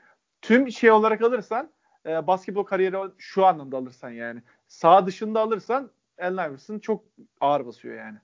tüm 0.42 0.72
şey 0.72 0.90
olarak 0.90 1.22
alırsan 1.22 1.70
e, 2.06 2.26
basketbol 2.26 2.64
kariyeri 2.64 2.96
şu 3.18 3.46
anlamda 3.46 3.76
alırsan 3.76 4.10
yani. 4.10 4.42
Sağ 4.68 5.06
dışında 5.06 5.40
alırsan 5.40 5.90
Allen 6.20 6.48
Iverson 6.48 6.78
çok 6.78 7.04
ağır 7.40 7.66
basıyor 7.66 7.94
yani. 7.94 8.18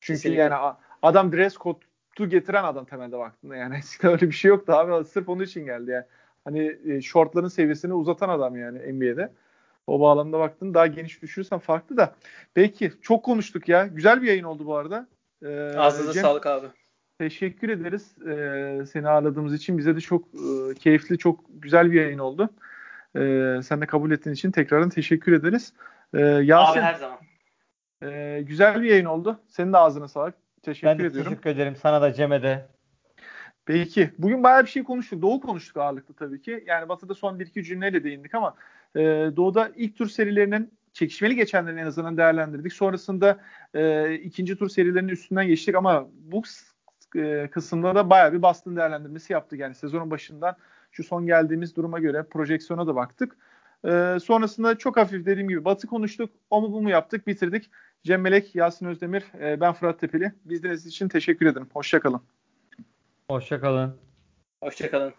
Çünkü 0.00 0.16
Kesinlikle. 0.16 0.42
yani 0.42 0.74
adam 1.02 1.32
dress 1.32 1.56
code'u 1.56 2.28
getiren 2.28 2.64
adam 2.64 2.84
temelde 2.84 3.18
baktığında 3.18 3.56
yani. 3.56 3.76
Eskiden 3.78 4.12
öyle 4.12 4.26
bir 4.26 4.32
şey 4.34 4.48
yoktu 4.48 4.72
abi. 4.72 5.04
Sırf 5.04 5.28
onun 5.28 5.44
için 5.44 5.64
geldi 5.64 5.90
yani. 5.90 6.04
Hani 6.44 6.76
e, 6.86 7.00
şortların 7.00 7.48
seviyesini 7.48 7.94
uzatan 7.94 8.28
adam 8.28 8.56
yani 8.56 8.92
NBA'de. 8.92 9.32
O 9.86 10.00
bağlamda 10.00 10.38
baktın 10.38 10.74
daha 10.74 10.86
geniş 10.86 11.22
düşünürsen 11.22 11.58
farklı 11.58 11.96
da. 11.96 12.14
Peki 12.54 12.92
çok 13.02 13.24
konuştuk 13.24 13.68
ya. 13.68 13.86
Güzel 13.86 14.22
bir 14.22 14.28
yayın 14.28 14.44
oldu 14.44 14.66
bu 14.66 14.76
arada. 14.76 15.06
Ee, 15.42 15.72
Ağzınıza 15.76 16.12
Cem, 16.12 16.22
sağlık 16.22 16.46
abi. 16.46 16.66
Teşekkür 17.18 17.68
ederiz 17.68 18.14
ee, 18.28 18.86
seni 18.92 19.08
ağırladığımız 19.08 19.54
için. 19.54 19.78
Bize 19.78 19.96
de 19.96 20.00
çok 20.00 20.24
e, 20.34 20.74
keyifli, 20.74 21.18
çok 21.18 21.40
güzel 21.50 21.92
bir 21.92 22.00
yayın 22.02 22.18
oldu. 22.18 22.50
Ee, 23.16 23.60
sen 23.64 23.80
de 23.80 23.86
kabul 23.86 24.10
ettiğin 24.10 24.34
için 24.34 24.50
tekrardan 24.50 24.88
teşekkür 24.88 25.32
ederiz. 25.32 25.72
Ee, 26.14 26.20
Yasin, 26.20 26.80
Abi 26.80 26.84
her 26.86 26.94
zaman. 26.94 27.18
e, 28.02 28.42
güzel 28.42 28.82
bir 28.82 28.88
yayın 28.90 29.04
oldu. 29.04 29.40
Senin 29.48 29.72
de 29.72 29.76
ağzına 29.76 30.08
sağlık. 30.08 30.34
Teşekkür 30.62 30.86
Ben 30.88 30.98
de 30.98 31.06
ediyorum. 31.06 31.30
teşekkür 31.30 31.50
ederim. 31.50 31.76
Sana 31.76 32.02
da 32.02 32.12
Cem'e 32.12 32.42
de. 32.42 32.66
Peki. 33.72 34.10
Bugün 34.18 34.42
bayağı 34.42 34.62
bir 34.62 34.68
şey 34.68 34.84
konuştuk. 34.84 35.22
Doğu 35.22 35.40
konuştuk 35.40 35.76
ağırlıklı 35.76 36.14
tabii 36.14 36.42
ki. 36.42 36.64
Yani 36.66 36.88
Batı'da 36.88 37.14
son 37.14 37.40
bir 37.40 37.46
iki 37.46 37.64
cümleyle 37.64 38.04
değindik 38.04 38.34
ama 38.34 38.54
e, 38.96 39.00
Doğu'da 39.36 39.70
ilk 39.76 39.96
tur 39.96 40.08
serilerinin 40.08 40.70
çekişmeli 40.92 41.36
geçenlerini 41.36 41.80
en 41.80 41.86
azından 41.86 42.16
değerlendirdik. 42.16 42.72
Sonrasında 42.72 43.40
e, 43.74 44.14
ikinci 44.14 44.56
tur 44.56 44.68
serilerinin 44.68 45.08
üstünden 45.08 45.46
geçtik 45.46 45.74
ama 45.74 46.08
bu 46.12 46.42
e, 47.16 47.48
kısımda 47.50 47.94
da 47.94 48.10
bayağı 48.10 48.32
bir 48.32 48.42
bastın 48.42 48.76
değerlendirmesi 48.76 49.32
yaptık. 49.32 49.60
Yani 49.60 49.74
sezonun 49.74 50.10
başından 50.10 50.56
şu 50.92 51.04
son 51.04 51.26
geldiğimiz 51.26 51.76
duruma 51.76 51.98
göre 51.98 52.22
projeksiyona 52.22 52.86
da 52.86 52.94
baktık. 52.94 53.36
E, 53.84 54.16
sonrasında 54.22 54.78
çok 54.78 54.96
hafif 54.96 55.26
dediğim 55.26 55.48
gibi 55.48 55.64
Batı 55.64 55.86
konuştuk. 55.86 56.30
O 56.50 56.60
mu 56.60 56.72
bu 56.72 56.82
mu 56.82 56.90
yaptık 56.90 57.26
bitirdik. 57.26 57.70
Cem 58.02 58.20
Melek, 58.20 58.54
Yasin 58.54 58.86
Özdemir, 58.86 59.24
e, 59.40 59.60
ben 59.60 59.72
Fırat 59.72 60.00
Tepeli. 60.00 60.32
Bizden 60.44 60.74
için 60.74 61.08
teşekkür 61.08 61.46
ederim. 61.46 61.68
Hoşçakalın. 61.72 62.20
Hoşçakalın. 63.30 64.00
Hoşçakalın. 64.62 65.14